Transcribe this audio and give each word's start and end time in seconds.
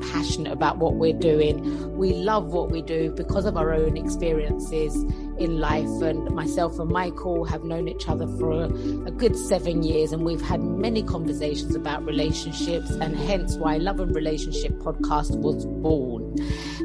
passionate 0.00 0.52
about 0.52 0.78
what 0.78 0.94
we're 0.94 1.12
doing. 1.12 1.96
We 1.96 2.12
love 2.12 2.52
what 2.52 2.70
we 2.70 2.82
do 2.82 3.10
because 3.10 3.44
of 3.44 3.56
our 3.56 3.72
own 3.72 3.96
experiences 3.96 4.94
in 5.38 5.58
life. 5.58 5.88
And 6.02 6.34
myself 6.34 6.78
and 6.78 6.90
Michael 6.90 7.44
have 7.44 7.64
known 7.64 7.88
each 7.88 8.08
other 8.08 8.26
for 8.38 8.52
a, 8.52 8.64
a, 8.64 9.10
good 9.10 9.36
seven 9.36 9.82
years, 9.82 10.12
and 10.12 10.24
we've 10.24 10.40
had 10.40 10.60
many 10.62 11.02
conversations 11.02 11.74
about 11.74 12.04
relationships, 12.04 12.90
and 12.90 13.16
hence 13.16 13.56
why 13.56 13.76
Love 13.76 14.00
and 14.00 14.14
Relationship 14.14 14.72
podcast 14.72 15.36
was 15.36 15.66
born. 15.66 16.36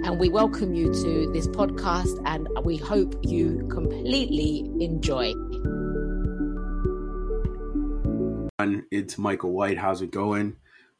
And 0.03 0.19
we 0.19 0.29
welcome 0.29 0.73
you 0.73 0.93
to 0.93 1.31
this 1.33 1.47
podcast, 1.47 2.21
and 2.25 2.47
we 2.63 2.77
hope 2.77 3.15
you 3.23 3.67
completely 3.69 4.69
enjoy. 4.79 5.33
It's 8.91 9.17
Michael 9.17 9.51
White. 9.51 9.79
How's 9.79 10.01
it 10.01 10.11
going? 10.11 10.55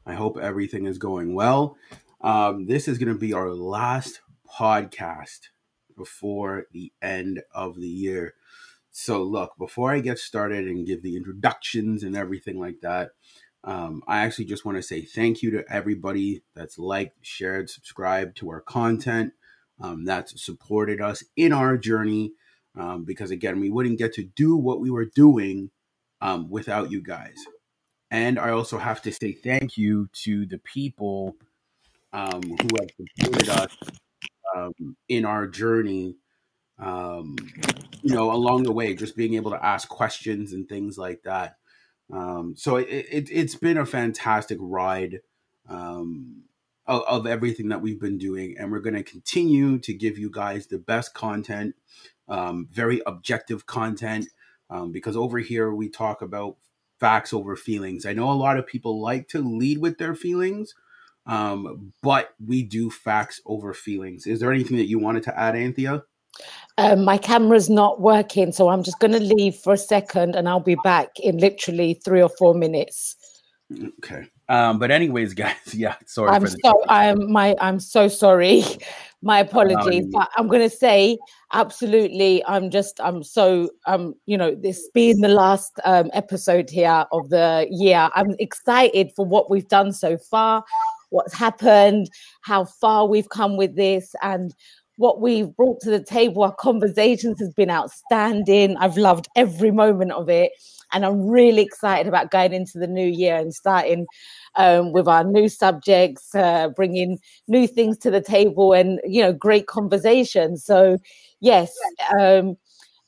I 0.05 0.13
hope 0.13 0.38
everything 0.38 0.88
is 0.88 0.97
going 0.97 1.33
well. 1.33 1.78
Um, 2.23 2.67
this 2.67 2.88
is 2.88 3.00
going 3.00 3.11
to 3.11 3.19
be 3.19 3.33
our 3.33 3.50
last 3.52 4.22
podcast 4.47 5.50
before 5.97 6.66
the 6.72 6.91
end 7.02 7.41
of 7.53 7.75
the 7.75 7.88
year. 7.88 8.36
So, 8.91 9.23
look, 9.23 9.53
before 9.58 9.91
I 9.91 10.02
get 10.02 10.19
started 10.19 10.67
and 10.67 10.86
give 10.86 11.02
the 11.02 11.16
introductions 11.16 12.03
and 12.03 12.16
everything 12.16 12.59
like 12.59 12.81
that, 12.81 13.11
um, 13.63 14.03
I 14.08 14.19
actually 14.19 14.45
just 14.45 14.66
want 14.66 14.78
to 14.78 14.83
say 14.83 15.02
thank 15.02 15.41
you 15.41 15.52
to 15.52 15.63
everybody 15.69 16.44
that's 16.55 16.78
liked, 16.78 17.25
shared, 17.25 17.69
subscribed 17.69 18.38
to 18.38 18.50
our 18.50 18.61
content, 18.61 19.33
um, 19.80 20.06
that's 20.06 20.44
supported 20.44 21.02
us 21.02 21.23
in 21.35 21.53
our 21.53 21.78
journey. 21.78 22.33
Um, 22.78 23.03
because 23.03 23.31
again, 23.31 23.59
we 23.59 23.69
wouldn't 23.69 23.97
get 23.97 24.13
to 24.13 24.23
do 24.23 24.56
what 24.56 24.80
we 24.80 24.89
were 24.89 25.06
doing 25.06 25.72
um, 26.22 26.50
without 26.50 26.91
you 26.91 27.02
guys. 27.02 27.35
And 28.09 28.38
I 28.38 28.52
also 28.52 28.78
have 28.78 29.02
to 29.03 29.11
say 29.11 29.31
thank 29.31 29.78
you 29.78 30.09
to 30.23 30.45
the 30.45 30.58
people 30.59 31.35
um, 32.13 32.41
who 32.41 32.69
have 32.79 32.89
supported 32.95 33.49
us 33.49 33.77
um, 34.55 34.95
in 35.07 35.25
our 35.25 35.47
journey, 35.47 36.15
um, 36.79 37.35
you 38.01 38.13
know, 38.13 38.31
along 38.31 38.63
the 38.63 38.71
way, 38.71 38.95
just 38.95 39.15
being 39.15 39.35
able 39.35 39.51
to 39.51 39.65
ask 39.65 39.87
questions 39.87 40.53
and 40.53 40.67
things 40.67 40.97
like 40.97 41.23
that. 41.23 41.57
Um, 42.11 42.55
so 42.57 42.77
it, 42.77 42.87
it, 42.89 43.29
has 43.29 43.55
been 43.55 43.77
a 43.77 43.85
fantastic 43.85 44.57
ride 44.59 45.21
um, 45.69 46.43
of, 46.85 47.03
of, 47.03 47.27
everything 47.27 47.69
that 47.69 47.81
we've 47.81 48.01
been 48.01 48.17
doing. 48.17 48.55
And 48.57 48.71
we're 48.71 48.79
going 48.79 48.95
to 48.95 49.03
continue 49.03 49.79
to 49.79 49.93
give 49.93 50.17
you 50.17 50.29
guys 50.29 50.67
the 50.67 50.77
best 50.77 51.13
content, 51.13 51.75
um, 52.27 52.67
very 52.69 53.01
objective 53.05 53.66
content, 53.66 54.25
because 54.91 55.16
over 55.16 55.39
here 55.39 55.73
we 55.73 55.89
talk 55.89 56.21
about 56.21 56.57
facts 57.01 57.33
over 57.33 57.55
feelings. 57.55 58.05
I 58.05 58.13
know 58.13 58.31
a 58.31 58.33
lot 58.33 58.57
of 58.57 58.67
people 58.67 59.01
like 59.01 59.27
to 59.29 59.39
lead 59.39 59.79
with 59.79 59.97
their 59.97 60.13
feelings, 60.13 60.75
um, 61.25 61.93
but 62.01 62.33
we 62.45 62.63
do 62.63 62.89
facts 62.89 63.41
over 63.45 63.73
feelings. 63.73 64.27
Is 64.27 64.39
there 64.39 64.51
anything 64.51 64.77
that 64.77 64.87
you 64.87 64.99
wanted 64.99 65.23
to 65.23 65.39
add, 65.39 65.55
Anthea? 65.55 66.03
Um, 66.77 67.03
my 67.03 67.17
camera's 67.17 67.69
not 67.69 68.01
working, 68.01 68.51
so 68.51 68.69
I'm 68.69 68.83
just 68.83 68.99
going 68.99 69.11
to 69.11 69.19
leave 69.19 69.55
for 69.55 69.73
a 69.73 69.77
second, 69.77 70.35
and 70.35 70.47
I'll 70.47 70.59
be 70.59 70.77
back 70.83 71.09
in 71.19 71.37
literally 71.37 71.95
three 72.05 72.21
or 72.21 72.29
four 72.29 72.53
minutes. 72.53 73.15
Okay. 73.99 74.27
Um, 74.49 74.79
but 74.79 74.91
anyways, 74.91 75.33
guys, 75.35 75.55
yeah, 75.73 75.95
sorry. 76.05 76.31
I'm 76.31 76.47
so 76.47 76.83
I'm 76.87 77.31
my 77.31 77.55
I'm 77.59 77.79
so 77.79 78.07
sorry. 78.07 78.63
my 79.23 79.39
apologies, 79.39 80.05
um, 80.05 80.11
but 80.11 80.29
I'm 80.35 80.47
going 80.47 80.67
to 80.67 80.75
say 80.75 81.17
absolutely. 81.53 82.43
I'm 82.45 82.69
just 82.69 82.99
I'm 82.99 83.23
so 83.23 83.69
um 83.85 84.15
you 84.25 84.38
know 84.38 84.55
this 84.55 84.89
being 84.93 85.21
the 85.21 85.29
last 85.29 85.79
um 85.85 86.09
episode 86.13 86.69
here 86.69 87.05
of 87.11 87.29
the 87.29 87.67
year. 87.69 88.09
I'm 88.15 88.35
excited 88.39 89.11
for 89.15 89.25
what 89.25 89.49
we've 89.49 89.67
done 89.67 89.93
so 89.93 90.17
far, 90.17 90.63
what's 91.11 91.33
happened, 91.33 92.09
how 92.41 92.66
far 92.66 93.07
we've 93.07 93.29
come 93.29 93.55
with 93.55 93.75
this, 93.75 94.13
and 94.22 94.53
what 94.97 95.22
we've 95.22 95.55
brought 95.55 95.79
to 95.81 95.89
the 95.89 96.03
table. 96.03 96.44
Our 96.44 96.55
conversations 96.55 97.39
has 97.39 97.53
been 97.53 97.69
outstanding. 97.69 98.75
I've 98.77 98.97
loved 98.97 99.27
every 99.35 99.71
moment 99.71 100.11
of 100.11 100.29
it 100.29 100.51
and 100.94 101.05
I'm 101.05 101.27
really 101.27 101.61
excited 101.61 102.07
about 102.07 102.31
going 102.31 102.53
into 102.53 102.77
the 102.77 102.88
new 102.88 103.05
year 103.05 103.35
and 103.35 103.53
starting 103.53 104.05
um, 104.55 104.91
with 104.91 105.07
our 105.07 105.23
new 105.23 105.47
subjects, 105.47 106.33
uh, 106.35 106.69
bringing 106.69 107.19
new 107.47 107.67
things 107.67 107.97
to 108.00 108.11
the 108.11 108.21
table, 108.21 108.73
and 108.73 109.00
you 109.05 109.21
know, 109.21 109.33
great 109.33 109.67
conversations. 109.67 110.66
So, 110.66 110.97
yes. 111.39 111.73
Um, 112.19 112.57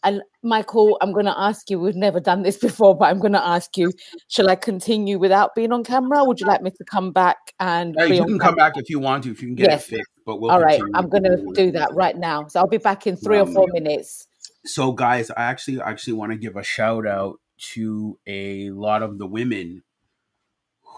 and 0.03 0.21
Michael, 0.43 0.97
I'm 1.01 1.13
going 1.13 1.25
to 1.25 1.37
ask 1.37 1.69
you. 1.69 1.79
We've 1.79 1.95
never 1.95 2.19
done 2.19 2.43
this 2.43 2.57
before, 2.57 2.95
but 2.97 3.05
I'm 3.05 3.19
going 3.19 3.33
to 3.33 3.45
ask 3.45 3.77
you: 3.77 3.91
Shall 4.27 4.49
I 4.49 4.55
continue 4.55 5.19
without 5.19 5.55
being 5.55 5.71
on 5.71 5.83
camera? 5.83 6.23
would 6.23 6.39
you 6.39 6.47
like 6.47 6.61
me 6.61 6.71
to 6.71 6.83
come 6.83 7.11
back 7.11 7.37
and? 7.59 7.95
you 8.07 8.25
can 8.25 8.39
come 8.39 8.55
back 8.55 8.73
if 8.77 8.89
you 8.89 8.99
want 8.99 9.23
to, 9.23 9.31
if 9.31 9.41
you 9.41 9.47
can 9.47 9.55
get 9.55 9.69
yes. 9.69 9.87
it 9.87 9.97
fixed. 9.97 10.11
But 10.25 10.39
we'll 10.39 10.51
all 10.51 10.61
right, 10.61 10.81
I'm 10.93 11.09
going 11.09 11.23
to 11.23 11.51
do 11.53 11.71
that 11.71 11.93
right 11.93 12.17
now. 12.17 12.47
So 12.47 12.59
I'll 12.59 12.67
be 12.67 12.77
back 12.77 13.07
in 13.07 13.15
three 13.15 13.39
um, 13.39 13.49
or 13.49 13.53
four 13.53 13.67
minutes. 13.71 14.27
So, 14.65 14.91
guys, 14.93 15.29
I 15.31 15.43
actually 15.43 15.81
actually 15.81 16.13
want 16.13 16.31
to 16.31 16.37
give 16.37 16.55
a 16.55 16.63
shout 16.63 17.05
out 17.05 17.39
to 17.73 18.19
a 18.27 18.69
lot 18.71 19.03
of 19.03 19.17
the 19.17 19.27
women 19.27 19.83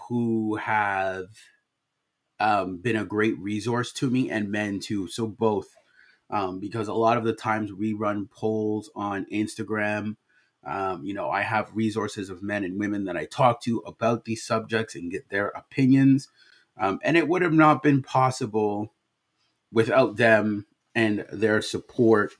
who 0.08 0.56
have 0.56 1.26
um, 2.38 2.78
been 2.78 2.96
a 2.96 3.04
great 3.04 3.38
resource 3.38 3.92
to 3.94 4.10
me 4.10 4.30
and 4.30 4.50
men 4.50 4.80
too. 4.80 5.08
So 5.08 5.26
both, 5.26 5.68
um, 6.30 6.58
because 6.58 6.88
a 6.88 6.94
lot 6.94 7.16
of 7.16 7.24
the 7.24 7.32
times 7.32 7.72
we 7.72 7.92
run 7.92 8.28
polls 8.30 8.90
on 8.94 9.26
Instagram. 9.32 10.16
Um, 10.64 11.04
you 11.04 11.14
know, 11.14 11.30
I 11.30 11.42
have 11.42 11.70
resources 11.74 12.28
of 12.28 12.42
men 12.42 12.64
and 12.64 12.78
women 12.78 13.04
that 13.04 13.16
I 13.16 13.24
talk 13.26 13.62
to 13.62 13.78
about 13.86 14.24
these 14.24 14.44
subjects 14.44 14.96
and 14.96 15.10
get 15.10 15.28
their 15.28 15.48
opinions. 15.48 16.28
Um, 16.78 16.98
and 17.02 17.16
it 17.16 17.28
would 17.28 17.42
have 17.42 17.52
not 17.52 17.82
been 17.82 18.02
possible 18.02 18.92
without 19.72 20.16
them 20.16 20.66
and 20.94 21.24
their 21.32 21.62
support 21.62 22.32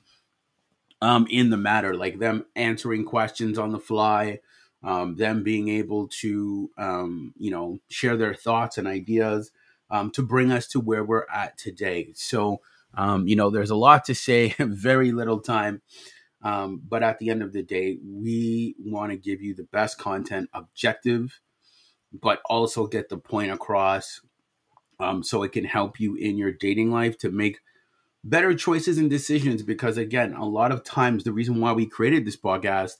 um, 1.01 1.27
in 1.29 1.51
the 1.51 1.57
matter, 1.57 1.95
like 1.95 2.19
them 2.19 2.45
answering 2.55 3.05
questions 3.05 3.57
on 3.57 3.71
the 3.71 3.79
fly, 3.79 4.39
um, 4.83 5.15
them 5.15 5.43
being 5.43 5.69
able 5.69 6.07
to, 6.21 6.69
um, 6.77 7.33
you 7.37 7.51
know, 7.51 7.79
share 7.89 8.17
their 8.17 8.33
thoughts 8.33 8.77
and 8.77 8.87
ideas 8.87 9.51
to 10.13 10.21
bring 10.21 10.51
us 10.51 10.67
to 10.67 10.79
where 10.79 11.03
we're 11.03 11.25
at 11.33 11.57
today. 11.57 12.11
So, 12.15 12.61
um, 12.93 13.27
you 13.27 13.35
know, 13.35 13.49
there's 13.49 13.69
a 13.69 13.75
lot 13.75 14.05
to 14.05 14.15
say, 14.15 14.55
very 14.59 15.11
little 15.11 15.39
time. 15.39 15.81
Um, 16.43 16.81
but 16.87 17.03
at 17.03 17.19
the 17.19 17.29
end 17.29 17.41
of 17.41 17.51
the 17.51 17.63
day, 17.63 17.97
we 18.05 18.75
want 18.79 19.11
to 19.11 19.17
give 19.17 19.41
you 19.41 19.55
the 19.55 19.63
best 19.63 19.97
content, 19.97 20.49
objective, 20.53 21.39
but 22.13 22.41
also 22.45 22.87
get 22.87 23.09
the 23.09 23.17
point 23.17 23.51
across 23.51 24.21
um, 24.99 25.23
so 25.23 25.43
it 25.43 25.51
can 25.51 25.65
help 25.65 25.99
you 25.99 26.15
in 26.15 26.37
your 26.37 26.51
dating 26.51 26.91
life 26.91 27.17
to 27.19 27.31
make 27.31 27.59
better 28.23 28.53
choices 28.53 28.97
and 28.97 29.09
decisions 29.09 29.61
because 29.63 29.97
again 29.97 30.33
a 30.33 30.45
lot 30.45 30.71
of 30.71 30.83
times 30.83 31.23
the 31.23 31.31
reason 31.31 31.61
why 31.61 31.71
we 31.71 31.85
created 31.85 32.25
this 32.25 32.35
podcast 32.35 32.93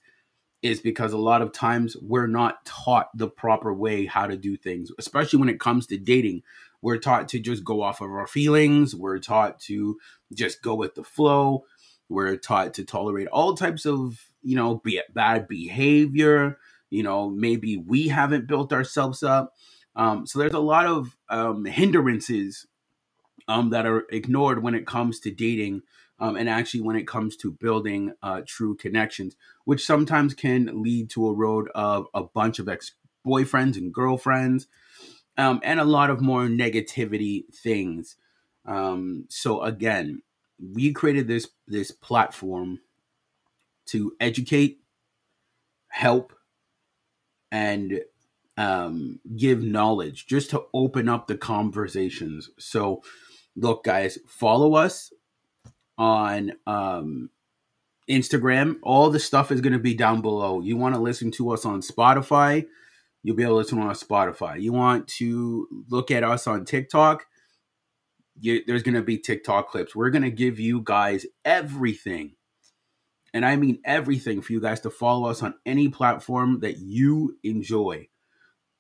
is 0.62 0.80
because 0.80 1.12
a 1.12 1.18
lot 1.18 1.42
of 1.42 1.52
times 1.52 1.98
we're 2.02 2.28
not 2.28 2.64
taught 2.66 3.10
the 3.16 3.28
proper 3.28 3.74
way 3.74 4.06
how 4.06 4.28
to 4.28 4.38
do 4.38 4.56
things 4.56 4.92
especially 5.00 5.40
when 5.40 5.50
it 5.50 5.60
comes 5.60 5.88
to 5.88 5.98
dating 5.98 6.42
we're 6.88 6.98
taught 6.98 7.28
to 7.28 7.38
just 7.38 7.66
go 7.66 7.82
off 7.82 8.00
of 8.00 8.10
our 8.10 8.28
feelings. 8.28 8.96
We're 8.96 9.20
taught 9.20 9.60
to 9.64 9.98
just 10.34 10.62
go 10.62 10.74
with 10.74 10.96
the 10.96 11.04
flow. 11.04 11.66
We're 12.08 12.38
taught 12.38 12.76
to 12.76 12.86
tolerate 12.86 13.28
all 13.28 13.56
types 13.56 13.86
of 13.86 14.30
you 14.42 14.56
know 14.56 14.76
be 14.86 15.02
bad 15.14 15.50
behavior. 15.50 16.58
You 16.90 17.04
know 17.04 17.30
maybe 17.30 17.76
we 17.76 18.08
haven't 18.08 18.48
built 18.48 18.72
ourselves 18.72 19.22
up. 19.22 19.54
Um, 19.98 20.26
so 20.26 20.40
there's 20.40 20.54
a 20.54 20.60
lot 20.60 20.86
of 20.86 21.18
um, 21.28 21.66
hindrances 21.66 22.66
um, 23.50 23.72
that 23.72 23.86
are 23.86 24.06
ignored 24.10 24.64
when 24.64 24.74
it 24.74 24.88
comes 24.88 25.20
to 25.20 25.30
dating 25.30 25.82
um, 26.20 26.38
and 26.38 26.48
actually 26.48 26.84
when 26.84 26.96
it 26.96 27.06
comes 27.06 27.36
to 27.36 27.52
building 27.52 28.14
uh, 28.24 28.44
true 28.48 28.78
connections, 28.78 29.36
which 29.66 29.86
sometimes 29.86 30.34
can 30.34 30.82
lead 30.82 31.10
to 31.10 31.28
a 31.28 31.34
road 31.34 31.68
of 31.76 32.08
a 32.14 32.24
bunch 32.24 32.60
of 32.60 32.70
ex 32.70 32.94
boyfriends 33.26 33.76
and 33.76 33.94
girlfriends 33.94 34.68
um, 35.38 35.60
and 35.64 35.80
a 35.80 35.86
lot 35.86 36.10
of 36.10 36.22
more 36.22 36.48
negativity 36.48 37.46
things. 37.54 38.16
Um, 38.66 39.26
so 39.30 39.64
again, 39.64 40.22
we 40.60 40.92
created 40.92 41.28
this 41.28 41.48
this 41.68 41.92
platform 41.92 42.80
to 43.88 44.14
educate, 44.20 44.80
help, 45.90 46.34
and 47.52 48.02
um, 48.58 49.20
give 49.36 49.64
knowledge, 49.64 50.28
just 50.28 50.50
to 50.50 50.66
open 50.74 51.08
up 51.08 51.28
the 51.28 51.38
conversations. 51.38 52.50
So, 52.58 53.04
look, 53.56 53.84
guys, 53.84 54.18
follow 54.28 54.76
us 54.76 55.14
on 55.98 56.54
um, 56.66 57.30
Instagram. 58.10 58.78
All 58.82 59.10
the 59.10 59.20
stuff 59.20 59.52
is 59.52 59.62
going 59.62 59.74
to 59.74 59.80
be 59.80 59.94
down 59.94 60.22
below. 60.22 60.62
You 60.62 60.76
want 60.76 60.96
to 60.96 61.02
listen 61.02 61.32
to 61.32 61.52
us 61.52 61.66
on 61.66 61.82
Spotify, 61.82 62.66
you'll 63.28 63.36
be 63.36 63.44
able 63.44 63.56
to 63.56 63.58
listen 63.58 63.80
on 63.80 63.94
Spotify. 63.94 64.62
You 64.62 64.72
want 64.72 65.10
to 65.10 65.68
look 65.90 66.12
at 66.12 66.24
us 66.24 66.48
on 66.48 66.64
TikTok, 66.64 67.26
you, 68.40 68.62
there's 68.66 68.84
going 68.84 68.96
to 68.96 69.02
be 69.02 69.18
TikTok 69.18 69.68
clips. 69.68 69.94
We're 69.94 70.12
going 70.12 70.22
to 70.24 70.32
give 70.32 70.62
you 70.62 70.80
guys 70.82 71.26
everything. 71.44 72.36
And 73.34 73.46
I 73.46 73.58
mean 73.58 73.80
everything 73.84 74.42
for 74.42 74.54
you 74.54 74.62
guys 74.62 74.80
to 74.80 74.90
follow 74.90 75.28
us 75.28 75.44
on 75.44 75.56
any 75.66 75.90
platform 75.90 76.62
that 76.62 76.78
you 76.78 77.38
enjoy. 77.44 78.08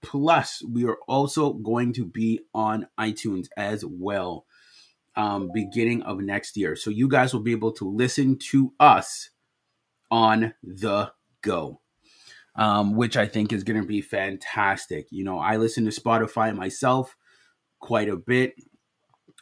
Plus, 0.02 0.64
we 0.64 0.86
are 0.86 1.00
also 1.10 1.52
going 1.52 1.92
to 1.92 2.06
be 2.06 2.40
on 2.54 2.88
iTunes 2.98 3.48
as 3.58 3.84
well, 3.84 4.46
um, 5.18 5.52
beginning 5.54 6.04
of 6.04 6.22
next 6.22 6.56
year. 6.56 6.78
So 6.78 6.90
you 6.90 7.10
guys 7.10 7.34
will 7.34 7.42
be 7.42 7.52
able 7.52 7.74
to 7.74 7.84
listen 7.84 8.40
to 8.52 8.72
us 8.80 9.30
on 10.10 10.54
the 10.64 11.12
go, 11.42 11.82
um, 12.58 12.96
which 12.96 13.16
I 13.16 13.28
think 13.28 13.54
is 13.54 13.64
going 13.64 13.80
to 13.80 13.88
be 13.88 14.02
fantastic. 14.02 15.08
You 15.12 15.24
know, 15.24 15.40
I 15.40 15.58
listen 15.58 15.86
to 15.86 15.92
Spotify 15.92 16.56
myself 16.56 17.16
quite 17.80 18.10
a 18.10 18.18
bit. 18.18 18.56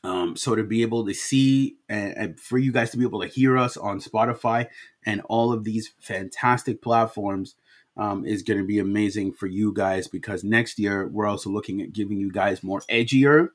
Um, 0.03 0.35
so 0.35 0.53
to 0.53 0.63
be 0.63 0.83
able 0.83 1.05
to 1.07 1.15
see 1.15 1.77
and, 1.89 2.15
and, 2.15 2.39
for 2.39 2.59
you 2.59 2.71
guys 2.71 2.91
to 2.91 2.97
be 2.97 3.05
able 3.05 3.21
to 3.21 3.27
hear 3.27 3.57
us 3.57 3.75
on 3.75 3.99
Spotify 3.99 4.67
and 5.03 5.21
all 5.21 5.51
of 5.51 5.63
these 5.63 5.93
fantastic 5.99 6.79
platforms 6.79 7.55
um, 7.97 8.23
is 8.23 8.43
going 8.43 8.59
to 8.59 8.65
be 8.67 8.77
amazing 8.77 9.33
for 9.33 9.47
you 9.47 9.73
guys 9.73 10.07
because 10.07 10.43
next 10.43 10.77
year 10.77 11.07
we're 11.07 11.25
also 11.25 11.49
looking 11.49 11.81
at 11.81 11.93
giving 11.93 12.19
you 12.19 12.31
guys 12.31 12.61
more 12.61 12.81
edgier, 12.81 13.49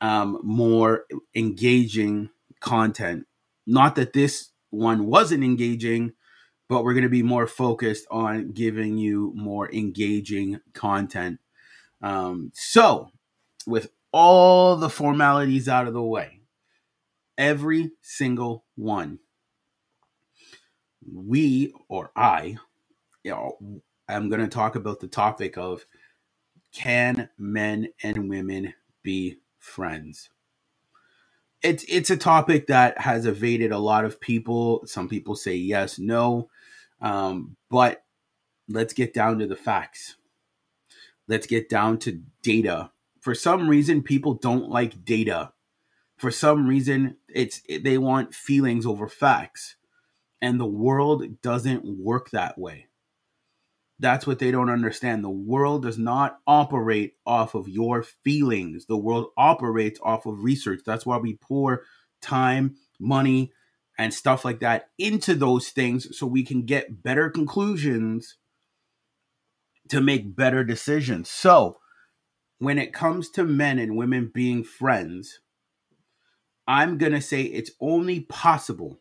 um, 0.00 0.40
more 0.42 1.04
engaging 1.34 2.30
content. 2.58 3.26
Not 3.68 3.94
that 3.96 4.12
this 4.12 4.50
one 4.70 5.06
wasn't 5.06 5.44
engaging, 5.44 6.14
but 6.70 6.84
we're 6.84 6.94
going 6.94 7.02
to 7.02 7.10
be 7.10 7.22
more 7.22 7.46
focused 7.46 8.06
on 8.10 8.52
giving 8.52 8.96
you 8.96 9.32
more 9.36 9.70
engaging 9.72 10.60
content. 10.72 11.40
Um, 12.00 12.52
so, 12.54 13.10
with 13.66 13.90
all 14.12 14.76
the 14.76 14.90
formalities 14.90 15.68
out 15.68 15.86
of 15.86 15.94
the 15.94 16.02
way. 16.02 16.40
Every 17.36 17.92
single 18.02 18.64
one. 18.76 19.18
We, 21.12 21.72
or 21.88 22.12
I, 22.14 22.58
you 23.24 23.30
know, 23.30 23.82
I'm 24.08 24.28
going 24.28 24.42
to 24.42 24.48
talk 24.48 24.76
about 24.76 25.00
the 25.00 25.08
topic 25.08 25.56
of 25.56 25.86
can 26.72 27.30
men 27.38 27.88
and 28.02 28.28
women 28.28 28.74
be 29.02 29.38
friends? 29.58 30.30
It's 31.62 31.84
it's 31.88 32.10
a 32.10 32.16
topic 32.16 32.68
that 32.68 32.98
has 32.98 33.26
evaded 33.26 33.70
a 33.70 33.78
lot 33.78 34.06
of 34.06 34.20
people. 34.20 34.82
Some 34.86 35.08
people 35.08 35.36
say 35.36 35.54
yes, 35.54 35.98
no, 35.98 36.48
um, 37.00 37.56
but 37.70 38.04
let's 38.68 38.92
get 38.92 39.14
down 39.14 39.38
to 39.38 39.46
the 39.46 39.56
facts. 39.56 40.16
Let's 41.28 41.46
get 41.46 41.68
down 41.68 41.98
to 42.00 42.20
data. 42.42 42.90
For 43.20 43.34
some 43.34 43.68
reason 43.68 44.02
people 44.02 44.34
don't 44.34 44.68
like 44.68 45.04
data. 45.04 45.52
For 46.16 46.30
some 46.30 46.66
reason 46.66 47.16
it's 47.28 47.62
they 47.68 47.98
want 47.98 48.34
feelings 48.34 48.86
over 48.86 49.08
facts. 49.08 49.76
And 50.42 50.58
the 50.58 50.66
world 50.66 51.42
doesn't 51.42 51.84
work 51.84 52.30
that 52.30 52.58
way. 52.58 52.86
That's 53.98 54.26
what 54.26 54.38
they 54.38 54.50
don't 54.50 54.70
understand. 54.70 55.22
The 55.22 55.28
world 55.28 55.82
does 55.82 55.98
not 55.98 56.38
operate 56.46 57.16
off 57.26 57.54
of 57.54 57.68
your 57.68 58.02
feelings. 58.02 58.86
The 58.86 58.96
world 58.96 59.26
operates 59.36 60.00
off 60.02 60.24
of 60.24 60.42
research. 60.42 60.80
That's 60.86 61.04
why 61.04 61.18
we 61.18 61.34
pour 61.34 61.82
time 62.22 62.76
money 62.98 63.52
and 64.00 64.14
stuff 64.14 64.44
like 64.44 64.60
that 64.60 64.88
into 64.98 65.34
those 65.34 65.68
things 65.68 66.16
so 66.16 66.26
we 66.26 66.42
can 66.42 66.64
get 66.64 67.02
better 67.02 67.28
conclusions 67.28 68.36
to 69.88 70.00
make 70.00 70.34
better 70.34 70.64
decisions 70.64 71.28
so 71.28 71.80
when 72.60 72.78
it 72.78 72.92
comes 72.92 73.30
to 73.30 73.42
men 73.42 73.78
and 73.78 73.96
women 73.96 74.30
being 74.32 74.62
friends, 74.62 75.40
I'm 76.68 76.98
going 76.98 77.12
to 77.12 77.22
say 77.22 77.42
it's 77.42 77.70
only 77.80 78.20
possible 78.20 79.00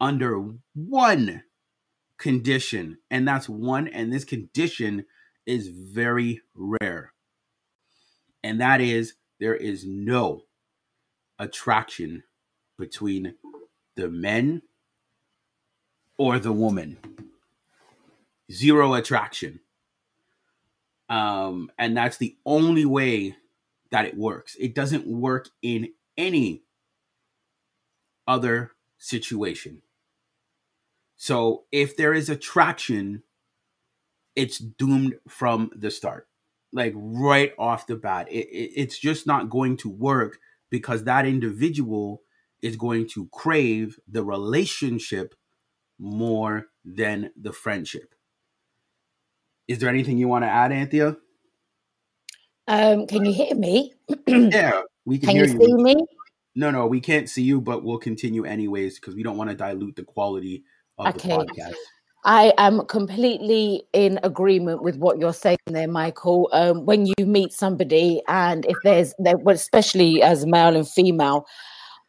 under 0.00 0.44
one 0.74 1.44
condition, 2.18 2.98
and 3.10 3.26
that's 3.26 3.48
one, 3.48 3.86
and 3.86 4.12
this 4.12 4.24
condition 4.24 5.06
is 5.46 5.68
very 5.68 6.42
rare. 6.54 7.12
And 8.42 8.60
that 8.60 8.80
is 8.80 9.14
there 9.38 9.54
is 9.54 9.86
no 9.86 10.42
attraction 11.38 12.24
between 12.76 13.36
the 13.96 14.08
men 14.08 14.62
or 16.18 16.38
the 16.38 16.52
woman. 16.52 16.98
Zero 18.50 18.94
attraction. 18.94 19.60
Um, 21.08 21.70
and 21.78 21.96
that's 21.96 22.16
the 22.16 22.36
only 22.44 22.84
way 22.84 23.36
that 23.90 24.04
it 24.04 24.16
works. 24.16 24.56
It 24.58 24.74
doesn't 24.74 25.06
work 25.06 25.48
in 25.62 25.90
any 26.16 26.62
other 28.26 28.72
situation. 28.98 29.82
So 31.16 31.64
if 31.72 31.96
there 31.96 32.12
is 32.12 32.28
attraction, 32.28 33.22
it's 34.34 34.58
doomed 34.58 35.14
from 35.28 35.70
the 35.74 35.90
start, 35.90 36.28
like 36.72 36.92
right 36.94 37.52
off 37.58 37.86
the 37.86 37.96
bat. 37.96 38.28
It, 38.30 38.48
it, 38.48 38.72
it's 38.76 38.98
just 38.98 39.26
not 39.26 39.48
going 39.48 39.76
to 39.78 39.88
work 39.88 40.38
because 40.70 41.04
that 41.04 41.24
individual 41.26 42.22
is 42.62 42.76
going 42.76 43.08
to 43.08 43.28
crave 43.32 43.98
the 44.08 44.24
relationship 44.24 45.34
more 45.98 46.66
than 46.84 47.30
the 47.40 47.52
friendship. 47.52 48.14
Is 49.68 49.78
there 49.78 49.88
anything 49.88 50.18
you 50.18 50.28
want 50.28 50.44
to 50.44 50.48
add, 50.48 50.72
Anthea? 50.72 51.16
Um, 52.68 53.06
can 53.06 53.24
you 53.24 53.32
hear 53.32 53.54
me? 53.54 53.94
yeah, 54.26 54.82
we 55.04 55.18
can, 55.18 55.28
can 55.28 55.36
hear 55.36 55.46
you. 55.46 55.60
see 55.60 55.74
me? 55.74 55.96
No, 56.54 56.70
no, 56.70 56.86
we 56.86 57.00
can't 57.00 57.28
see 57.28 57.42
you, 57.42 57.60
but 57.60 57.84
we'll 57.84 57.98
continue 57.98 58.44
anyways 58.44 58.98
because 58.98 59.14
we 59.14 59.22
don't 59.22 59.36
want 59.36 59.50
to 59.50 59.56
dilute 59.56 59.96
the 59.96 60.04
quality 60.04 60.64
of 60.98 61.14
okay. 61.14 61.28
the 61.28 61.34
podcast. 61.34 61.74
I 62.24 62.52
am 62.58 62.84
completely 62.86 63.84
in 63.92 64.18
agreement 64.24 64.82
with 64.82 64.96
what 64.96 65.18
you're 65.18 65.32
saying 65.32 65.58
there, 65.66 65.86
Michael. 65.86 66.48
Um, 66.52 66.84
when 66.84 67.06
you 67.06 67.14
meet 67.24 67.52
somebody, 67.52 68.20
and 68.26 68.66
if 68.66 68.76
there's, 68.82 69.14
especially 69.46 70.22
as 70.22 70.44
male 70.44 70.74
and 70.74 70.88
female, 70.88 71.46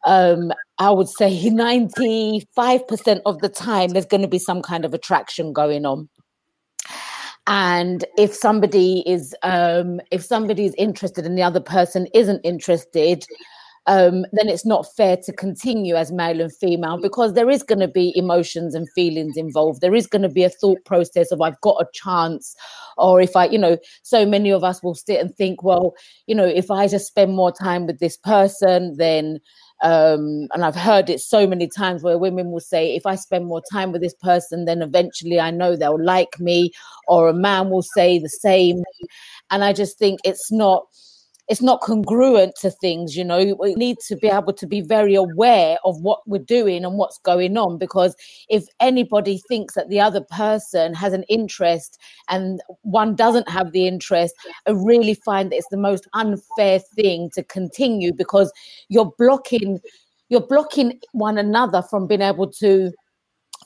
um, 0.06 0.52
I 0.78 0.90
would 0.90 1.08
say 1.08 1.30
95% 1.30 3.20
of 3.26 3.40
the 3.40 3.48
time 3.48 3.90
there's 3.90 4.06
going 4.06 4.22
to 4.22 4.28
be 4.28 4.38
some 4.38 4.62
kind 4.62 4.84
of 4.84 4.94
attraction 4.94 5.52
going 5.52 5.84
on 5.84 6.08
and 7.46 8.04
if 8.16 8.34
somebody 8.34 9.02
is 9.06 9.34
um, 9.42 10.00
if 10.10 10.22
somebody 10.22 10.66
is 10.66 10.74
interested 10.76 11.24
and 11.24 11.36
the 11.36 11.42
other 11.42 11.60
person 11.60 12.06
isn't 12.14 12.40
interested 12.44 13.24
um, 13.88 14.26
then 14.32 14.50
it's 14.50 14.66
not 14.66 14.86
fair 14.96 15.16
to 15.16 15.32
continue 15.32 15.94
as 15.94 16.12
male 16.12 16.42
and 16.42 16.54
female 16.54 17.00
because 17.00 17.32
there 17.32 17.48
is 17.48 17.62
going 17.62 17.78
to 17.78 17.88
be 17.88 18.12
emotions 18.14 18.74
and 18.74 18.86
feelings 18.92 19.34
involved. 19.34 19.80
There 19.80 19.94
is 19.94 20.06
going 20.06 20.22
to 20.22 20.28
be 20.28 20.44
a 20.44 20.50
thought 20.50 20.84
process 20.84 21.32
of 21.32 21.40
I've 21.40 21.60
got 21.62 21.80
a 21.80 21.86
chance, 21.94 22.54
or 22.98 23.18
if 23.22 23.34
I, 23.34 23.46
you 23.46 23.56
know, 23.56 23.78
so 24.02 24.26
many 24.26 24.52
of 24.52 24.62
us 24.62 24.82
will 24.82 24.94
sit 24.94 25.18
and 25.18 25.34
think, 25.34 25.62
well, 25.62 25.94
you 26.26 26.34
know, 26.34 26.44
if 26.44 26.70
I 26.70 26.86
just 26.86 27.06
spend 27.06 27.34
more 27.34 27.50
time 27.50 27.86
with 27.86 27.98
this 27.98 28.18
person, 28.18 28.94
then 28.98 29.40
um, 29.82 30.48
and 30.52 30.64
I've 30.64 30.76
heard 30.76 31.08
it 31.08 31.20
so 31.20 31.46
many 31.46 31.68
times 31.68 32.02
where 32.02 32.18
women 32.18 32.50
will 32.50 32.60
say, 32.60 32.94
if 32.94 33.06
I 33.06 33.14
spend 33.14 33.46
more 33.46 33.62
time 33.72 33.92
with 33.92 34.02
this 34.02 34.14
person, 34.14 34.64
then 34.64 34.82
eventually 34.82 35.38
I 35.38 35.50
know 35.50 35.76
they'll 35.76 36.02
like 36.02 36.40
me, 36.40 36.72
or 37.06 37.28
a 37.28 37.34
man 37.34 37.70
will 37.70 37.82
say 37.82 38.18
the 38.18 38.28
same. 38.28 38.82
And 39.50 39.64
I 39.64 39.72
just 39.72 39.98
think 39.98 40.20
it's 40.24 40.50
not 40.50 40.86
it's 41.48 41.62
not 41.62 41.80
congruent 41.80 42.54
to 42.56 42.70
things 42.70 43.16
you 43.16 43.24
know. 43.24 43.56
We 43.58 43.74
need 43.74 43.98
to 44.06 44.16
be 44.16 44.28
able 44.28 44.52
to 44.52 44.66
be 44.66 44.80
very 44.80 45.14
aware 45.14 45.78
of 45.84 46.00
what 46.00 46.20
we're 46.26 46.38
doing 46.38 46.84
and 46.84 46.96
what's 46.96 47.18
going 47.18 47.56
on 47.56 47.78
because 47.78 48.14
if 48.48 48.64
anybody 48.80 49.38
thinks 49.48 49.74
that 49.74 49.88
the 49.88 50.00
other 50.00 50.20
person 50.20 50.94
has 50.94 51.12
an 51.12 51.24
interest 51.24 51.98
and 52.28 52.60
one 52.82 53.14
doesn't 53.14 53.48
have 53.48 53.72
the 53.72 53.86
interest 53.86 54.34
i 54.66 54.70
really 54.70 55.14
find 55.14 55.50
that 55.50 55.56
it's 55.56 55.68
the 55.70 55.76
most 55.76 56.06
unfair 56.12 56.78
thing 56.78 57.30
to 57.34 57.42
continue 57.42 58.12
because 58.12 58.52
you're 58.88 59.12
blocking 59.18 59.80
you're 60.28 60.46
blocking 60.46 61.00
one 61.12 61.38
another 61.38 61.82
from 61.82 62.06
being 62.06 62.22
able 62.22 62.50
to 62.50 62.92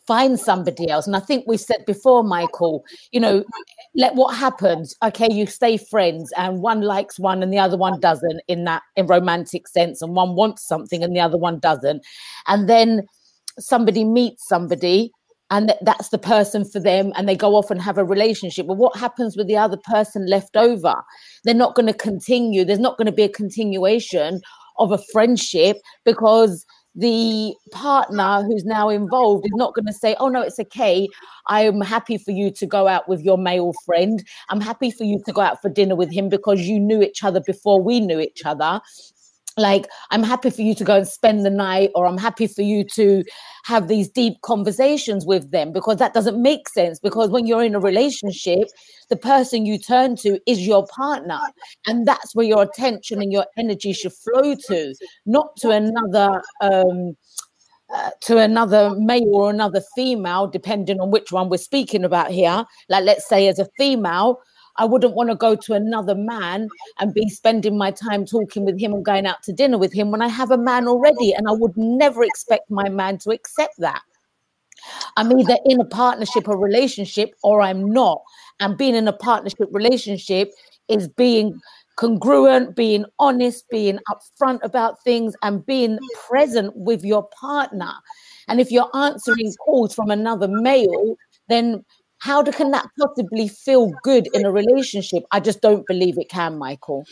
find 0.06 0.38
somebody 0.38 0.90
else. 0.90 1.06
And 1.06 1.16
I 1.16 1.20
think 1.20 1.44
we 1.46 1.56
said 1.56 1.84
before, 1.86 2.24
Michael, 2.24 2.84
you 3.12 3.20
know, 3.20 3.44
let 3.94 4.14
what 4.14 4.36
happens. 4.36 4.94
Okay, 5.02 5.28
you 5.30 5.46
stay 5.46 5.76
friends, 5.76 6.32
and 6.36 6.62
one 6.62 6.80
likes 6.82 7.18
one 7.18 7.42
and 7.42 7.52
the 7.52 7.58
other 7.58 7.76
one 7.76 8.00
doesn't 8.00 8.40
in 8.48 8.64
that 8.64 8.82
in 8.96 9.06
romantic 9.06 9.68
sense, 9.68 10.02
and 10.02 10.14
one 10.14 10.34
wants 10.34 10.66
something 10.66 11.02
and 11.02 11.14
the 11.14 11.20
other 11.20 11.38
one 11.38 11.58
doesn't. 11.58 12.02
And 12.46 12.68
then 12.68 13.06
somebody 13.58 14.04
meets 14.04 14.48
somebody 14.48 15.12
and 15.50 15.74
that's 15.82 16.08
the 16.08 16.18
person 16.18 16.64
for 16.64 16.80
them 16.80 17.12
and 17.14 17.28
they 17.28 17.36
go 17.36 17.54
off 17.54 17.70
and 17.70 17.80
have 17.82 17.98
a 17.98 18.04
relationship 18.04 18.66
but 18.66 18.78
what 18.78 18.96
happens 18.96 19.36
with 19.36 19.46
the 19.46 19.56
other 19.56 19.76
person 19.76 20.26
left 20.26 20.56
over 20.56 20.94
they're 21.44 21.54
not 21.54 21.74
going 21.74 21.86
to 21.86 21.92
continue 21.92 22.64
there's 22.64 22.78
not 22.78 22.96
going 22.96 23.06
to 23.06 23.12
be 23.12 23.22
a 23.22 23.28
continuation 23.28 24.40
of 24.78 24.90
a 24.90 24.98
friendship 25.12 25.76
because 26.04 26.64
the 26.94 27.54
partner 27.70 28.42
who's 28.42 28.64
now 28.64 28.88
involved 28.88 29.46
is 29.46 29.52
not 29.54 29.74
going 29.74 29.86
to 29.86 29.92
say, 29.92 30.14
Oh, 30.20 30.28
no, 30.28 30.42
it's 30.42 30.58
okay. 30.58 31.08
I 31.46 31.62
am 31.62 31.80
happy 31.80 32.18
for 32.18 32.30
you 32.30 32.50
to 32.52 32.66
go 32.66 32.86
out 32.86 33.08
with 33.08 33.22
your 33.22 33.38
male 33.38 33.72
friend. 33.84 34.22
I'm 34.50 34.60
happy 34.60 34.90
for 34.90 35.04
you 35.04 35.20
to 35.24 35.32
go 35.32 35.40
out 35.40 35.62
for 35.62 35.68
dinner 35.68 35.96
with 35.96 36.12
him 36.12 36.28
because 36.28 36.60
you 36.62 36.78
knew 36.78 37.02
each 37.02 37.24
other 37.24 37.40
before 37.40 37.82
we 37.82 38.00
knew 38.00 38.20
each 38.20 38.42
other 38.44 38.80
like 39.56 39.86
i'm 40.10 40.22
happy 40.22 40.50
for 40.50 40.62
you 40.62 40.74
to 40.74 40.84
go 40.84 40.96
and 40.96 41.08
spend 41.08 41.44
the 41.44 41.50
night 41.50 41.90
or 41.94 42.06
i'm 42.06 42.18
happy 42.18 42.46
for 42.46 42.62
you 42.62 42.84
to 42.84 43.22
have 43.64 43.88
these 43.88 44.08
deep 44.08 44.40
conversations 44.42 45.26
with 45.26 45.50
them 45.50 45.72
because 45.72 45.98
that 45.98 46.14
doesn't 46.14 46.40
make 46.40 46.68
sense 46.68 46.98
because 46.98 47.30
when 47.30 47.46
you're 47.46 47.62
in 47.62 47.74
a 47.74 47.80
relationship 47.80 48.68
the 49.10 49.16
person 49.16 49.66
you 49.66 49.78
turn 49.78 50.16
to 50.16 50.38
is 50.46 50.66
your 50.66 50.86
partner 50.86 51.40
and 51.86 52.06
that's 52.06 52.34
where 52.34 52.46
your 52.46 52.62
attention 52.62 53.20
and 53.20 53.32
your 53.32 53.46
energy 53.56 53.92
should 53.92 54.12
flow 54.12 54.54
to 54.54 54.94
not 55.26 55.54
to 55.56 55.70
another 55.70 56.42
um 56.60 57.14
uh, 57.94 58.10
to 58.22 58.38
another 58.38 58.94
male 58.96 59.34
or 59.34 59.50
another 59.50 59.82
female, 59.94 60.46
depending 60.46 60.98
on 60.98 61.10
which 61.10 61.30
one 61.30 61.50
we're 61.50 61.58
speaking 61.58 62.04
about 62.04 62.30
here. 62.30 62.64
Like, 62.88 63.04
let's 63.04 63.28
say, 63.28 63.48
as 63.48 63.58
a 63.58 63.68
female, 63.76 64.40
I 64.76 64.84
wouldn't 64.84 65.14
want 65.14 65.30
to 65.30 65.36
go 65.36 65.54
to 65.54 65.74
another 65.74 66.14
man 66.14 66.68
and 66.98 67.12
be 67.14 67.28
spending 67.28 67.76
my 67.76 67.90
time 67.90 68.24
talking 68.24 68.64
with 68.64 68.80
him 68.80 68.92
and 68.92 69.04
going 69.04 69.26
out 69.26 69.42
to 69.44 69.52
dinner 69.52 69.78
with 69.78 69.92
him 69.92 70.10
when 70.10 70.22
I 70.22 70.28
have 70.28 70.50
a 70.50 70.58
man 70.58 70.88
already. 70.88 71.32
And 71.32 71.48
I 71.48 71.52
would 71.52 71.76
never 71.76 72.24
expect 72.24 72.70
my 72.70 72.88
man 72.88 73.18
to 73.18 73.30
accept 73.30 73.74
that. 73.78 74.02
I'm 75.16 75.30
either 75.38 75.56
in 75.66 75.80
a 75.80 75.84
partnership 75.84 76.48
or 76.48 76.58
relationship 76.58 77.34
or 77.42 77.60
I'm 77.60 77.92
not. 77.92 78.22
And 78.60 78.76
being 78.76 78.94
in 78.94 79.08
a 79.08 79.12
partnership 79.12 79.68
relationship 79.70 80.50
is 80.88 81.08
being 81.08 81.60
congruent, 81.96 82.74
being 82.74 83.04
honest, 83.18 83.68
being 83.68 83.98
upfront 84.10 84.60
about 84.62 85.02
things, 85.04 85.34
and 85.42 85.64
being 85.66 85.98
present 86.28 86.74
with 86.74 87.04
your 87.04 87.28
partner. 87.38 87.92
And 88.48 88.60
if 88.60 88.70
you're 88.70 88.90
answering 88.94 89.52
calls 89.64 89.94
from 89.94 90.10
another 90.10 90.48
male, 90.48 91.16
then 91.48 91.84
how 92.22 92.40
do, 92.40 92.52
can 92.52 92.70
that 92.70 92.86
possibly 92.96 93.48
feel 93.48 93.90
good 94.04 94.28
in 94.32 94.46
a 94.46 94.52
relationship? 94.52 95.24
I 95.32 95.40
just 95.40 95.60
don't 95.60 95.84
believe 95.88 96.18
it 96.18 96.28
can, 96.28 96.56
Michael. 96.56 97.04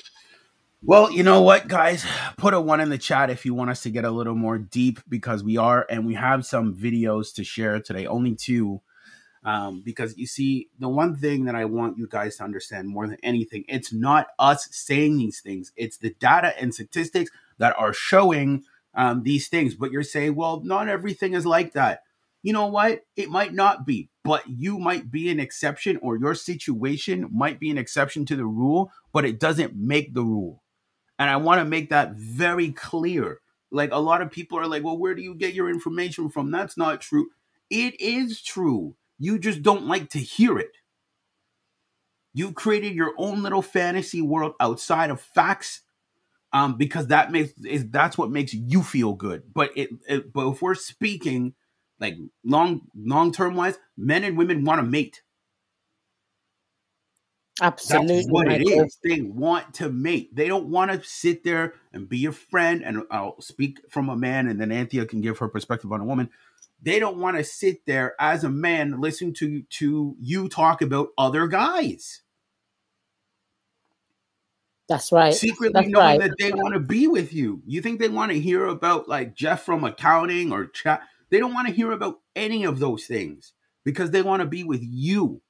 Well, 0.84 1.10
you 1.10 1.24
know 1.24 1.42
what, 1.42 1.66
guys? 1.66 2.06
Put 2.36 2.54
a 2.54 2.60
one 2.60 2.78
in 2.78 2.90
the 2.90 2.96
chat 2.96 3.28
if 3.28 3.44
you 3.44 3.52
want 3.52 3.70
us 3.70 3.82
to 3.82 3.90
get 3.90 4.04
a 4.04 4.10
little 4.12 4.36
more 4.36 4.56
deep 4.56 5.00
because 5.08 5.42
we 5.42 5.56
are, 5.56 5.84
and 5.90 6.06
we 6.06 6.14
have 6.14 6.46
some 6.46 6.76
videos 6.76 7.34
to 7.34 7.42
share 7.42 7.80
today, 7.80 8.06
only 8.06 8.36
two. 8.36 8.82
Um, 9.42 9.82
because 9.84 10.16
you 10.16 10.28
see, 10.28 10.68
the 10.78 10.88
one 10.88 11.16
thing 11.16 11.46
that 11.46 11.56
I 11.56 11.64
want 11.64 11.98
you 11.98 12.06
guys 12.06 12.36
to 12.36 12.44
understand 12.44 12.86
more 12.86 13.08
than 13.08 13.18
anything, 13.24 13.64
it's 13.66 13.92
not 13.92 14.28
us 14.38 14.68
saying 14.70 15.18
these 15.18 15.40
things, 15.40 15.72
it's 15.74 15.96
the 15.96 16.14
data 16.20 16.54
and 16.60 16.72
statistics 16.72 17.32
that 17.58 17.74
are 17.76 17.92
showing 17.92 18.62
um, 18.94 19.24
these 19.24 19.48
things. 19.48 19.74
But 19.74 19.90
you're 19.90 20.04
saying, 20.04 20.36
well, 20.36 20.60
not 20.62 20.86
everything 20.86 21.34
is 21.34 21.46
like 21.46 21.72
that. 21.72 22.04
You 22.42 22.52
know 22.52 22.66
what? 22.66 23.00
It 23.16 23.28
might 23.28 23.52
not 23.52 23.86
be 23.86 24.10
but 24.24 24.48
you 24.48 24.78
might 24.78 25.10
be 25.10 25.30
an 25.30 25.40
exception 25.40 25.98
or 26.02 26.16
your 26.16 26.34
situation 26.34 27.28
might 27.32 27.58
be 27.58 27.70
an 27.70 27.78
exception 27.78 28.26
to 28.26 28.36
the 28.36 28.44
rule, 28.44 28.92
but 29.12 29.24
it 29.24 29.40
doesn't 29.40 29.74
make 29.74 30.14
the 30.14 30.22
rule. 30.22 30.62
And 31.18 31.28
I 31.28 31.36
want 31.36 31.60
to 31.60 31.64
make 31.64 31.90
that 31.90 32.14
very 32.14 32.70
clear. 32.72 33.40
Like 33.70 33.92
a 33.92 33.98
lot 33.98 34.22
of 34.22 34.30
people 34.30 34.58
are 34.58 34.66
like, 34.66 34.84
well, 34.84 34.98
where 34.98 35.14
do 35.14 35.22
you 35.22 35.34
get 35.34 35.54
your 35.54 35.70
information 35.70 36.28
from? 36.28 36.50
That's 36.50 36.76
not 36.76 37.00
true. 37.00 37.28
It 37.70 38.00
is 38.00 38.42
true. 38.42 38.96
You 39.18 39.38
just 39.38 39.62
don't 39.62 39.86
like 39.86 40.10
to 40.10 40.18
hear 40.18 40.58
it. 40.58 40.76
You 42.32 42.52
created 42.52 42.94
your 42.94 43.12
own 43.18 43.42
little 43.42 43.62
fantasy 43.62 44.22
world 44.22 44.54
outside 44.60 45.10
of 45.10 45.20
facts 45.20 45.82
um, 46.52 46.76
because 46.76 47.08
that 47.08 47.32
makes 47.32 47.52
is 47.64 47.88
that's 47.90 48.18
what 48.18 48.30
makes 48.30 48.54
you 48.54 48.82
feel 48.82 49.14
good. 49.14 49.42
But 49.52 49.70
it, 49.76 49.90
it 50.08 50.32
but 50.32 50.48
if 50.48 50.62
we're 50.62 50.74
speaking 50.74 51.54
like 52.00 52.16
long 52.44 52.82
long 52.96 53.32
term 53.32 53.54
wise, 53.54 53.78
men 53.96 54.24
and 54.24 54.36
women 54.36 54.64
want 54.64 54.80
to 54.80 54.86
mate. 54.86 55.22
Absolutely, 57.62 58.16
That's 58.16 58.28
what 58.30 58.50
it 58.50 58.62
is. 58.62 58.98
They 59.04 59.20
want 59.20 59.74
to 59.74 59.90
mate. 59.90 60.34
They 60.34 60.48
don't 60.48 60.68
want 60.68 60.90
to 60.90 61.06
sit 61.06 61.44
there 61.44 61.74
and 61.92 62.08
be 62.08 62.18
your 62.18 62.32
friend. 62.32 62.82
And 62.82 63.02
I'll 63.10 63.40
speak 63.40 63.80
from 63.90 64.08
a 64.08 64.16
man, 64.16 64.48
and 64.48 64.58
then 64.58 64.72
Anthea 64.72 65.04
can 65.04 65.20
give 65.20 65.38
her 65.38 65.48
perspective 65.48 65.92
on 65.92 66.00
a 66.00 66.04
woman. 66.04 66.30
They 66.82 66.98
don't 66.98 67.18
want 67.18 67.36
to 67.36 67.44
sit 67.44 67.84
there 67.84 68.14
as 68.18 68.44
a 68.44 68.48
man, 68.48 69.00
listen 69.00 69.34
to 69.34 69.62
to 69.62 70.16
you 70.18 70.48
talk 70.48 70.80
about 70.80 71.08
other 71.18 71.46
guys. 71.46 72.22
That's 74.88 75.12
right. 75.12 75.32
Secretly 75.32 75.70
That's 75.72 75.88
knowing 75.88 76.18
right. 76.18 76.20
that 76.20 76.36
they 76.38 76.50
want 76.50 76.74
to 76.74 76.80
be 76.80 77.06
with 77.06 77.32
you. 77.32 77.62
You 77.64 77.80
think 77.80 78.00
they 78.00 78.08
want 78.08 78.32
to 78.32 78.40
hear 78.40 78.66
about 78.66 79.08
like 79.08 79.36
Jeff 79.36 79.62
from 79.62 79.84
accounting 79.84 80.50
or 80.50 80.66
Chad? 80.66 81.00
They 81.30 81.38
don't 81.38 81.54
want 81.54 81.68
to 81.68 81.74
hear 81.74 81.92
about 81.92 82.20
any 82.36 82.64
of 82.64 82.78
those 82.78 83.06
things 83.06 83.52
because 83.84 84.10
they 84.10 84.22
want 84.22 84.40
to 84.40 84.48
be 84.48 84.64
with 84.64 84.82
you. 84.82 85.40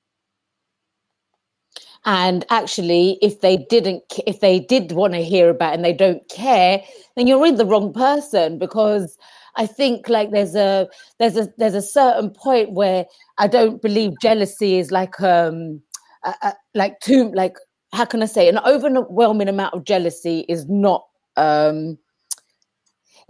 And 2.05 2.45
actually, 2.51 3.19
if 3.21 3.41
they 3.41 3.59
didn't, 3.59 4.03
if 4.27 4.41
they 4.41 4.61
did 4.61 4.93
want 4.93 5.13
to 5.13 5.23
hear 5.23 5.51
about 5.51 5.75
and 5.75 5.85
they 5.85 5.93
don't 5.93 6.27
care, 6.29 6.83
then 7.17 7.27
you're 7.27 7.39
with 7.39 7.59
the 7.59 7.67
wrong 7.67 7.93
person 7.93 8.59
because 8.59 9.19
I 9.57 9.67
think 9.67 10.09
like 10.09 10.31
there's 10.31 10.55
a 10.55 10.89
there's 11.19 11.37
a 11.37 11.53
there's 11.59 11.75
a 11.75 11.83
certain 11.83 12.31
point 12.31 12.73
where 12.73 13.05
I 13.39 13.49
don't 13.49 13.83
believe 13.83 14.13
jealousy 14.21 14.79
is 14.79 14.91
like 14.91 15.21
um 15.21 15.83
a, 16.25 16.35
a, 16.43 16.55
like 16.75 17.01
too 17.01 17.31
like 17.35 17.57
how 17.93 18.05
can 18.05 18.23
I 18.23 18.27
say 18.27 18.49
an 18.49 18.59
overwhelming 18.59 19.49
amount 19.49 19.75
of 19.75 19.85
jealousy 19.85 20.47
is 20.49 20.67
not 20.69 21.05
um 21.37 21.99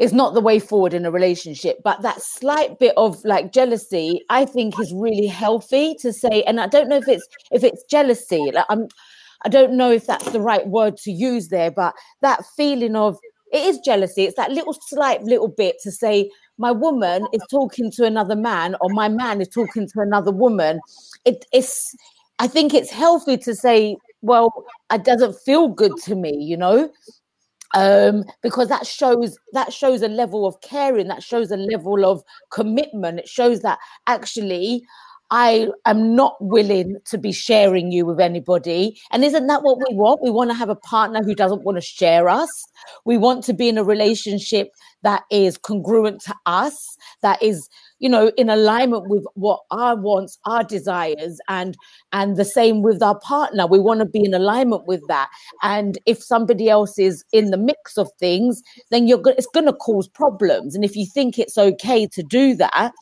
is 0.00 0.12
not 0.12 0.34
the 0.34 0.40
way 0.40 0.58
forward 0.58 0.94
in 0.94 1.06
a 1.06 1.10
relationship 1.10 1.78
but 1.84 2.00
that 2.02 2.20
slight 2.20 2.78
bit 2.78 2.94
of 2.96 3.22
like 3.24 3.52
jealousy 3.52 4.20
i 4.30 4.44
think 4.44 4.78
is 4.80 4.92
really 4.94 5.26
healthy 5.26 5.94
to 5.94 6.12
say 6.12 6.42
and 6.44 6.60
i 6.60 6.66
don't 6.66 6.88
know 6.88 6.96
if 6.96 7.08
it's 7.08 7.26
if 7.52 7.62
it's 7.62 7.84
jealousy 7.84 8.50
like 8.52 8.66
i'm 8.68 8.88
i 9.44 9.48
don't 9.48 9.72
know 9.72 9.90
if 9.90 10.06
that's 10.06 10.30
the 10.32 10.40
right 10.40 10.66
word 10.66 10.96
to 10.96 11.12
use 11.12 11.48
there 11.48 11.70
but 11.70 11.94
that 12.22 12.44
feeling 12.56 12.96
of 12.96 13.18
it 13.52 13.64
is 13.66 13.78
jealousy 13.80 14.24
it's 14.24 14.36
that 14.36 14.50
little 14.50 14.74
slight 14.88 15.22
little 15.22 15.48
bit 15.48 15.76
to 15.82 15.92
say 15.92 16.28
my 16.60 16.70
woman 16.70 17.26
is 17.32 17.40
talking 17.50 17.90
to 17.90 18.04
another 18.04 18.36
man 18.36 18.76
or 18.82 18.90
my 18.90 19.08
man 19.08 19.40
is 19.40 19.48
talking 19.48 19.88
to 19.88 20.00
another 20.00 20.30
woman. 20.30 20.78
It, 21.24 21.46
it's 21.52 21.94
i 22.38 22.46
think 22.46 22.72
it's 22.74 22.90
healthy 22.90 23.36
to 23.38 23.54
say 23.54 23.96
well 24.22 24.64
it 24.92 25.04
doesn't 25.04 25.36
feel 25.44 25.68
good 25.68 25.96
to 26.04 26.14
me 26.14 26.32
you 26.34 26.56
know 26.56 26.90
um, 27.74 28.24
because 28.42 28.68
that 28.68 28.86
shows 28.86 29.38
that 29.52 29.72
shows 29.72 30.02
a 30.02 30.08
level 30.08 30.46
of 30.46 30.60
caring 30.60 31.08
that 31.08 31.22
shows 31.22 31.50
a 31.50 31.56
level 31.56 32.04
of 32.04 32.22
commitment 32.50 33.20
it 33.20 33.28
shows 33.28 33.60
that 33.60 33.78
actually 34.06 34.82
I 35.30 35.68
am 35.86 36.16
not 36.16 36.36
willing 36.40 36.96
to 37.06 37.16
be 37.16 37.30
sharing 37.30 37.92
you 37.92 38.04
with 38.04 38.18
anybody. 38.18 39.00
And 39.12 39.24
isn't 39.24 39.46
that 39.46 39.62
what 39.62 39.78
we 39.78 39.94
want? 39.94 40.22
We 40.22 40.30
want 40.30 40.50
to 40.50 40.56
have 40.56 40.70
a 40.70 40.74
partner 40.74 41.22
who 41.22 41.36
doesn't 41.36 41.62
want 41.62 41.76
to 41.76 41.82
share 41.82 42.28
us. 42.28 42.50
We 43.04 43.16
want 43.16 43.44
to 43.44 43.54
be 43.54 43.68
in 43.68 43.78
a 43.78 43.84
relationship 43.84 44.70
that 45.02 45.22
is 45.30 45.56
congruent 45.56 46.20
to 46.22 46.34
us, 46.46 46.96
that 47.22 47.40
is, 47.40 47.68
you 48.00 48.08
know, 48.08 48.32
in 48.36 48.50
alignment 48.50 49.08
with 49.08 49.24
what 49.34 49.60
our 49.70 49.96
wants, 49.96 50.38
our 50.46 50.64
desires, 50.64 51.38
and 51.48 51.76
and 52.12 52.36
the 52.36 52.44
same 52.44 52.82
with 52.82 53.02
our 53.02 53.18
partner. 53.20 53.66
We 53.66 53.78
want 53.78 54.00
to 54.00 54.06
be 54.06 54.24
in 54.24 54.34
alignment 54.34 54.86
with 54.86 55.02
that. 55.08 55.28
And 55.62 55.98
if 56.06 56.22
somebody 56.22 56.68
else 56.68 56.98
is 56.98 57.24
in 57.32 57.50
the 57.50 57.56
mix 57.56 57.96
of 57.96 58.10
things, 58.18 58.62
then 58.90 59.06
you're 59.06 59.18
go- 59.18 59.34
it's 59.36 59.46
going 59.54 59.66
to 59.66 59.72
cause 59.72 60.08
problems. 60.08 60.74
And 60.74 60.84
if 60.84 60.96
you 60.96 61.06
think 61.06 61.38
it's 61.38 61.58
okay 61.58 62.06
to 62.08 62.22
do 62.22 62.54
that, 62.56 62.92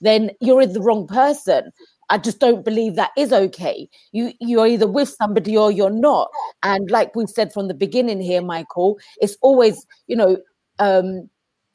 then 0.00 0.30
you're 0.40 0.66
the 0.66 0.80
wrong 0.80 1.06
person. 1.06 1.70
I 2.10 2.18
just 2.18 2.40
don't 2.40 2.64
believe 2.64 2.94
that 2.94 3.10
is 3.16 3.32
okay. 3.32 3.88
You 4.12 4.32
you're 4.40 4.66
either 4.66 4.86
with 4.86 5.10
somebody 5.10 5.56
or 5.56 5.70
you're 5.70 5.90
not. 5.90 6.30
And 6.62 6.90
like 6.90 7.14
we've 7.14 7.28
said 7.28 7.52
from 7.52 7.68
the 7.68 7.74
beginning 7.74 8.20
here, 8.20 8.42
Michael, 8.42 8.98
it's 9.20 9.36
always, 9.42 9.84
you 10.06 10.16
know, 10.16 10.38
um, 10.78 11.28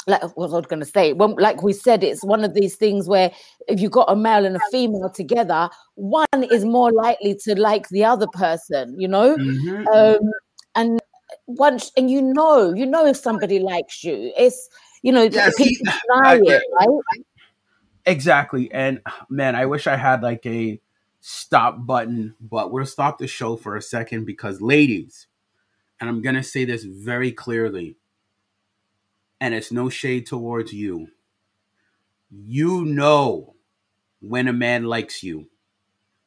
like 0.08 0.22
what 0.36 0.50
I 0.50 0.54
was 0.54 0.66
going 0.66 0.80
to 0.80 0.86
say? 0.86 1.14
When, 1.14 1.36
like 1.36 1.64
we 1.64 1.74
said, 1.74 2.04
it's 2.04 2.24
one 2.24 2.44
of 2.44 2.54
these 2.54 2.76
things 2.76 3.08
where 3.08 3.32
if 3.68 3.80
you've 3.80 3.92
got 3.92 4.12
a 4.12 4.16
male 4.16 4.46
and 4.46 4.56
a 4.56 4.60
female 4.72 5.10
together, 5.10 5.70
one 5.96 6.28
is 6.52 6.66
more 6.66 6.92
likely 6.92 7.36
to 7.44 7.60
like 7.60 7.90
the 7.90 8.04
other 8.04 8.28
person, 8.34 9.00
you 9.00 9.08
know? 9.08 9.38
Mm-hmm. 9.38 9.88
Um, 9.88 10.32
and 10.76 11.00
once, 11.48 11.92
and 11.96 12.10
you 12.10 12.22
know, 12.22 12.74
you 12.74 12.86
know 12.86 13.06
if 13.06 13.18
somebody 13.18 13.60
likes 13.60 14.04
you, 14.04 14.34
it's, 14.38 14.70
you 15.02 15.12
know, 15.12 15.24
Yeah, 15.24 15.50
people 15.58 15.66
see, 15.66 16.00
deny 16.08 16.32
I- 16.32 16.42
it, 16.44 16.64
right? 16.80 17.26
Exactly. 18.06 18.72
And 18.72 19.02
man, 19.30 19.56
I 19.56 19.66
wish 19.66 19.88
I 19.88 19.96
had 19.96 20.22
like 20.22 20.46
a 20.46 20.80
stop 21.22 21.86
button, 21.86 22.36
but 22.42 22.72
we'll 22.72 22.86
stop 22.86 23.18
the 23.18 23.28
show 23.28 23.56
for 23.56 23.76
a 23.78 23.82
second 23.82 24.26
because, 24.26 24.62
ladies, 24.62 25.28
and 26.00 26.10
I'm 26.10 26.22
going 26.22 26.36
to 26.36 26.44
say 26.44 26.66
this 26.66 26.84
very 26.84 27.32
clearly, 27.32 27.96
and 29.44 29.54
it's 29.54 29.74
no 29.74 29.90
shade 29.90 30.26
towards 30.26 30.72
you. 30.72 31.10
You 32.30 32.86
know 32.86 33.56
when 34.22 34.48
a 34.48 34.54
man 34.54 34.86
likes 34.86 35.22
you, 35.22 35.50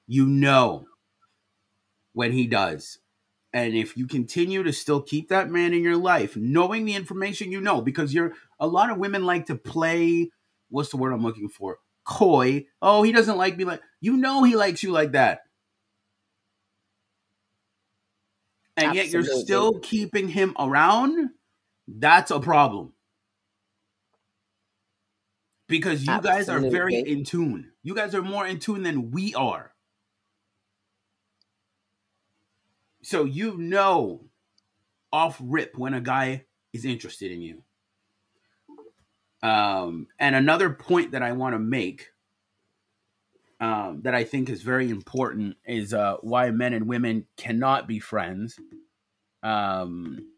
you 0.06 0.26
know 0.26 0.84
when 2.12 2.32
he 2.32 2.46
does. 2.46 2.98
And 3.54 3.74
if 3.74 3.96
you 3.96 4.06
continue 4.06 4.62
to 4.62 4.70
still 4.70 5.00
keep 5.00 5.30
that 5.30 5.48
man 5.48 5.72
in 5.72 5.82
your 5.82 5.96
life, 5.96 6.36
knowing 6.36 6.84
the 6.84 6.94
information 6.94 7.50
you 7.50 7.58
know, 7.58 7.80
because 7.80 8.12
you're 8.12 8.34
a 8.60 8.66
lot 8.66 8.90
of 8.90 8.98
women 8.98 9.24
like 9.24 9.46
to 9.46 9.54
play 9.54 10.30
what's 10.68 10.90
the 10.90 10.98
word 10.98 11.14
I'm 11.14 11.22
looking 11.22 11.48
for? 11.48 11.78
Coy. 12.04 12.66
Oh, 12.82 13.02
he 13.02 13.12
doesn't 13.12 13.38
like 13.38 13.56
me 13.56 13.64
like 13.64 13.80
you 13.98 14.18
know 14.18 14.42
he 14.42 14.56
likes 14.56 14.82
you 14.82 14.92
like 14.92 15.12
that. 15.12 15.40
And 18.76 18.88
Absolutely. 18.88 19.10
yet 19.10 19.10
you're 19.10 19.40
still 19.40 19.78
keeping 19.80 20.28
him 20.28 20.54
around. 20.58 21.30
That's 21.88 22.30
a 22.30 22.40
problem. 22.40 22.92
Because 25.68 26.04
you 26.04 26.12
Absolutely. 26.12 26.38
guys 26.38 26.48
are 26.48 26.70
very 26.70 26.96
in 26.96 27.24
tune. 27.24 27.72
You 27.82 27.94
guys 27.94 28.14
are 28.14 28.22
more 28.22 28.46
in 28.46 28.58
tune 28.58 28.82
than 28.82 29.10
we 29.10 29.34
are. 29.34 29.72
So 33.02 33.24
you 33.24 33.56
know 33.56 34.26
off 35.12 35.40
rip 35.42 35.76
when 35.76 35.94
a 35.94 36.00
guy 36.00 36.44
is 36.72 36.84
interested 36.84 37.32
in 37.32 37.40
you. 37.40 37.62
Um, 39.42 40.08
and 40.18 40.34
another 40.34 40.70
point 40.70 41.12
that 41.12 41.22
I 41.22 41.32
want 41.32 41.54
to 41.54 41.58
make 41.58 42.08
um, 43.60 44.00
that 44.02 44.14
I 44.14 44.24
think 44.24 44.50
is 44.50 44.62
very 44.62 44.90
important 44.90 45.56
is 45.66 45.94
uh, 45.94 46.16
why 46.20 46.50
men 46.50 46.72
and 46.74 46.86
women 46.86 47.26
cannot 47.36 47.88
be 47.88 47.98
friends. 47.98 48.58
Um, 49.42 50.32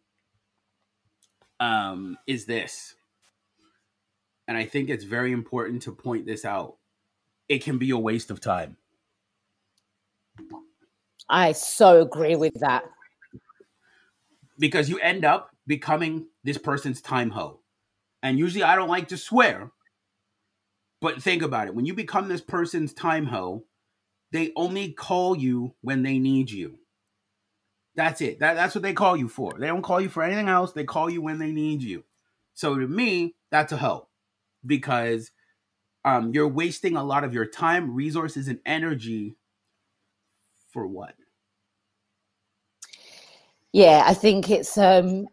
um, 1.58 2.16
is 2.26 2.44
this, 2.44 2.94
and 4.49 4.57
I 4.57 4.64
think 4.64 4.88
it's 4.88 5.05
very 5.05 5.31
important 5.31 5.83
to 5.83 5.93
point 5.93 6.25
this 6.25 6.47
out. 6.47 6.76
It 7.50 7.62
can 7.62 7.76
be 7.76 7.90
a 7.90 7.99
waste 7.99 8.31
of 8.31 8.40
time. 8.40 8.78
I 11.28 11.52
so 11.52 12.00
agree 12.00 12.35
with 12.35 12.55
that. 12.61 12.85
Because 14.59 14.88
you 14.88 14.99
end 15.00 15.26
up 15.26 15.50
becoming 15.67 16.26
this 16.45 16.57
person's 16.57 17.02
time 17.02 17.28
hoe. 17.28 17.61
And 18.23 18.38
usually 18.38 18.64
I 18.64 18.75
don't 18.75 18.88
like 18.88 19.09
to 19.09 19.19
swear, 19.19 19.71
but 21.02 21.23
think 21.23 21.43
about 21.43 21.69
it. 21.69 21.75
When 21.75 21.85
you 21.85 21.93
become 21.93 22.28
this 22.28 22.40
person's 22.40 22.95
time 22.95 23.26
hoe, 23.26 23.64
they 24.33 24.52
only 24.57 24.93
call 24.93 25.37
you 25.37 25.75
when 25.83 26.02
they 26.02 26.19
need 26.19 26.50
you. 26.50 26.78
That's 27.97 28.23
it. 28.23 28.40
That, 28.40 28.55
that's 28.55 28.75
what 28.75 28.83
they 28.83 28.95
call 28.95 29.17
you 29.17 29.28
for. 29.28 29.59
They 29.59 29.67
don't 29.67 29.83
call 29.83 30.00
you 30.00 30.09
for 30.09 30.23
anything 30.23 30.49
else. 30.49 30.73
They 30.73 30.85
call 30.85 31.11
you 31.11 31.21
when 31.21 31.38
they 31.38 31.52
need 31.52 31.83
you. 31.83 32.05
So 32.55 32.78
to 32.78 32.88
me, 32.88 33.35
that's 33.50 33.73
a 33.73 33.76
hoe 33.76 34.07
because 34.66 35.30
um, 36.04 36.32
you're 36.32 36.48
wasting 36.48 36.96
a 36.96 37.04
lot 37.04 37.24
of 37.24 37.34
your 37.34 37.46
time, 37.46 37.94
resources, 37.94 38.48
and 38.48 38.60
energy 38.64 39.36
for 40.72 40.86
what? 40.86 41.14
Yeah, 43.72 44.04
I 44.06 44.14
think 44.14 44.50
it's 44.50 44.78
um 44.78 45.26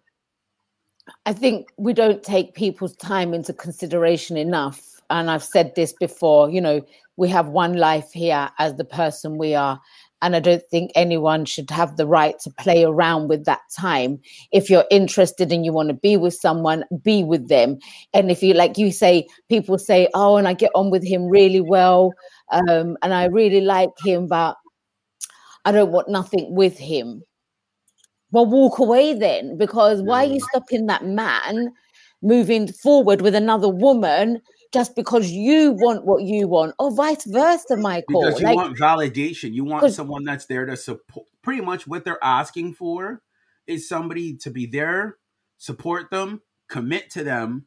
I 1.25 1.33
think 1.33 1.67
we 1.77 1.93
don't 1.93 2.23
take 2.23 2.53
people's 2.55 2.95
time 2.95 3.33
into 3.33 3.53
consideration 3.53 4.37
enough. 4.37 5.01
And 5.09 5.29
I've 5.29 5.43
said 5.43 5.73
this 5.75 5.93
before, 5.93 6.49
you 6.49 6.59
know, 6.59 6.81
we 7.17 7.29
have 7.29 7.47
one 7.47 7.73
life 7.75 8.11
here 8.11 8.49
as 8.57 8.75
the 8.75 8.85
person 8.85 9.37
we 9.37 9.53
are. 9.53 9.79
And 10.25 10.35
I 10.35 10.39
don't 10.39 10.63
think 10.71 10.91
anyone 10.95 11.45
should 11.45 11.69
have 11.69 11.97
the 11.97 12.07
right 12.07 12.33
to 12.39 12.49
play 12.49 12.83
around 12.83 13.27
with 13.27 13.45
that 13.45 13.61
time. 13.77 14.19
If 14.51 14.71
you're 14.71 14.87
interested 14.89 15.51
and 15.51 15.63
you 15.63 15.71
want 15.71 15.89
to 15.89 15.93
be 15.93 16.17
with 16.17 16.33
someone, 16.33 16.83
be 17.03 17.23
with 17.23 17.47
them. 17.47 17.77
And 18.11 18.31
if 18.31 18.41
you, 18.41 18.55
like 18.55 18.75
you 18.75 18.91
say, 18.91 19.27
people 19.49 19.77
say, 19.77 20.09
oh, 20.15 20.37
and 20.37 20.47
I 20.47 20.53
get 20.53 20.71
on 20.73 20.89
with 20.89 21.05
him 21.05 21.25
really 21.25 21.61
well. 21.61 22.11
Um, 22.51 22.97
and 23.03 23.13
I 23.13 23.25
really 23.25 23.61
like 23.61 23.91
him, 24.03 24.27
but 24.27 24.57
I 25.63 25.71
don't 25.71 25.91
want 25.91 26.09
nothing 26.09 26.55
with 26.55 26.79
him 26.79 27.21
well 28.31 28.45
walk 28.45 28.79
away 28.79 29.13
then 29.13 29.57
because 29.57 30.01
why 30.01 30.25
are 30.25 30.33
you 30.33 30.39
stopping 30.39 30.87
that 30.87 31.05
man 31.05 31.71
moving 32.21 32.67
forward 32.67 33.21
with 33.21 33.35
another 33.35 33.69
woman 33.69 34.41
just 34.75 34.95
because 34.95 35.31
you 35.31 35.71
want 35.71 36.05
what 36.05 36.23
you 36.23 36.47
want 36.47 36.75
or 36.79 36.93
vice 36.93 37.23
versa 37.25 37.77
michael 37.77 38.21
because 38.21 38.39
you 38.39 38.45
like, 38.45 38.55
want 38.55 38.77
validation. 38.77 39.53
You 39.53 39.63
want 39.63 39.93
someone 39.93 40.23
that's 40.23 40.45
there 40.45 40.65
to 40.65 40.75
support 40.75 41.25
pretty 41.41 41.61
much 41.61 41.87
what 41.87 42.03
they're 42.03 42.23
asking 42.23 42.73
for 42.73 43.21
is 43.67 43.87
somebody 43.87 44.35
to 44.37 44.51
be 44.51 44.65
there 44.65 45.17
support 45.57 46.11
them 46.11 46.41
commit 46.67 47.09
to 47.11 47.23
them 47.23 47.65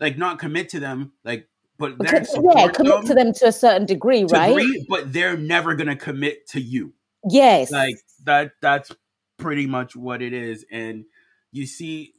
like 0.00 0.16
not 0.16 0.38
commit 0.38 0.68
to 0.68 0.80
them 0.80 1.12
like 1.24 1.48
but 1.78 1.96
yeah 2.00 2.68
commit 2.68 2.94
them 2.94 3.06
to 3.06 3.14
them 3.14 3.32
to 3.32 3.46
a 3.46 3.52
certain 3.52 3.84
degree 3.84 4.24
right? 4.30 4.48
degree, 4.48 4.86
but 4.88 5.12
they're 5.12 5.36
never 5.36 5.74
gonna 5.74 5.96
commit 5.96 6.46
to 6.48 6.60
you. 6.60 6.94
Yes. 7.28 7.70
Like 7.70 7.96
that 8.24 8.52
that's 8.60 8.92
pretty 9.38 9.66
much 9.66 9.96
what 9.96 10.22
it 10.22 10.32
is. 10.32 10.64
And 10.70 11.04
you 11.52 11.66
see, 11.66 12.13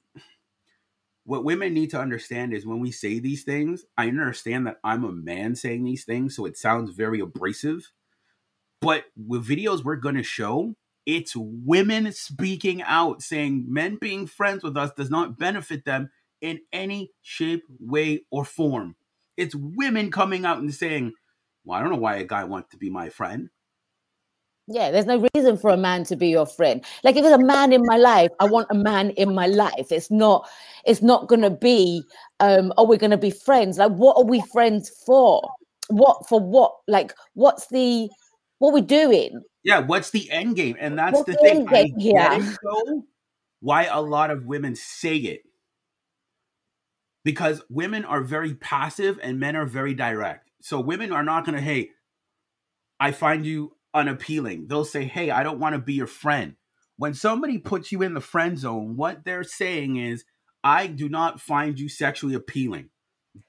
what 1.26 1.44
women 1.44 1.74
need 1.74 1.90
to 1.90 2.00
understand 2.00 2.54
is 2.54 2.66
when 2.66 2.80
we 2.80 2.92
say 2.92 3.20
these 3.20 3.44
things, 3.44 3.84
I 3.98 4.08
understand 4.08 4.68
that 4.68 4.78
I'm 4.84 5.04
a 5.04 5.12
man 5.12 5.56
saying 5.56 5.84
these 5.84 6.06
things, 6.06 6.36
so 6.36 6.46
it 6.46 6.58
sounds 6.58 6.92
very 6.92 7.20
abrasive. 7.20 7.92
But 8.80 9.06
with 9.18 9.48
videos 9.48 9.84
we're 9.84 9.96
going 9.96 10.16
to 10.16 10.24
show, 10.24 10.76
it's 11.06 11.34
women 11.36 12.12
speaking 12.12 12.84
out 12.84 13.24
saying 13.24 13.66
men 13.68 13.98
being 14.00 14.28
friends 14.28 14.64
with 14.64 14.78
us 14.78 14.92
does 14.96 15.10
not 15.10 15.40
benefit 15.40 15.86
them 15.86 16.12
in 16.42 16.60
any 16.72 17.12
shape, 17.24 17.64
way, 17.80 18.26
or 18.30 18.46
form. 18.46 18.96
It's 19.36 19.56
women 19.56 20.12
coming 20.12 20.46
out 20.46 20.60
and 20.60 20.74
saying, 20.74 21.14
Well, 21.64 21.78
I 21.78 21.82
don't 21.82 21.92
know 21.92 21.98
why 21.98 22.18
a 22.18 22.24
guy 22.24 22.44
wants 22.44 22.70
to 22.70 22.78
be 22.78 22.92
my 22.92 23.10
friend. 23.10 23.50
Yeah, 24.68 24.90
there's 24.90 25.06
no 25.06 25.28
reason 25.36 25.58
for 25.58 25.70
a 25.70 25.78
man 25.78 26.06
to 26.06 26.16
be 26.16 26.30
your 26.30 26.48
friend. 26.48 26.84
Like 27.04 27.16
if 27.16 27.22
there's 27.22 27.40
a 27.40 27.46
man 27.46 27.72
in 27.72 27.82
my 27.86 27.98
life, 27.98 28.32
I 28.40 28.46
want 28.46 28.68
a 28.72 28.76
man 28.76 29.12
in 29.12 29.36
my 29.36 29.46
life. 29.46 29.92
It's 29.92 30.10
not, 30.10 30.50
it's 30.86 31.04
not 31.04 31.28
gonna 31.28 31.52
be, 31.52 32.04
um, 32.40 32.74
oh, 32.78 32.88
we're 32.88 32.98
gonna 32.98 33.18
be 33.18 33.30
friends. 33.30 33.78
Like, 33.78 33.92
what 33.92 34.18
are 34.18 34.26
we 34.26 34.42
friends 34.52 34.90
for? 35.06 35.48
What 35.90 36.28
for 36.28 36.40
what? 36.40 36.74
Like, 36.88 37.14
what's 37.36 37.68
the 37.68 38.10
what 38.58 38.74
we 38.74 38.82
doing? 38.82 39.40
Yeah, 39.64 39.80
what's 39.80 40.10
the 40.10 40.30
end 40.32 40.56
game? 40.56 40.78
And 40.80 40.98
that's 40.98 41.14
what's 41.14 41.32
the, 41.32 41.38
thing. 41.38 41.68
I 41.70 41.88
get 41.88 42.42
it, 42.42 42.58
though, 42.64 43.04
why 43.60 43.86
a 43.86 44.02
lot 44.02 44.32
of 44.32 44.46
women 44.46 44.76
say 44.76 45.18
it. 45.18 45.42
Because 47.24 47.62
women 47.70 48.06
are 48.06 48.22
very 48.22 48.56
passive 48.56 49.20
and 49.22 49.40
men 49.40 49.56
are 49.56 49.66
very 49.66 49.94
direct. 49.94 50.50
So 50.62 50.80
women 50.80 51.12
are 51.12 51.24
not 51.24 51.46
gonna, 51.46 51.62
hey, 51.62 51.90
I 53.00 53.12
find 53.12 53.46
you 53.46 53.75
unappealing. 53.96 54.68
They'll 54.68 54.86
say, 54.86 55.06
Hey, 55.06 55.32
I 55.32 55.42
don't 55.42 55.60
want 55.60 55.74
to 55.74 55.80
be 55.80 55.94
your 55.94 56.08
friend. 56.08 56.56
When 56.98 57.14
somebody 57.14 57.58
puts 57.58 57.92
you 57.92 58.02
in 58.02 58.14
the 58.14 58.22
friend 58.22 58.58
zone, 58.60 58.96
what 58.96 59.26
they're 59.26 59.44
saying 59.44 59.98
is, 59.98 60.24
I 60.64 60.88
do 60.88 61.10
not 61.10 61.42
find 61.42 61.80
you 61.80 61.90
sexually 61.90 62.36
appealing. 62.36 62.90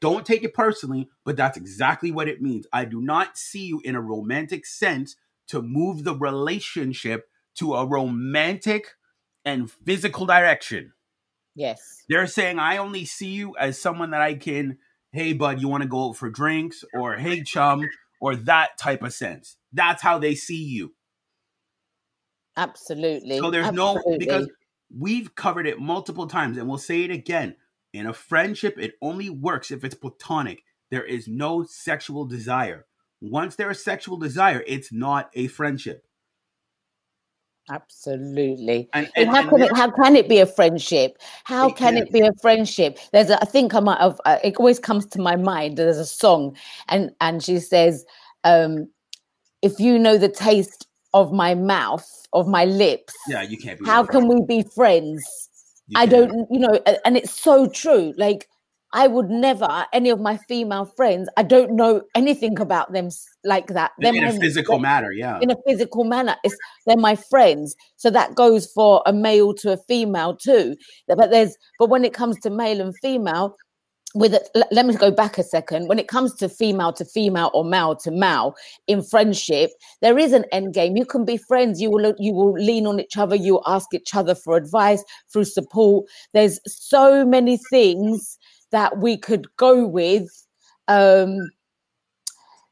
Don't 0.00 0.26
take 0.26 0.42
it 0.42 0.52
personally, 0.52 1.08
but 1.24 1.36
that's 1.36 1.56
exactly 1.56 2.10
what 2.10 2.28
it 2.28 2.42
means. 2.42 2.66
I 2.72 2.84
do 2.84 3.00
not 3.00 3.38
see 3.38 3.66
you 3.66 3.80
in 3.84 3.94
a 3.94 4.00
romantic 4.00 4.66
sense 4.66 5.16
to 5.48 5.62
move 5.62 6.04
the 6.04 6.14
relationship 6.14 7.28
to 7.56 7.74
a 7.74 7.86
romantic 7.86 8.88
and 9.44 9.70
physical 9.70 10.26
direction. 10.26 10.92
Yes. 11.54 12.04
They're 12.08 12.26
saying, 12.26 12.58
I 12.58 12.76
only 12.76 13.04
see 13.04 13.28
you 13.28 13.56
as 13.56 13.80
someone 13.80 14.10
that 14.10 14.20
I 14.20 14.34
can, 14.34 14.78
hey, 15.12 15.32
bud, 15.32 15.60
you 15.60 15.68
want 15.68 15.84
to 15.84 15.88
go 15.88 16.10
out 16.10 16.16
for 16.16 16.28
drinks? 16.28 16.84
Or, 16.92 17.16
hey, 17.16 17.42
chum, 17.42 17.88
or 18.20 18.36
that 18.36 18.76
type 18.78 19.02
of 19.02 19.14
sense. 19.14 19.56
That's 19.72 20.02
how 20.02 20.18
they 20.18 20.34
see 20.34 20.62
you. 20.62 20.94
Absolutely. 22.56 23.38
So 23.38 23.50
there's 23.50 23.66
Absolutely. 23.66 24.12
no 24.12 24.18
because 24.18 24.50
we've 24.96 25.34
covered 25.34 25.66
it 25.66 25.78
multiple 25.78 26.26
times 26.26 26.56
and 26.56 26.68
we'll 26.68 26.78
say 26.78 27.02
it 27.02 27.10
again. 27.10 27.56
In 27.92 28.06
a 28.06 28.12
friendship, 28.12 28.76
it 28.78 28.94
only 29.00 29.30
works 29.30 29.70
if 29.70 29.84
it's 29.84 29.94
platonic. 29.94 30.62
There 30.90 31.04
is 31.04 31.28
no 31.28 31.64
sexual 31.64 32.26
desire. 32.26 32.86
Once 33.20 33.56
there 33.56 33.70
is 33.70 33.82
sexual 33.82 34.18
desire, 34.18 34.62
it's 34.66 34.92
not 34.92 35.30
a 35.34 35.46
friendship. 35.48 36.06
Absolutely. 37.70 38.88
And, 38.92 39.10
and, 39.16 39.28
how 39.28 39.48
can 39.48 39.62
it? 39.62 39.76
How 39.76 39.90
can 39.90 40.14
it 40.14 40.28
be 40.28 40.38
a 40.38 40.46
friendship? 40.46 41.18
How 41.44 41.68
it 41.68 41.76
can, 41.76 41.94
can, 41.94 42.02
it 42.02 42.12
be 42.12 42.20
a 42.20 42.32
friendship? 42.40 42.98
There's, 43.12 43.30
a, 43.30 43.42
I 43.42 43.44
think 43.44 43.74
I 43.74 43.80
might 43.80 44.00
have. 44.00 44.20
Uh, 44.24 44.38
it 44.44 44.56
always 44.56 44.78
comes 44.78 45.04
to 45.06 45.20
my 45.20 45.34
mind. 45.34 45.76
There's 45.76 45.98
a 45.98 46.06
song, 46.06 46.56
and 46.88 47.10
and 47.20 47.42
she 47.42 47.58
says, 47.58 48.04
um, 48.44 48.88
"If 49.62 49.80
you 49.80 49.98
know 49.98 50.18
the 50.18 50.28
taste 50.28 50.86
of 51.14 51.32
my 51.32 51.54
mouth, 51.54 52.08
of 52.32 52.46
my 52.48 52.64
lips, 52.64 53.14
yeah, 53.28 53.42
you 53.42 53.56
can't. 53.58 53.78
how 53.86 54.04
can 54.04 54.28
we 54.28 54.42
be 54.46 54.62
friends? 54.74 55.24
You 55.88 56.00
I 56.00 56.06
don't, 56.06 56.48
you 56.50 56.58
know, 56.58 56.80
and 57.04 57.16
it's 57.16 57.32
so 57.40 57.68
true. 57.68 58.12
Like 58.16 58.48
I 58.92 59.08
would 59.08 59.28
never, 59.28 59.86
any 59.92 60.10
of 60.10 60.20
my 60.20 60.36
female 60.36 60.84
friends, 60.84 61.28
I 61.36 61.42
don't 61.42 61.72
know 61.72 62.02
anything 62.14 62.58
about 62.58 62.92
them 62.92 63.10
like 63.44 63.68
that. 63.68 63.92
They're 63.98 64.14
in 64.14 64.24
a 64.24 64.32
physical 64.32 64.78
matter, 64.78 65.12
yeah. 65.12 65.38
In 65.40 65.50
a 65.50 65.56
physical 65.66 66.04
manner. 66.04 66.36
It's 66.44 66.56
they're 66.86 66.96
my 66.96 67.16
friends. 67.16 67.76
So 67.96 68.10
that 68.10 68.34
goes 68.34 68.66
for 68.72 69.02
a 69.04 69.12
male 69.12 69.54
to 69.54 69.72
a 69.72 69.76
female 69.76 70.36
too. 70.36 70.76
But 71.08 71.30
there's 71.30 71.56
but 71.78 71.90
when 71.90 72.04
it 72.04 72.14
comes 72.14 72.38
to 72.40 72.50
male 72.50 72.80
and 72.80 72.94
female, 73.02 73.56
with 74.16 74.34
it, 74.34 74.48
let 74.70 74.86
me 74.86 74.94
go 74.94 75.10
back 75.10 75.36
a 75.36 75.42
second. 75.42 75.88
When 75.88 75.98
it 75.98 76.08
comes 76.08 76.34
to 76.36 76.48
female 76.48 76.92
to 76.94 77.04
female 77.04 77.50
or 77.52 77.64
male 77.64 77.94
to 77.96 78.10
male 78.10 78.56
in 78.86 79.02
friendship, 79.02 79.70
there 80.00 80.18
is 80.18 80.32
an 80.32 80.46
end 80.52 80.72
game. 80.72 80.96
You 80.96 81.04
can 81.04 81.24
be 81.24 81.36
friends. 81.36 81.80
You 81.80 81.90
will 81.90 82.14
you 82.18 82.32
will 82.32 82.52
lean 82.52 82.86
on 82.86 82.98
each 82.98 83.16
other. 83.16 83.36
You 83.36 83.54
will 83.54 83.64
ask 83.66 83.92
each 83.92 84.14
other 84.14 84.34
for 84.34 84.56
advice 84.56 85.04
through 85.32 85.44
support. 85.44 86.06
There's 86.32 86.58
so 86.66 87.26
many 87.26 87.58
things 87.70 88.38
that 88.70 88.98
we 88.98 89.18
could 89.18 89.46
go 89.56 89.86
with. 89.86 90.28
Um, 90.88 91.50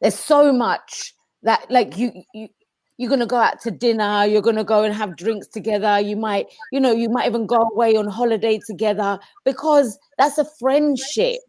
there's 0.00 0.18
so 0.18 0.52
much 0.52 1.14
that 1.42 1.70
like 1.70 1.98
you 1.98 2.12
you 2.32 2.48
you're 2.96 3.08
going 3.08 3.20
to 3.20 3.26
go 3.26 3.36
out 3.36 3.60
to 3.60 3.70
dinner 3.70 4.24
you're 4.24 4.42
going 4.42 4.56
to 4.56 4.64
go 4.64 4.82
and 4.82 4.94
have 4.94 5.16
drinks 5.16 5.46
together 5.48 5.98
you 6.00 6.16
might 6.16 6.46
you 6.72 6.80
know 6.80 6.92
you 6.92 7.08
might 7.08 7.26
even 7.26 7.46
go 7.46 7.56
away 7.56 7.96
on 7.96 8.06
holiday 8.06 8.60
together 8.66 9.18
because 9.44 9.98
that's 10.18 10.38
a 10.38 10.46
friendship 10.58 11.40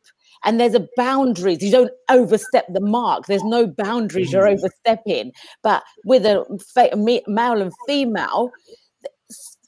and 0.44 0.60
there's 0.60 0.74
a 0.74 0.88
boundaries 0.96 1.62
you 1.62 1.72
don't 1.72 1.92
overstep 2.10 2.66
the 2.74 2.82
mark 2.82 3.26
there's 3.28 3.44
no 3.44 3.68
boundaries 3.68 4.32
you're 4.32 4.44
mm-hmm. 4.44 4.58
overstepping 4.60 5.32
but 5.64 5.84
with 6.06 6.26
a 6.26 7.24
male 7.28 7.62
and 7.62 7.74
female 7.88 8.52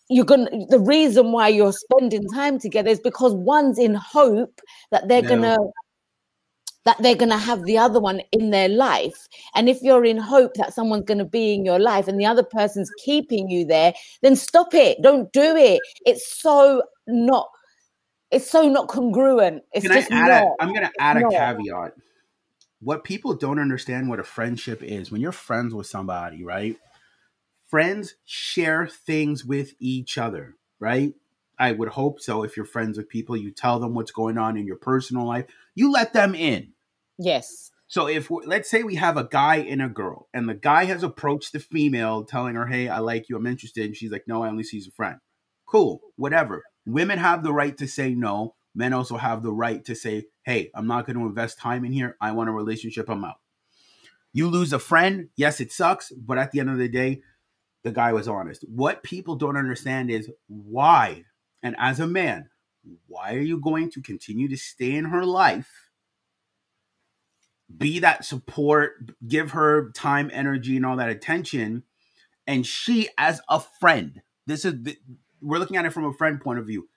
you're 0.10 0.26
gonna 0.26 0.50
the 0.70 0.80
reason 0.80 1.32
why 1.32 1.48
you're 1.48 1.74
spending 1.74 2.28
time 2.30 2.60
together 2.60 2.90
is 2.90 3.00
because 3.00 3.34
one's 3.34 3.78
in 3.78 3.94
hope 3.94 4.62
that 4.92 5.08
they're 5.08 5.24
yeah. 5.24 5.30
gonna 5.30 5.58
that 6.88 6.98
they're 7.02 7.16
gonna 7.16 7.38
have 7.38 7.64
the 7.66 7.78
other 7.78 8.00
one 8.00 8.22
in 8.32 8.50
their 8.50 8.70
life 8.70 9.28
and 9.56 9.70
if 9.70 9.82
you're 9.82 10.06
in 10.06 10.18
hope 10.18 10.54
that 10.56 10.74
someone's 10.74 11.06
gonna 11.06 11.26
be 11.26 11.54
in 11.54 11.64
your 11.66 11.80
life 11.80 12.08
and 12.08 12.20
the 12.20 12.26
other 12.26 12.44
person's 12.44 12.90
keeping 13.04 13.50
you 13.50 13.66
there 13.66 13.94
then 14.22 14.36
stop 14.36 14.74
it 14.74 14.98
don't 15.02 15.32
do 15.34 15.56
it 15.56 15.80
it's 16.06 16.42
so 16.42 16.82
not 17.08 17.50
it's 18.32 18.50
so 18.50 18.68
not 18.68 18.88
congruent 18.88 19.62
it's 19.74 19.86
Can 19.86 19.94
just 19.94 20.12
I 20.12 20.16
add 20.16 20.30
not, 20.30 20.44
a, 20.44 20.64
i'm 20.64 20.74
gonna 20.74 20.92
add 21.00 21.18
a 21.18 21.22
not. 21.22 21.32
caveat 21.32 21.94
what 22.80 23.04
people 23.04 23.34
don't 23.34 23.60
understand 23.60 24.10
what 24.10 24.20
a 24.20 24.24
friendship 24.24 24.82
is 24.82 25.12
when 25.12 25.22
you're 25.22 25.32
friends 25.32 25.74
with 25.74 25.88
somebody 25.88 26.44
right 26.44 26.78
friends 27.68 28.16
share 28.26 28.88
things 28.88 29.46
with 29.46 29.74
each 29.80 30.18
other, 30.18 30.56
right? 30.80 31.14
I 31.60 31.72
would 31.72 31.90
hope 31.90 32.20
so. 32.20 32.44
If 32.44 32.56
you're 32.56 32.66
friends 32.66 32.98
with 32.98 33.10
people, 33.10 33.36
you 33.36 33.52
tell 33.52 33.80
them 33.80 33.94
what's 33.94 34.12
going 34.12 34.38
on 34.38 34.58
in 34.58 34.66
your 34.66 34.76
personal 34.78 35.26
life, 35.26 35.46
you 35.76 35.92
let 35.92 36.14
them 36.14 36.36
in. 36.36 36.74
Yes. 37.18 37.72
So 37.88 38.08
if 38.08 38.30
let's 38.30 38.70
say 38.70 38.84
we 38.84 38.96
have 38.96 39.18
a 39.18 39.28
guy 39.28 39.58
and 39.58 39.82
a 39.82 39.88
girl, 39.88 40.28
and 40.34 40.48
the 40.48 40.54
guy 40.54 40.86
has 40.86 41.04
approached 41.04 41.54
the 41.54 41.60
female, 41.60 42.26
telling 42.26 42.56
her, 42.56 42.68
"Hey, 42.68 42.90
I 42.90 43.00
like 43.00 43.30
you, 43.30 43.38
I'm 43.38 43.48
interested," 43.48 43.86
and 43.86 43.96
she's 43.96 44.12
like, 44.12 44.28
"No, 44.28 44.44
I 44.44 44.50
only 44.50 44.64
see 44.64 44.78
as 44.78 44.88
a 44.88 44.92
friend." 44.92 45.20
Cool, 45.66 46.02
whatever. 46.16 46.64
Women 46.86 47.18
have 47.18 47.44
the 47.44 47.54
right 47.54 47.78
to 47.78 47.88
say 47.88 48.14
no. 48.14 48.56
Men 48.76 48.94
also 48.94 49.18
have 49.18 49.42
the 49.42 49.54
right 49.54 49.84
to 49.86 49.96
say, 49.96 50.26
"Hey, 50.44 50.70
I'm 50.76 50.88
not 50.88 51.06
going 51.06 51.18
to 51.18 51.26
invest 51.26 51.60
time 51.60 51.86
in 51.86 51.92
here. 51.94 52.18
I 52.22 52.32
want 52.34 52.50
a 52.50 52.54
relationship. 52.54 53.10
I'm 53.10 53.24
out." 53.24 53.38
You 54.34 54.50
lose 54.50 54.72
a 54.74 54.80
friend, 54.80 55.30
yes, 55.36 55.60
it 55.60 55.72
sucks, 55.72 56.12
but 56.12 56.38
at 56.38 56.52
the 56.52 56.60
end 56.60 56.70
of 56.70 56.78
the 56.78 56.90
day, 56.90 57.22
the 57.84 57.92
guy 57.92 58.14
was 58.14 58.28
honest. 58.28 58.64
What 58.68 59.02
people 59.02 59.36
don't 59.36 59.58
understand 59.58 60.12
is 60.12 60.30
why, 60.48 61.24
and 61.64 61.76
as 61.80 62.00
a 62.00 62.06
man, 62.06 62.50
why 63.08 63.34
are 63.34 63.40
you 63.40 63.60
going 63.60 63.90
to 63.92 64.02
continue 64.02 64.48
to 64.50 64.58
stay 64.58 64.94
in 64.94 65.06
her 65.06 65.26
life? 65.26 65.87
Be 67.76 68.00
that 68.00 68.26
support, 68.26 69.12
give 69.28 69.52
her 69.52 69.92
time, 69.92 70.30
energy, 70.34 70.78
and 70.78 70.86
all 70.86 70.98
that 70.98 71.10
attention. 71.10 71.84
And 72.46 72.66
she, 72.66 73.10
as 73.18 73.42
a 73.50 73.60
friend, 73.60 74.22
this 74.46 74.64
is 74.64 74.84
the, 74.84 74.98
we're 75.42 75.60
looking 75.60 75.78
at 75.78 75.86
it 75.86 75.92
from 75.92 76.06
a 76.06 76.14
friend 76.14 76.40
point 76.40 76.60
of 76.60 76.66
view. 76.66 76.88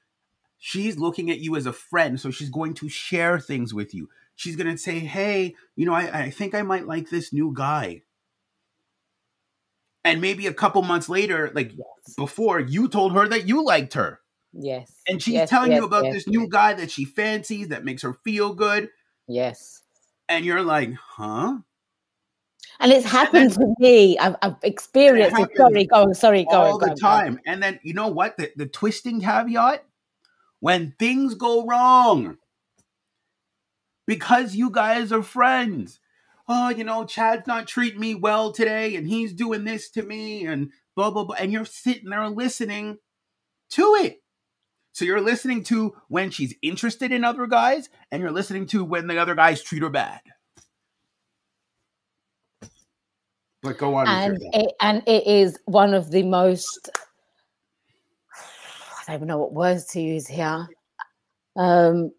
She's 0.59 0.99
looking 0.99 1.31
at 1.31 1.41
you 1.41 1.57
as 1.57 1.67
a 1.67 1.73
friend, 1.73 2.21
so 2.21 2.31
she's 2.31 2.51
going 2.51 2.75
to 2.75 2.89
share 2.89 3.41
things 3.41 3.75
with 3.75 3.95
you. 3.95 4.09
She's 4.37 4.57
going 4.57 4.71
to 4.71 4.79
say, 4.79 5.01
Hey, 5.01 5.55
you 5.75 5.87
know, 5.87 5.95
I, 5.95 6.25
I 6.25 6.31
think 6.31 6.55
I 6.55 6.63
might 6.63 6.87
like 6.87 7.11
this 7.11 7.33
new 7.33 7.53
guy 7.55 8.03
and 10.05 10.21
maybe 10.21 10.47
a 10.47 10.55
couple 10.55 10.83
months 10.83 11.09
later, 11.09 11.51
like 11.55 11.73
yes. 11.73 12.15
before, 12.17 12.61
you 12.61 12.89
told 12.89 13.13
her 13.13 13.29
that 13.29 13.47
you 13.47 13.65
liked 13.65 13.95
her. 13.95 14.21
Yes. 14.53 14.91
And 15.07 15.23
she's 15.23 15.35
yes, 15.35 15.51
telling 15.51 15.73
yes, 15.73 15.81
you 15.81 15.87
about 15.87 16.05
this 16.05 16.27
new 16.27 16.49
guy 16.49 16.75
that 16.75 16.91
she 16.91 17.05
fancies 17.05 17.69
that 17.69 17.85
makes 17.85 18.03
her 18.03 18.15
feel 18.25 18.55
good. 18.55 18.89
Yes. 19.29 19.83
And 20.31 20.45
you're 20.45 20.63
like, 20.63 20.95
huh? 20.95 21.59
And 22.79 22.93
it's 22.93 23.05
happened 23.05 23.51
and 23.51 23.53
then, 23.53 23.59
to 23.59 23.75
me. 23.81 24.17
I've, 24.17 24.37
I've 24.41 24.57
experienced 24.63 25.39
it. 25.39 25.51
Sorry, 25.57 25.85
go, 25.85 26.13
sorry, 26.15 26.45
go. 26.45 26.57
All 26.57 26.79
go, 26.79 26.87
the 26.87 26.95
time. 26.95 27.35
Go. 27.35 27.41
And 27.45 27.63
then 27.63 27.79
you 27.83 27.93
know 27.93 28.09
what? 28.09 28.39
The, 28.39 28.51
the 28.57 28.67
twisting 28.67 29.21
caveat 29.21 29.85
when 30.61 30.95
things 30.99 31.35
go 31.35 31.67
wrong, 31.67 32.39
because 34.07 34.55
you 34.55 34.71
guys 34.71 35.13
are 35.13 35.23
friends, 35.23 36.01
oh, 36.49 36.71
you 36.71 36.85
know, 36.85 37.05
Chad's 37.05 37.47
not 37.47 37.67
treating 37.67 38.01
me 38.01 38.15
well 38.15 38.53
today 38.53 38.97
and 38.97 39.07
he's 39.07 39.33
doing 39.33 39.65
this 39.65 39.91
to 39.91 40.03
me 40.03 40.47
and 40.47 40.71
blah, 40.95 41.11
blah, 41.11 41.25
blah. 41.25 41.37
And 41.39 41.53
you're 41.53 41.65
sitting 41.65 42.09
there 42.09 42.29
listening 42.29 42.99
to 43.71 43.83
it. 44.01 44.20
So 44.93 45.05
you're 45.05 45.21
listening 45.21 45.63
to 45.65 45.95
when 46.09 46.31
she's 46.31 46.55
interested 46.63 47.13
in 47.13 47.25
other 47.25 47.47
guys 47.47 47.89
and 48.11 48.21
you're 48.21 48.33
listening 48.33 48.67
to 48.67 48.85
when 48.85 49.07
the 49.07 49.19
other 49.19 49.35
guys 49.35 49.63
treat 49.63 49.83
her 49.83 49.91
bad. 49.91 50.21
But 53.63 53.79
go 53.79 53.95
on. 53.95 54.09
And 54.09 54.39
it, 54.53 54.73
and 54.81 55.03
it 55.07 55.27
is 55.27 55.59
one 55.67 55.95
of 55.95 56.11
the 56.11 56.23
most, 56.23 56.91
I 58.35 59.05
don't 59.07 59.17
even 59.17 59.29
know 59.29 59.39
what 59.39 59.53
words 59.53 59.87
to 59.87 60.01
use 60.01 60.27
here. 60.27 60.69
Um, 61.57 62.13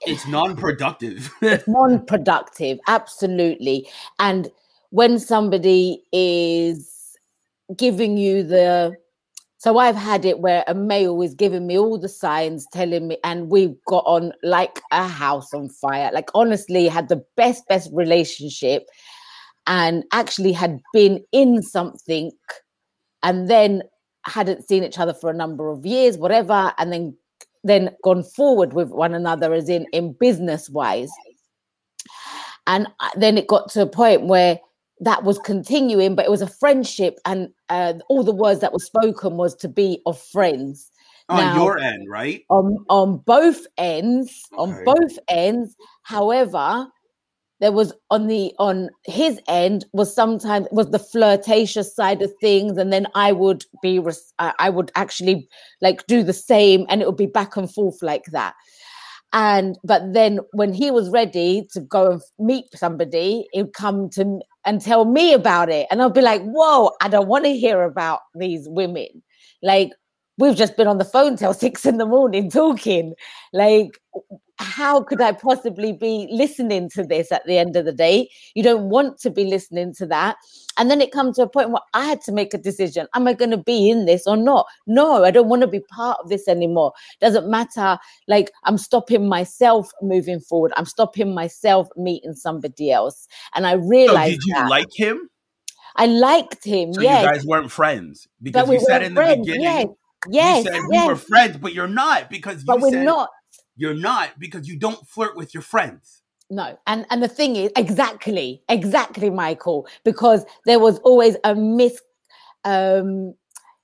it's 0.00 0.26
non-productive 0.26 1.30
non-productive 1.66 2.78
absolutely 2.88 3.86
and 4.18 4.50
when 4.88 5.18
somebody 5.18 6.02
is 6.12 7.18
giving 7.76 8.16
you 8.16 8.42
the 8.42 8.96
so 9.66 9.78
i've 9.78 9.96
had 9.96 10.24
it 10.24 10.38
where 10.38 10.62
a 10.68 10.74
male 10.74 11.20
is 11.22 11.34
giving 11.34 11.66
me 11.66 11.76
all 11.76 11.98
the 11.98 12.08
signs 12.08 12.68
telling 12.72 13.08
me 13.08 13.18
and 13.24 13.48
we've 13.50 13.74
got 13.88 14.04
on 14.06 14.32
like 14.44 14.80
a 14.92 15.08
house 15.08 15.52
on 15.52 15.68
fire. 15.68 16.08
Like 16.14 16.30
honestly 16.36 16.86
had 16.86 17.08
the 17.08 17.24
best 17.36 17.66
best 17.66 17.90
relationship 17.92 18.84
and 19.66 20.04
actually 20.12 20.52
had 20.52 20.78
been 20.92 21.24
in 21.32 21.64
something 21.64 22.30
and 23.24 23.50
then 23.50 23.82
hadn't 24.24 24.68
seen 24.68 24.84
each 24.84 25.00
other 25.00 25.12
for 25.12 25.30
a 25.30 25.36
number 25.42 25.68
of 25.68 25.84
years 25.84 26.16
whatever 26.16 26.72
and 26.78 26.92
then 26.92 27.16
then 27.64 27.90
gone 28.04 28.22
forward 28.22 28.72
with 28.72 28.90
one 28.90 29.14
another 29.14 29.52
as 29.52 29.68
in 29.68 29.84
in 29.92 30.12
business 30.20 30.70
wise 30.70 31.10
and 32.68 32.86
uh, 33.00 33.08
then 33.16 33.36
it 33.36 33.48
got 33.48 33.68
to 33.70 33.82
a 33.82 33.86
point 33.86 34.26
where 34.26 34.60
that 35.00 35.24
was 35.24 35.38
continuing 35.40 36.14
but 36.14 36.24
it 36.24 36.30
was 36.30 36.42
a 36.42 36.46
friendship 36.46 37.18
and 37.24 37.48
uh, 37.68 37.94
all 38.08 38.22
the 38.22 38.34
words 38.34 38.60
that 38.60 38.72
were 38.72 38.78
spoken 38.78 39.36
was 39.36 39.54
to 39.54 39.68
be 39.68 40.00
of 40.06 40.20
friends. 40.20 40.90
On 41.28 41.38
now, 41.38 41.56
your 41.56 41.78
end 41.78 42.08
right? 42.08 42.44
on 42.50 42.84
on 42.88 43.18
both 43.18 43.66
ends 43.76 44.42
okay. 44.52 44.62
on 44.62 44.84
both 44.84 45.18
ends 45.28 45.74
however 46.04 46.86
there 47.60 47.72
was 47.72 47.92
on 48.10 48.26
the 48.26 48.52
on 48.58 48.90
his 49.04 49.40
end 49.48 49.84
was 49.92 50.14
sometimes 50.14 50.66
was 50.70 50.90
the 50.90 50.98
flirtatious 50.98 51.94
side 51.94 52.22
of 52.22 52.32
things 52.40 52.76
and 52.76 52.92
then 52.92 53.06
i 53.14 53.32
would 53.32 53.64
be 53.82 54.00
i 54.38 54.70
would 54.70 54.92
actually 54.94 55.48
like 55.80 56.06
do 56.06 56.22
the 56.22 56.32
same 56.32 56.86
and 56.88 57.00
it 57.00 57.06
would 57.06 57.16
be 57.16 57.26
back 57.26 57.56
and 57.56 57.72
forth 57.72 58.02
like 58.02 58.26
that 58.26 58.54
and 59.32 59.78
but 59.84 60.12
then 60.12 60.40
when 60.52 60.72
he 60.72 60.90
was 60.90 61.10
ready 61.10 61.66
to 61.72 61.80
go 61.80 62.12
and 62.12 62.22
meet 62.38 62.66
somebody 62.74 63.46
he'd 63.52 63.72
come 63.72 64.08
to 64.10 64.40
and 64.64 64.80
tell 64.80 65.04
me 65.04 65.32
about 65.32 65.68
it. 65.68 65.86
And 65.90 66.02
I'd 66.02 66.14
be 66.14 66.20
like 66.20 66.42
whoa 66.42 66.92
i 67.00 67.08
don't 67.08 67.28
want 67.28 67.44
to 67.44 67.56
hear 67.56 67.82
about 67.82 68.20
these 68.34 68.68
women. 68.68 69.22
Like 69.62 69.92
we've 70.38 70.56
just 70.56 70.76
been 70.76 70.88
on 70.88 70.98
the 70.98 71.04
phone 71.04 71.36
till 71.36 71.54
six 71.64 71.86
in 71.86 71.98
the 71.98 72.06
morning 72.06 72.50
talking. 72.50 73.14
Like 73.52 73.98
how 74.58 75.02
could 75.02 75.20
I 75.20 75.32
possibly 75.32 75.92
be 75.92 76.28
listening 76.30 76.88
to 76.90 77.04
this 77.04 77.30
at 77.30 77.44
the 77.46 77.58
end 77.58 77.76
of 77.76 77.84
the 77.84 77.92
day? 77.92 78.28
You 78.54 78.62
don't 78.62 78.88
want 78.88 79.18
to 79.20 79.30
be 79.30 79.44
listening 79.44 79.94
to 79.94 80.06
that. 80.06 80.36
And 80.78 80.90
then 80.90 81.00
it 81.00 81.12
comes 81.12 81.36
to 81.36 81.42
a 81.42 81.48
point 81.48 81.70
where 81.70 81.82
I 81.94 82.04
had 82.04 82.20
to 82.22 82.32
make 82.32 82.54
a 82.54 82.58
decision. 82.58 83.06
Am 83.14 83.26
I 83.26 83.34
going 83.34 83.50
to 83.50 83.56
be 83.56 83.90
in 83.90 84.06
this 84.06 84.26
or 84.26 84.36
not? 84.36 84.66
No, 84.86 85.24
I 85.24 85.30
don't 85.30 85.48
want 85.48 85.62
to 85.62 85.68
be 85.68 85.80
part 85.80 86.18
of 86.22 86.28
this 86.28 86.48
anymore. 86.48 86.92
Doesn't 87.20 87.48
matter. 87.50 87.98
Like 88.28 88.50
I'm 88.64 88.78
stopping 88.78 89.28
myself 89.28 89.90
moving 90.02 90.40
forward. 90.40 90.72
I'm 90.76 90.86
stopping 90.86 91.34
myself 91.34 91.88
meeting 91.96 92.34
somebody 92.34 92.90
else. 92.90 93.26
And 93.54 93.66
I 93.66 93.72
realized. 93.72 94.34
So 94.42 94.46
did 94.46 94.46
you 94.46 94.54
that. 94.54 94.70
like 94.70 94.88
him? 94.94 95.28
I 95.96 96.06
liked 96.06 96.64
him. 96.64 96.92
So 96.94 97.00
yes. 97.00 97.24
you 97.24 97.30
guys 97.30 97.46
weren't 97.46 97.72
friends 97.72 98.28
because 98.42 98.68
we 98.68 98.76
you 98.76 98.80
said 98.86 99.02
in 99.02 99.14
the 99.14 99.20
beginning. 99.20 99.62
Yes. 99.62 99.86
Yes, 100.28 100.64
you 100.64 100.72
said 100.72 100.80
yes. 100.90 101.02
we 101.02 101.08
were 101.08 101.16
friends, 101.16 101.56
but 101.58 101.72
you're 101.72 101.86
not 101.86 102.30
because 102.30 102.64
but 102.64 102.80
we're 102.80 102.90
said, 102.90 103.04
not 103.04 103.28
you're 103.76 103.94
not 103.94 104.38
because 104.38 104.68
you 104.68 104.78
don't 104.78 105.06
flirt 105.06 105.36
with 105.36 105.54
your 105.54 105.62
friends. 105.62 106.22
No, 106.48 106.78
and 106.86 107.06
and 107.10 107.22
the 107.22 107.28
thing 107.28 107.56
is 107.56 107.72
exactly, 107.76 108.62
exactly, 108.68 109.30
Michael, 109.30 109.86
because 110.04 110.44
there 110.64 110.78
was 110.78 110.98
always 111.00 111.36
a 111.44 111.54
mis, 111.54 112.00
um, 112.64 113.34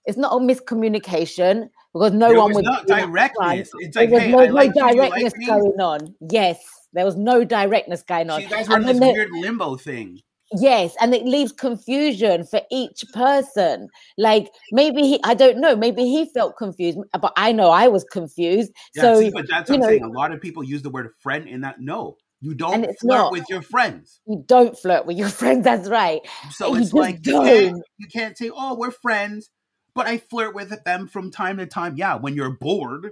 it's 0.05 0.17
not 0.17 0.33
a 0.33 0.37
miscommunication 0.37 1.69
because 1.93 2.13
no 2.13 2.29
there 2.29 2.39
one 2.39 2.55
was 2.55 2.63
not 2.63 2.87
directness. 2.87 3.71
It's 3.79 3.97
there 3.97 4.09
was 4.09 4.23
hey, 4.23 4.31
no, 4.31 4.45
no 4.45 4.53
like 4.53 4.75
directness 4.75 5.33
like 5.37 5.47
going 5.47 5.81
on. 5.81 6.15
Yes, 6.31 6.63
there 6.93 7.05
was 7.05 7.17
no 7.17 7.43
directness 7.45 8.03
going 8.03 8.31
on. 8.31 8.43
you 8.43 8.49
guys 8.49 8.69
were 8.69 8.77
in 8.77 8.87
this 8.87 9.01
weird 9.01 9.31
limbo 9.33 9.77
thing. 9.77 10.21
Yes, 10.57 10.95
and 11.01 11.15
it 11.15 11.25
leaves 11.25 11.53
confusion 11.53 12.45
for 12.45 12.61
each 12.71 13.05
person. 13.12 13.88
Like 14.19 14.49
maybe 14.73 15.03
he, 15.03 15.21
I 15.25 15.35
don't 15.35 15.59
know, 15.59 15.75
maybe 15.77 16.03
he 16.05 16.27
felt 16.33 16.57
confused, 16.57 16.99
but 17.21 17.33
I 17.37 17.53
know 17.53 17.71
I 17.71 17.88
was 17.88 18.05
confused. 18.05 18.73
Yeah, 18.95 19.03
so 19.03 19.21
see, 19.21 19.31
but 19.31 19.49
that's 19.49 19.71
you 19.71 19.75
what 19.77 19.77
I'm 19.77 19.81
know- 19.83 19.88
saying. 19.88 20.03
A 20.05 20.09
lot 20.19 20.33
of 20.33 20.41
people 20.41 20.62
use 20.62 20.83
the 20.83 20.91
word 20.91 21.11
friend 21.23 21.47
in 21.49 21.62
that. 21.62 21.81
No, 21.81 22.17
you 22.41 22.55
don't 22.55 22.85
flirt 23.01 23.19
not. 23.19 23.33
with 23.33 23.45
your 23.49 23.62
friends. 23.62 24.21
you 24.27 24.43
don't 24.47 24.77
flirt 24.79 25.07
with 25.07 25.17
your 25.17 25.29
friends. 25.41 25.65
That's 25.65 25.88
right. 25.88 26.21
So 26.51 26.75
it's 26.75 26.93
like 26.93 27.27
you 27.27 27.41
can't, 27.41 27.83
you 27.99 28.07
can't 28.09 28.37
say, 28.37 28.51
"Oh, 28.55 28.75
we're 28.77 28.91
friends," 28.91 29.51
but 29.95 30.07
I 30.07 30.19
flirt 30.19 30.55
with 30.55 30.85
them 30.85 31.09
from 31.09 31.31
time 31.31 31.59
to 31.59 31.67
time. 31.67 31.95
Yeah, 31.97 32.17
when 32.17 32.35
you're 32.35 32.51
bored 32.51 33.11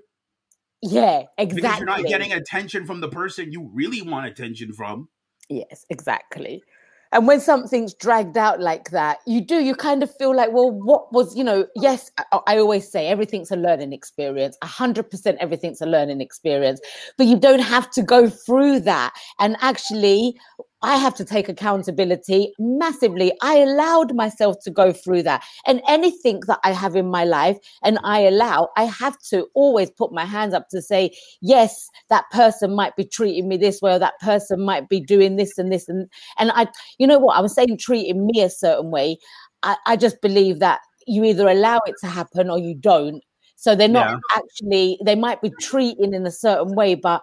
Yeah, 0.83 1.25
exactly. 1.39 1.61
because 1.63 1.79
you're 1.79 1.87
not 1.87 2.05
getting 2.05 2.33
attention 2.33 2.87
from 2.87 3.01
the 3.01 3.09
person 3.09 3.53
you 3.53 3.71
really 3.73 4.03
want 4.03 4.27
attention 4.27 4.73
from. 4.73 5.09
Yes, 5.49 5.85
exactly. 5.91 6.63
And 7.13 7.27
when 7.27 7.41
something's 7.41 7.93
dragged 7.93 8.39
out 8.39 8.61
like 8.61 8.91
that, 8.91 9.19
you 9.27 9.41
do, 9.41 9.57
you 9.57 9.75
kind 9.75 10.03
of 10.03 10.15
feel 10.17 10.35
like, 10.35 10.53
well, 10.53 10.71
what 10.71 11.13
was, 11.13 11.37
you 11.37 11.43
know, 11.43 11.67
yes, 11.75 12.11
I, 12.19 12.41
I 12.47 12.59
always 12.59 12.91
say 12.91 13.09
everything's 13.09 13.51
a 13.51 13.57
learning 13.57 13.93
experience. 13.93 14.57
A 14.63 14.67
hundred 14.67 15.11
percent 15.11 15.39
everything's 15.41 15.81
a 15.81 15.87
learning 15.87 16.21
experience. 16.21 16.81
But 17.19 17.27
you 17.27 17.37
don't 17.37 17.61
have 17.61 17.91
to 17.93 18.03
go 18.03 18.29
through 18.29 18.81
that. 18.81 19.13
And 19.41 19.57
actually, 19.61 20.39
I 20.83 20.97
have 20.97 21.15
to 21.17 21.25
take 21.25 21.49
accountability 21.49 22.53
massively. 22.59 23.33
I 23.43 23.57
allowed 23.57 24.15
myself 24.15 24.57
to 24.65 24.71
go 24.71 24.93
through 24.93 25.23
that. 25.25 25.45
And 25.67 25.83
anything 25.87 26.41
that 26.47 26.59
I 26.65 26.73
have 26.73 26.97
in 26.97 27.11
my 27.11 27.25
life 27.25 27.59
and 27.83 27.99
I 28.03 28.21
allow, 28.21 28.71
I 28.77 28.85
have 28.85 29.19
to 29.31 29.47
always 29.55 29.91
put 29.91 30.13
my 30.13 30.25
hands 30.25 30.55
up 30.55 30.69
to 30.71 30.81
say, 30.81 31.15
yes, 31.43 31.89
that 32.09 32.25
person 32.31 32.75
might 32.75 32.97
be 32.97 33.05
treating 33.05 33.49
me 33.49 33.57
this 33.57 33.83
way, 33.83 33.93
or 33.93 33.99
that 33.99 34.19
person 34.21 34.65
might 34.65 34.89
be 34.89 35.01
doing 35.01 35.37
this 35.37 35.59
and 35.59 35.71
this. 35.71 35.89
And 35.89 36.09
and 36.39 36.51
I, 36.55 36.67
you 36.99 37.07
know 37.07 37.19
what, 37.19 37.37
I 37.37 37.41
was 37.41 37.55
saying 37.55 37.77
treating 37.79 38.27
me 38.27 38.41
a 38.41 38.51
certain 38.51 38.91
way. 38.91 39.19
I, 39.63 39.77
I 39.87 39.97
just 39.97 40.21
believe 40.23 40.61
that 40.61 40.81
you 41.07 41.25
either 41.25 41.49
allow 41.49 41.81
it 41.87 41.97
to 42.01 42.07
happen 42.07 42.49
or 42.51 42.59
you 42.59 42.75
don't. 42.75 43.23
So 43.57 43.75
they're 43.75 43.89
not 43.89 44.07
Yeah. 44.07 44.17
actually, 44.35 44.99
they 45.05 45.15
might 45.15 45.43
be 45.43 45.51
treating 45.61 46.15
in 46.15 46.27
a 46.27 46.31
certain 46.31 46.75
way, 46.75 46.95
but 46.95 47.23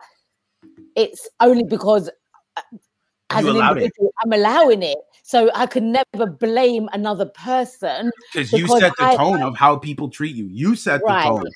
it's 0.96 1.28
only 1.40 1.64
because 1.64 2.10
uh, 2.58 2.62
as 3.30 3.44
You 3.44 3.50
an 3.52 3.56
allowed 3.58 3.78
it. 3.78 3.84
individual, 3.84 4.14
I'm 4.24 4.34
allowing 4.34 4.84
it. 4.84 4.98
So 5.24 5.50
I 5.54 5.66
can 5.66 5.92
never 5.92 6.26
blame 6.26 6.88
another 6.94 7.26
person. 7.26 8.12
Because 8.34 8.54
you 8.54 8.68
set 8.68 8.94
the 8.98 9.04
I- 9.06 9.16
tone 9.18 9.42
of 9.42 9.58
how 9.58 9.76
people 9.76 10.10
treat 10.10 10.36
you. 10.36 10.46
You 10.46 10.76
set 10.76 11.02
Right. 11.04 11.24
the 11.24 11.30
tone. 11.30 11.52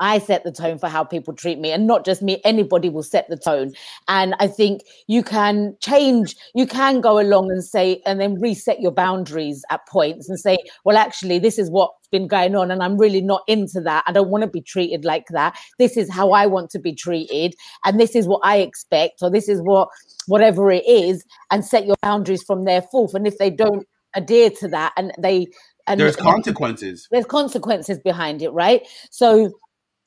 I 0.00 0.18
set 0.18 0.44
the 0.44 0.52
tone 0.52 0.78
for 0.78 0.88
how 0.88 1.04
people 1.04 1.34
treat 1.34 1.58
me, 1.58 1.70
and 1.70 1.86
not 1.86 2.04
just 2.04 2.22
me, 2.22 2.40
anybody 2.44 2.88
will 2.88 3.02
set 3.02 3.28
the 3.28 3.36
tone. 3.36 3.72
And 4.08 4.34
I 4.40 4.48
think 4.48 4.82
you 5.06 5.22
can 5.22 5.76
change, 5.80 6.36
you 6.54 6.66
can 6.66 7.00
go 7.00 7.20
along 7.20 7.50
and 7.50 7.62
say, 7.62 8.02
and 8.04 8.20
then 8.20 8.40
reset 8.40 8.80
your 8.80 8.90
boundaries 8.90 9.64
at 9.70 9.86
points 9.86 10.28
and 10.28 10.38
say, 10.38 10.58
well, 10.84 10.96
actually, 10.96 11.38
this 11.38 11.58
is 11.58 11.70
what's 11.70 12.08
been 12.08 12.26
going 12.26 12.56
on, 12.56 12.70
and 12.70 12.82
I'm 12.82 12.98
really 12.98 13.20
not 13.20 13.42
into 13.46 13.80
that. 13.82 14.04
I 14.06 14.12
don't 14.12 14.30
want 14.30 14.42
to 14.42 14.50
be 14.50 14.60
treated 14.60 15.04
like 15.04 15.26
that. 15.28 15.56
This 15.78 15.96
is 15.96 16.10
how 16.12 16.32
I 16.32 16.46
want 16.46 16.70
to 16.70 16.78
be 16.78 16.94
treated, 16.94 17.54
and 17.84 18.00
this 18.00 18.16
is 18.16 18.26
what 18.26 18.40
I 18.44 18.58
expect, 18.58 19.22
or 19.22 19.30
this 19.30 19.48
is 19.48 19.60
what 19.62 19.88
whatever 20.26 20.70
it 20.70 20.84
is, 20.86 21.24
and 21.50 21.64
set 21.64 21.86
your 21.86 21.96
boundaries 22.02 22.42
from 22.42 22.64
there 22.64 22.82
forth. 22.82 23.14
And 23.14 23.26
if 23.26 23.38
they 23.38 23.50
don't 23.50 23.86
adhere 24.14 24.50
to 24.50 24.68
that, 24.68 24.92
and 24.96 25.12
they 25.18 25.46
and 25.86 26.00
There's 26.00 26.16
consequences. 26.16 27.08
there's 27.10 27.26
consequences 27.26 27.98
behind 27.98 28.42
it, 28.42 28.50
right? 28.50 28.86
So 29.10 29.52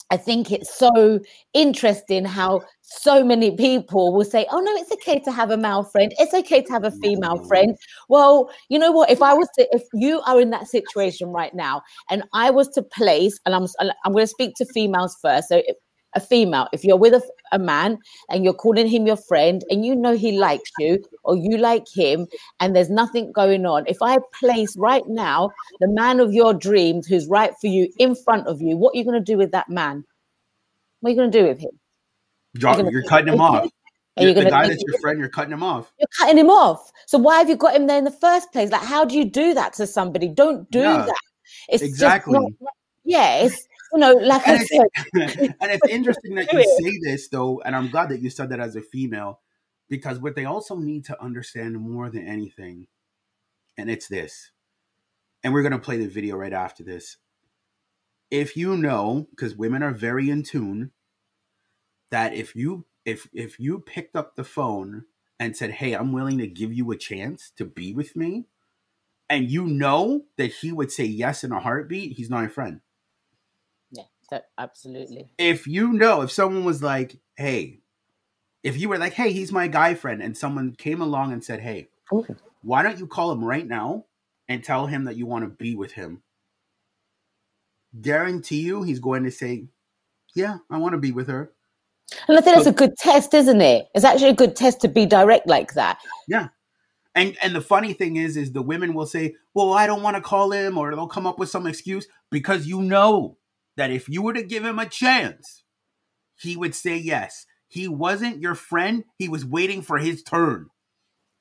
I 0.10 0.17
think 0.17 0.52
it's 0.52 0.74
so 0.74 1.20
interesting 1.54 2.24
how 2.24 2.62
so 2.82 3.24
many 3.24 3.56
people 3.56 4.13
will 4.13 4.24
say, 4.24 4.46
oh, 4.52 4.60
no, 4.60 4.74
it's 4.76 4.91
okay 4.93 5.20
to 5.20 5.32
have 5.32 5.52
a 5.52 5.58
male 5.58 5.84
friend. 5.84 6.13
It's 6.17 6.34
okay 6.34 6.62
to 6.62 6.72
have 6.72 6.86
a 6.86 6.91
female 6.91 7.43
friend. 7.46 7.76
Well, 8.08 8.50
you 8.70 8.80
know 8.80 8.91
what? 8.91 9.10
If 9.10 9.22
I 9.22 9.34
was 9.34 9.50
to, 9.58 9.67
if 9.72 9.84
you 9.93 10.22
are 10.22 10.39
in 10.39 10.50
that 10.52 10.67
situation 10.67 11.30
right 11.30 11.54
now 11.54 11.82
and 12.10 12.24
I 12.34 12.52
was 12.52 12.70
to 12.70 12.82
place, 12.82 13.38
and 13.46 13.54
I'm, 13.54 13.67
I'm 13.80 14.13
going 14.13 14.24
to 14.24 14.28
speak 14.28 14.56
to 14.56 14.65
females 14.65 15.17
first. 15.22 15.50
So 15.50 15.62
a 16.15 16.20
female, 16.20 16.67
if 16.74 16.84
you're 16.84 16.98
with 16.98 17.13
a, 17.13 17.22
a 17.52 17.60
man 17.60 18.00
and 18.30 18.43
you're 18.43 18.54
calling 18.54 18.88
him 18.88 19.06
your 19.06 19.17
friend 19.17 19.63
and 19.70 19.86
you 19.86 19.96
know 19.96 20.15
he 20.15 20.38
likes 20.38 20.72
you 20.80 21.04
or 21.24 21.38
you 21.38 21.58
like 21.58 21.86
him 21.93 22.28
and 22.60 22.76
there's 22.76 22.89
nothing 22.89 23.32
going 23.32 23.65
on, 23.65 23.86
if 23.88 23.98
I 24.02 24.17
place 24.39 24.76
right 24.78 25.04
now 25.08 25.52
the 25.80 25.88
man 25.88 26.20
of 26.20 26.34
your 26.34 26.54
dreams 26.54 27.08
who's 27.08 27.28
right 27.28 27.54
for 27.62 27.67
you 27.67 27.91
in 28.00 28.15
front 28.15 28.48
of 28.48 28.62
you, 28.62 28.78
what 28.78 28.96
are 28.96 28.98
you 28.98 29.04
going 29.04 29.20
to 29.20 29.32
do 29.32 29.38
with 29.38 29.52
that 29.52 29.70
man? 29.70 30.04
What 31.02 31.10
are 31.10 31.12
you 31.12 31.17
going 31.17 31.32
to 31.32 31.39
do 31.39 31.48
with 31.48 31.60
him? 31.60 31.72
You're, 32.60 32.91
you're 32.91 33.04
cutting 33.04 33.34
him 33.34 33.41
off. 33.41 33.70
Are 34.17 34.24
you 34.24 34.34
the 34.34 34.46
guy 34.46 34.67
that's 34.67 34.84
your 34.88 35.00
friend, 35.00 35.20
you're 35.20 35.30
cutting 35.30 35.54
him 35.54 35.62
off. 35.62 35.91
You're 36.00 36.08
cutting 36.17 36.38
him 36.38 36.50
off. 36.50 36.91
So 37.06 37.20
why 37.20 37.38
have 37.38 37.50
you 37.50 37.56
got 37.56 37.76
him 37.76 37.86
there 37.86 38.00
in 38.00 38.04
the 38.04 38.12
first 38.12 38.52
place? 38.52 38.72
Like, 38.72 38.82
how 38.82 39.06
do 39.06 39.15
you 39.15 39.26
do 39.26 39.54
that 39.54 39.74
to 39.74 39.86
somebody? 39.86 40.28
Don't 40.28 40.70
do 40.72 40.80
Yeah, 40.80 41.06
that. 41.06 41.22
It's 41.70 41.84
exactly. 41.84 42.34
Just 42.34 42.62
not, 42.62 42.74
yes, 43.04 43.67
you 43.93 44.00
know, 44.00 44.13
like 44.13 44.47
I 44.47 44.56
And 44.56 44.60
said, 44.60 44.88
it's, 45.13 45.38
and 45.62 45.71
it's 45.71 45.88
interesting 45.88 46.36
that 46.36 46.52
you 46.54 46.63
say 46.63 47.00
this 47.04 47.30
though, 47.30 47.62
and 47.65 47.76
I'm 47.76 47.89
glad 47.89 48.10
that 48.10 48.21
you 48.21 48.30
said 48.30 48.50
that 48.50 48.60
as 48.60 48.76
a 48.76 48.82
female, 48.82 49.41
because 49.89 50.19
what 50.19 50.36
they 50.36 50.45
also 50.45 50.76
need 50.78 51.06
to 51.06 51.21
understand 51.23 51.80
more 51.80 52.10
than 52.10 52.28
anything, 52.28 52.88
and 53.78 53.89
it's 53.89 54.08
this, 54.08 54.52
and 55.43 55.54
we're 55.54 55.63
gonna 55.63 55.80
play 55.80 55.97
the 55.97 56.08
video 56.08 56.38
right 56.38 56.54
after 56.54 56.84
this. 56.84 57.17
If 58.32 58.56
you 58.58 58.78
know, 58.78 59.28
because 59.32 59.56
women 59.56 59.84
are 59.84 59.93
very 59.93 60.30
in 60.30 60.43
tune, 60.43 60.91
that 62.12 62.34
if 62.34 62.56
you 62.56 62.86
if 63.06 63.28
if 63.34 63.60
you 63.60 63.80
picked 63.80 64.15
up 64.15 64.36
the 64.36 64.43
phone 64.43 65.06
and 65.39 65.56
said, 65.56 65.71
"Hey, 65.71 65.93
I'm 65.93 66.12
willing 66.12 66.38
to 66.39 66.47
give 66.47 66.73
you 66.73 66.91
a 66.91 66.97
chance 66.97 67.52
to 67.58 67.65
be 67.65 67.93
with 67.93 68.15
me," 68.15 68.47
and 69.30 69.50
you 69.52 69.65
know 69.65 70.26
that 70.38 70.54
he 70.54 70.71
would 70.71 70.91
say 70.91 71.06
yes 71.06 71.43
in 71.43 71.52
a 71.52 71.60
heartbeat, 71.62 72.13
he's 72.17 72.30
not 72.30 72.45
a 72.45 72.50
friend 72.50 72.82
yeah, 74.32 74.38
so- 74.40 74.44
absolutely. 74.58 75.30
if 75.38 75.68
you 75.68 75.94
know 75.94 76.22
if 76.22 76.32
someone 76.32 76.63
was 76.66 76.82
like 76.84 77.20
hey 77.36 77.80
if 78.63 78.78
you 78.80 78.90
were 78.90 78.98
like 78.98 79.13
hey 79.13 79.32
he's 79.32 79.52
my 79.52 79.68
guy 79.68 79.94
friend 79.94 80.22
and 80.22 80.36
someone 80.38 80.74
came 80.78 81.02
along 81.02 81.32
and 81.34 81.44
said 81.44 81.60
hey 81.60 81.88
Okay. 82.12 82.36
why 82.62 82.84
don't 82.84 83.00
you 83.00 83.08
call 83.08 83.32
him 83.32 83.44
right 83.44 83.68
now 83.68 84.06
and 84.50 84.63
tell 84.63 84.88
him 84.88 85.06
that 85.06 85.16
you 85.18 85.26
want 85.26 85.44
to 85.44 85.50
be 85.50 85.76
with 85.76 85.92
him 85.94 86.22
guarantee 88.02 88.62
you 88.62 88.84
he's 88.84 89.00
going 89.00 89.24
to 89.24 89.32
say 89.32 89.66
yeah 90.36 90.58
i 90.70 90.78
want 90.78 90.94
to 90.94 90.98
be 91.00 91.12
with 91.12 91.28
her 91.28 91.52
And 92.28 92.38
I 92.38 92.42
think 92.42 92.56
that's 92.56 92.68
a 92.68 92.72
good 92.72 92.96
test, 92.98 93.34
isn't 93.34 93.60
it? 93.60 93.88
It's 93.94 94.06
actually 94.06 94.30
a 94.30 94.34
good 94.36 94.56
test 94.56 94.80
to 94.82 94.88
be 94.88 95.06
direct 95.06 95.46
like 95.46 95.74
that. 95.74 96.00
Yeah. 96.26 96.48
And 97.16 97.36
and 97.42 97.54
the 97.54 97.60
funny 97.60 97.92
thing 97.92 98.16
is 98.16 98.38
is 98.38 98.54
the 98.54 98.62
women 98.62 98.94
will 98.94 99.08
say 99.08 99.36
well 99.54 99.74
i 99.74 99.86
don't 99.88 100.04
want 100.04 100.16
to 100.16 100.22
call 100.22 100.52
him 100.54 100.78
or 100.78 100.96
they'll 100.96 101.08
come 101.08 101.28
up 101.28 101.38
with 101.40 101.50
some 101.50 101.68
excuse 101.68 102.08
because 102.32 102.66
you 102.68 102.82
know 102.82 103.36
that 103.78 103.92
if 103.92 104.10
you 104.10 104.22
were 104.22 104.34
to 104.34 104.44
give 104.44 104.66
him 104.66 104.80
a 104.80 104.86
chance 104.86 105.63
he 106.40 106.58
would 106.58 106.76
say 106.76 106.98
yes 106.98 107.46
he 107.68 107.88
wasn't 107.88 108.42
your 108.42 108.56
friend 108.56 109.06
he 109.18 109.30
was 109.30 109.46
waiting 109.46 109.82
for 109.82 109.98
his 109.98 110.22
turn 110.22 110.68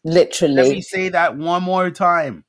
Literally. 0.07 0.55
Let 0.55 0.71
me 0.71 0.83
say 0.83 1.09
that 1.09 1.37
one 1.37 1.65
more 1.65 1.91
time. 1.91 2.45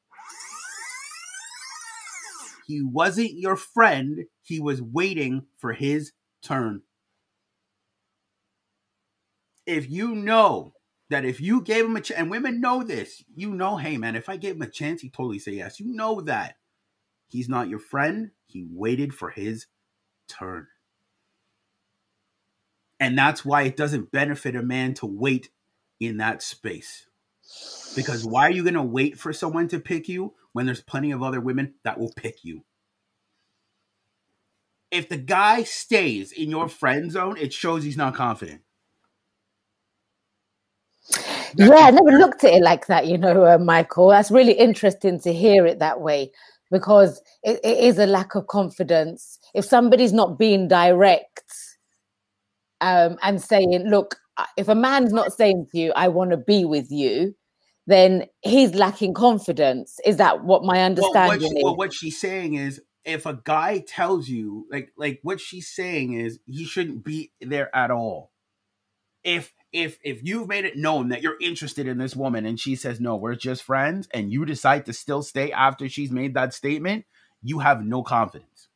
He 2.67 2.83
wasn't 2.83 3.31
your 3.33 3.55
friend. 3.55 4.25
He 4.43 4.59
was 4.59 4.79
waiting 4.79 5.47
for 5.57 5.73
his 5.73 6.11
turn. 6.43 6.83
If 9.65 9.89
you 9.89 10.13
know 10.13 10.73
that 11.09 11.25
if 11.25 11.41
you 11.41 11.61
gave 11.61 11.85
him 11.85 11.95
a 11.95 12.01
chance, 12.01 12.19
and 12.19 12.29
women 12.29 12.61
know 12.61 12.83
this, 12.83 13.23
you 13.35 13.49
know, 13.55 13.77
hey 13.77 13.97
man, 13.97 14.15
if 14.15 14.29
I 14.29 14.37
gave 14.37 14.55
him 14.55 14.61
a 14.61 14.69
chance, 14.69 15.01
he'd 15.01 15.13
totally 15.13 15.39
say 15.39 15.53
yes. 15.53 15.79
You 15.79 15.91
know 15.91 16.21
that. 16.21 16.57
He's 17.27 17.49
not 17.49 17.69
your 17.69 17.79
friend. 17.79 18.29
He 18.45 18.67
waited 18.69 19.15
for 19.15 19.31
his 19.31 19.65
turn. 20.27 20.67
And 22.99 23.17
that's 23.17 23.45
why 23.45 23.63
it 23.63 23.77
doesn't 23.77 24.11
benefit 24.11 24.55
a 24.55 24.63
man 24.63 24.93
to 24.95 25.05
wait 25.05 25.49
in 25.99 26.17
that 26.17 26.41
space. 26.41 27.07
Because 27.95 28.25
why 28.25 28.43
are 28.43 28.51
you 28.51 28.63
going 28.63 28.73
to 28.73 28.81
wait 28.83 29.17
for 29.19 29.31
someone 29.33 29.67
to 29.69 29.79
pick 29.79 30.09
you 30.09 30.33
when 30.53 30.65
there's 30.65 30.81
plenty 30.81 31.11
of 31.11 31.23
other 31.23 31.39
women 31.39 31.75
that 31.83 31.99
will 31.99 32.11
pick 32.15 32.43
you? 32.43 32.63
If 34.89 35.09
the 35.09 35.17
guy 35.17 35.63
stays 35.63 36.31
in 36.31 36.49
your 36.49 36.69
friend 36.69 37.11
zone, 37.11 37.37
it 37.37 37.53
shows 37.53 37.83
he's 37.83 37.97
not 37.97 38.15
confident. 38.15 38.61
Yeah, 41.55 41.73
I 41.73 41.91
never 41.91 42.17
looked 42.17 42.43
at 42.43 42.53
it 42.53 42.61
like 42.61 42.87
that, 42.87 43.07
you 43.07 43.17
know, 43.17 43.45
uh, 43.45 43.57
Michael. 43.57 44.09
That's 44.09 44.31
really 44.31 44.53
interesting 44.53 45.19
to 45.21 45.33
hear 45.33 45.65
it 45.65 45.79
that 45.79 46.01
way 46.01 46.31
because 46.71 47.21
it, 47.43 47.59
it 47.63 47.77
is 47.77 47.97
a 47.97 48.05
lack 48.05 48.35
of 48.35 48.47
confidence. 48.47 49.39
If 49.53 49.65
somebody's 49.65 50.13
not 50.13 50.37
being 50.37 50.67
direct, 50.67 51.53
um, 52.81 53.17
and 53.23 53.41
saying, 53.41 53.85
look, 53.87 54.15
if 54.55 54.67
a 54.67 54.75
man's 54.75 55.13
not 55.13 55.33
saying 55.33 55.67
to 55.71 55.79
you, 55.79 55.93
I 55.95 56.09
want 56.09 56.31
to 56.31 56.37
be 56.37 56.65
with 56.65 56.91
you, 56.91 57.35
then 57.87 58.25
he's 58.41 58.75
lacking 58.75 59.13
confidence. 59.13 59.99
Is 60.05 60.17
that 60.17 60.43
what 60.43 60.63
my 60.63 60.83
understanding 60.83 61.27
well, 61.27 61.39
what 61.39 61.57
is? 61.57 61.63
Well, 61.63 61.75
what 61.75 61.93
she's 61.93 62.19
saying 62.19 62.55
is 62.55 62.81
if 63.05 63.25
a 63.25 63.39
guy 63.43 63.83
tells 63.87 64.27
you 64.27 64.67
like 64.69 64.91
like 64.97 65.19
what 65.23 65.39
she's 65.39 65.69
saying 65.69 66.13
is 66.13 66.39
he 66.45 66.65
shouldn't 66.65 67.03
be 67.03 67.31
there 67.41 67.73
at 67.75 67.89
all. 67.89 68.31
If 69.23 69.53
if 69.73 69.99
if 70.03 70.23
you've 70.23 70.47
made 70.47 70.65
it 70.65 70.77
known 70.77 71.09
that 71.09 71.21
you're 71.21 71.37
interested 71.41 71.87
in 71.87 71.97
this 71.97 72.15
woman 72.15 72.45
and 72.45 72.59
she 72.59 72.75
says 72.75 72.99
no, 72.99 73.15
we're 73.15 73.35
just 73.35 73.63
friends 73.63 74.07
and 74.13 74.31
you 74.31 74.45
decide 74.45 74.85
to 74.85 74.93
still 74.93 75.21
stay 75.21 75.51
after 75.51 75.89
she's 75.89 76.11
made 76.11 76.33
that 76.33 76.53
statement, 76.53 77.05
you 77.43 77.59
have 77.59 77.83
no 77.83 78.03
confidence. 78.03 78.69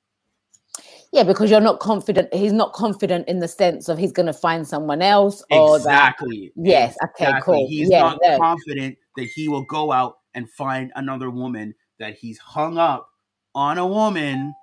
Yeah, 1.13 1.23
because 1.23 1.51
you're 1.51 1.59
not 1.59 1.79
confident. 1.79 2.33
He's 2.33 2.53
not 2.53 2.71
confident 2.71 3.27
in 3.27 3.39
the 3.39 3.47
sense 3.47 3.89
of 3.89 3.97
he's 3.97 4.13
going 4.13 4.27
to 4.27 4.33
find 4.33 4.65
someone 4.65 5.01
else. 5.01 5.43
Or 5.51 5.75
exactly. 5.75 6.53
That, 6.55 6.69
yes. 6.69 6.95
Okay. 7.03 7.25
Exactly. 7.25 7.53
Cool. 7.57 7.67
He's 7.67 7.89
yeah, 7.89 7.99
not 7.99 8.19
yeah. 8.21 8.37
confident 8.37 8.97
that 9.17 9.25
he 9.25 9.49
will 9.49 9.65
go 9.65 9.91
out 9.91 10.19
and 10.33 10.49
find 10.49 10.91
another 10.95 11.29
woman 11.29 11.75
that 11.99 12.15
he's 12.15 12.37
hung 12.39 12.77
up 12.77 13.09
on 13.53 13.77
a 13.77 13.85
woman 13.85 14.53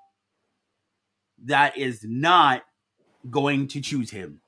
that 1.44 1.76
is 1.76 2.02
not 2.02 2.62
going 3.30 3.68
to 3.68 3.82
choose 3.82 4.10
him. 4.10 4.40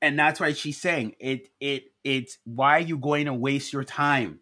And 0.00 0.18
that's 0.18 0.38
why 0.38 0.52
she's 0.52 0.80
saying 0.80 1.16
it 1.18 1.48
it 1.60 1.84
it's 2.04 2.38
why 2.44 2.76
are 2.76 2.80
you 2.80 2.98
going 2.98 3.26
to 3.26 3.34
waste 3.34 3.72
your 3.72 3.84
time? 3.84 4.40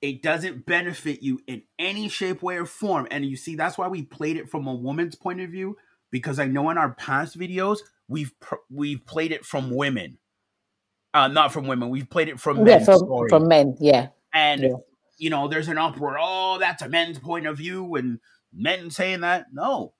It 0.00 0.22
doesn't 0.22 0.66
benefit 0.66 1.22
you 1.22 1.40
in 1.46 1.62
any 1.78 2.08
shape, 2.08 2.42
way, 2.42 2.56
or 2.56 2.66
form. 2.66 3.06
And 3.10 3.24
you 3.24 3.36
see, 3.36 3.54
that's 3.54 3.78
why 3.78 3.86
we 3.88 4.02
played 4.02 4.36
it 4.36 4.48
from 4.48 4.66
a 4.66 4.74
woman's 4.74 5.14
point 5.14 5.40
of 5.40 5.50
view, 5.50 5.76
because 6.10 6.40
I 6.40 6.46
know 6.46 6.70
in 6.70 6.78
our 6.78 6.94
past 6.94 7.38
videos 7.38 7.78
we've 8.08 8.32
we've 8.70 9.04
played 9.06 9.32
it 9.32 9.44
from 9.44 9.74
women, 9.74 10.18
uh, 11.14 11.28
not 11.28 11.52
from 11.52 11.66
women. 11.66 11.88
We've 11.88 12.08
played 12.08 12.28
it 12.28 12.40
from 12.40 12.58
yeah, 12.58 12.78
men. 12.78 12.84
from, 12.84 13.28
from 13.28 13.48
men, 13.48 13.76
yeah. 13.80 14.08
And 14.32 14.62
yeah. 14.62 14.76
you 15.18 15.30
know, 15.30 15.48
there's 15.48 15.68
an 15.68 15.78
uproar. 15.78 16.16
Oh, 16.20 16.58
that's 16.58 16.82
a 16.82 16.88
men's 16.88 17.18
point 17.18 17.46
of 17.46 17.56
view, 17.56 17.94
and 17.94 18.18
men 18.52 18.90
saying 18.90 19.20
that. 19.20 19.46
No, 19.52 19.94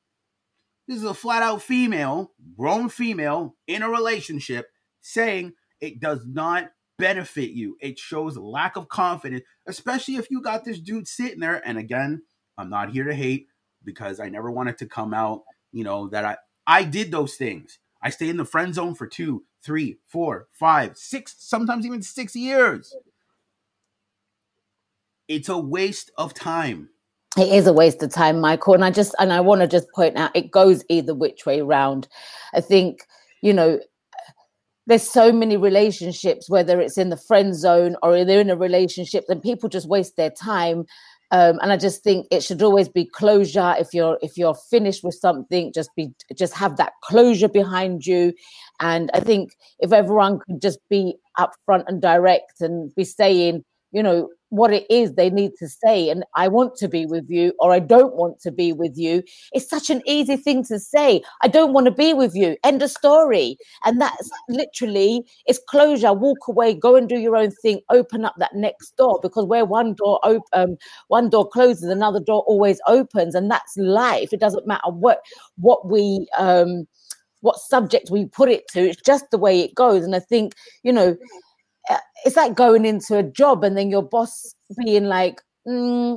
this 0.89 0.99
is 0.99 1.05
a 1.05 1.15
flat 1.15 1.43
out 1.43 1.63
female, 1.63 2.33
grown 2.57 2.89
female 2.89 3.57
in 3.67 3.83
a 3.83 3.89
relationship 3.89 4.69
saying 5.01 5.53
it 5.81 6.01
does 6.01 6.25
not 6.27 6.71
benefit 6.99 7.51
you. 7.51 7.77
It 7.81 7.99
shows 7.99 8.37
lack 8.37 8.77
of 8.77 8.89
confidence, 8.89 9.45
especially 9.67 10.17
if 10.17 10.31
you 10.31 10.41
got 10.41 10.65
this 10.65 10.81
dude 10.81 11.09
sitting 11.09 11.41
there. 11.41 11.67
And 11.67 11.79
again, 11.79 12.23
I'm 12.59 12.71
not 12.71 12.91
here 12.91 13.05
to 13.05 13.15
hate 13.15 13.47
because 13.85 14.21
I 14.21 14.29
never 14.29 14.51
wanted 14.51 14.79
to 14.79 14.87
come 14.87 15.15
out, 15.15 15.43
you 15.73 15.85
know, 15.85 16.09
that 16.09 16.25
I 16.25 16.37
I 16.67 16.85
did 16.85 17.11
those 17.11 17.35
things. 17.35 17.79
I 18.03 18.11
stayed 18.11 18.31
in 18.31 18.37
the 18.37 18.45
friend 18.45 18.75
zone 18.75 18.95
for 18.95 19.07
two, 19.07 19.45
three, 19.65 19.99
four, 20.09 20.49
five, 20.53 20.97
six, 20.97 21.35
sometimes 21.39 21.87
even 21.87 22.03
six 22.03 22.35
years. 22.35 22.95
It's 25.29 25.49
a 25.49 25.59
waste 25.59 26.11
of 26.19 26.35
time. 26.35 26.91
It 27.39 27.49
is 27.49 27.67
a 27.67 27.73
waste 27.73 28.03
of 28.03 28.13
time, 28.13 28.41
Michael. 28.41 28.75
And 28.75 28.85
I 28.85 28.91
just 28.91 29.15
and 29.19 29.33
I 29.33 29.41
want 29.41 29.63
to 29.63 29.67
just 29.67 29.91
point 29.93 30.17
out 30.19 30.37
it 30.37 30.51
goes 30.51 30.85
either 30.89 31.15
which 31.15 31.47
way 31.47 31.63
round. 31.63 32.07
I 32.55 32.61
think, 32.61 33.07
you 33.41 33.55
know, 33.55 33.81
there's 34.87 35.09
so 35.09 35.33
many 35.33 35.57
relationships, 35.57 36.51
whether 36.51 36.81
it's 36.81 36.99
in 36.99 37.09
the 37.09 37.17
friend 37.17 37.55
zone 37.57 37.97
or 38.03 38.25
they're 38.25 38.41
in 38.41 38.51
a 38.51 38.57
relationship, 38.57 39.25
and 39.29 39.43
people 39.43 39.69
just 39.69 39.89
waste 39.89 40.17
their 40.17 40.31
time. 40.31 40.85
Um, 41.31 41.59
and 41.63 41.73
I 41.73 41.79
just 41.79 42.03
think 42.03 42.27
it 42.31 42.43
should 42.43 42.61
always 42.63 42.91
be 42.91 43.07
closure. 43.07 43.75
If 43.79 43.95
you're 43.95 44.19
if 44.21 44.37
you're 44.37 44.55
finished 44.55 45.03
with 45.03 45.15
something, 45.15 45.73
just 45.73 45.89
be 45.97 46.11
just 46.37 46.53
have 46.55 46.77
that 46.77 46.93
closure 47.03 47.49
behind 47.49 48.05
you. 48.05 48.35
And 48.81 49.11
I 49.15 49.21
think 49.21 49.53
if 49.79 49.93
everyone 49.93 50.41
could 50.41 50.61
just 50.61 50.81
be 50.91 51.17
upfront 51.39 51.85
and 51.87 52.03
direct 52.03 52.61
and 52.61 52.95
be 52.95 53.05
saying, 53.05 53.65
you 53.93 54.03
know, 54.03 54.29
what 54.53 54.71
it 54.71 54.85
is 54.91 55.15
they 55.15 55.31
need 55.31 55.53
to 55.59 55.67
say 55.67 56.11
and 56.11 56.25
i 56.37 56.47
want 56.47 56.77
to 56.77 56.87
be 56.87 57.07
with 57.07 57.25
you 57.31 57.55
or 57.59 57.73
i 57.73 57.79
don't 57.79 58.15
want 58.17 58.39
to 58.39 58.51
be 58.53 58.71
with 58.73 58.93
you. 58.97 59.23
It's 59.53 59.69
such 59.69 59.89
an 59.89 60.03
easy 60.07 60.37
thing 60.37 60.63
to 60.65 60.79
say 60.79 61.23
i 61.41 61.49
don't 61.49 61.73
want 61.73 61.87
to 61.87 61.91
be 61.91 62.13
with 62.13 62.35
you. 62.35 62.57
End 62.63 62.83
of 62.83 62.91
story. 62.91 63.57
And 63.85 63.99
that's 64.01 64.31
literally 64.49 65.25
it's 65.47 65.59
closure. 65.69 66.13
Walk 66.13 66.47
away. 66.49 66.75
Go 66.75 66.97
and 66.97 67.09
do 67.09 67.19
your 67.19 67.37
own 67.37 67.51
thing. 67.51 67.81
Open 67.91 68.27
up 68.27 68.35
that 68.39 68.55
next 68.55 68.97
door 68.99 69.19
because 69.23 69.47
where 69.47 69.65
one 69.65 69.95
door 69.95 70.21
open 70.23 70.43
um, 70.53 70.77
one 71.09 71.31
door 71.31 71.49
closes 71.49 71.85
another 71.85 72.21
door 72.21 72.43
always 72.47 72.79
opens 72.87 73.35
and 73.35 73.51
that's 73.51 73.75
life. 73.79 74.35
It 74.35 74.41
doesn't 74.41 74.67
matter 74.67 74.91
what 74.91 75.21
what 75.57 75.89
we 75.89 76.27
um 76.39 76.87
what 77.41 77.57
subject 77.57 78.11
we 78.11 78.27
put 78.27 78.51
it 78.51 78.69
to. 78.69 78.81
It's 78.81 79.01
just 79.03 79.31
the 79.31 79.39
way 79.39 79.61
it 79.61 79.75
goes. 79.75 80.05
And 80.05 80.15
i 80.15 80.21
think 80.21 80.55
you 80.83 80.93
know 80.93 81.17
it's 82.25 82.37
like 82.37 82.55
going 82.55 82.85
into 82.85 83.19
a 83.19 83.23
job 83.23 83.65
and 83.65 83.77
then 83.77 83.91
your 83.91 84.03
boss 84.03 84.55
being 84.85 85.05
like, 85.05 85.41
mm, 85.67 86.17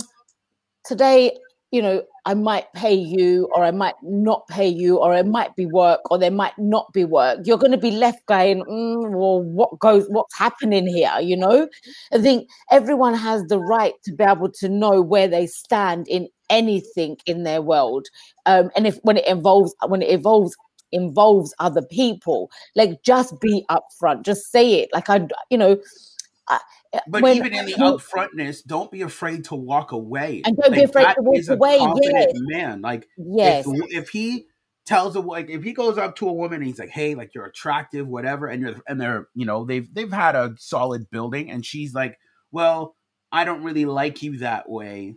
today, 0.85 1.37
you 1.71 1.81
know, 1.81 2.03
I 2.25 2.33
might 2.33 2.71
pay 2.73 2.93
you 2.93 3.49
or 3.53 3.63
I 3.63 3.71
might 3.71 3.95
not 4.01 4.47
pay 4.47 4.67
you 4.67 4.97
or 4.97 5.13
it 5.13 5.25
might 5.27 5.55
be 5.55 5.65
work 5.65 6.09
or 6.09 6.17
there 6.17 6.31
might 6.31 6.57
not 6.57 6.91
be 6.93 7.03
work. 7.05 7.39
You're 7.43 7.57
going 7.57 7.71
to 7.71 7.77
be 7.77 7.91
left 7.91 8.25
going, 8.27 8.63
mm, 8.63 9.11
well, 9.11 9.41
what 9.41 9.77
goes, 9.79 10.05
what's 10.07 10.37
happening 10.37 10.87
here? 10.87 11.11
You 11.21 11.37
know, 11.37 11.67
I 12.13 12.19
think 12.19 12.47
everyone 12.71 13.13
has 13.15 13.43
the 13.43 13.59
right 13.59 13.93
to 14.05 14.13
be 14.13 14.23
able 14.23 14.51
to 14.53 14.69
know 14.69 15.01
where 15.01 15.27
they 15.27 15.47
stand 15.47 16.07
in 16.07 16.29
anything 16.49 17.17
in 17.25 17.43
their 17.43 17.61
world. 17.61 18.07
Um, 18.45 18.69
and 18.75 18.87
if 18.87 18.97
when 19.03 19.17
it 19.17 19.27
involves 19.27 19.75
when 19.87 20.01
it 20.01 20.09
involves 20.09 20.55
involves 20.95 21.53
other 21.59 21.81
people. 21.81 22.49
Like 22.75 23.03
just 23.03 23.39
be 23.39 23.65
upfront, 23.69 24.23
just 24.23 24.51
say 24.51 24.81
it. 24.81 24.89
Like 24.93 25.09
I, 25.09 25.27
you 25.49 25.57
know. 25.57 25.77
I, 26.47 26.59
uh, 26.93 26.99
but 27.07 27.23
when, 27.23 27.37
even 27.37 27.53
in 27.53 27.65
the 27.65 27.73
upfrontness, 27.73 28.63
don't 28.65 28.91
be 28.91 29.01
afraid 29.01 29.45
to 29.45 29.55
walk 29.55 29.91
away. 29.91 30.41
And 30.45 30.55
don't 30.55 30.71
like, 30.71 30.79
be 30.79 30.83
afraid 30.83 31.13
to 31.15 31.21
walk 31.21 31.49
away. 31.49 31.77
Yes. 32.01 32.31
man. 32.33 32.81
Like 32.81 33.07
yes. 33.17 33.65
if, 33.67 34.03
if 34.03 34.09
he 34.09 34.47
tells 34.85 35.15
a 35.15 35.19
like 35.19 35.49
if 35.49 35.63
he 35.63 35.73
goes 35.73 35.97
up 35.97 36.15
to 36.17 36.29
a 36.29 36.33
woman 36.33 36.57
and 36.57 36.65
he's 36.65 36.79
like, 36.79 36.89
"Hey, 36.89 37.15
like 37.15 37.33
you're 37.33 37.45
attractive, 37.45 38.07
whatever," 38.07 38.47
and 38.47 38.61
you're 38.61 38.75
and 38.87 39.01
they're 39.01 39.27
you 39.33 39.45
know 39.45 39.65
they've 39.65 39.91
they've 39.93 40.11
had 40.11 40.35
a 40.35 40.53
solid 40.57 41.09
building, 41.09 41.51
and 41.51 41.65
she's 41.65 41.93
like, 41.93 42.17
"Well, 42.51 42.95
I 43.31 43.43
don't 43.43 43.63
really 43.63 43.85
like 43.85 44.21
you 44.21 44.37
that 44.39 44.69
way," 44.69 45.15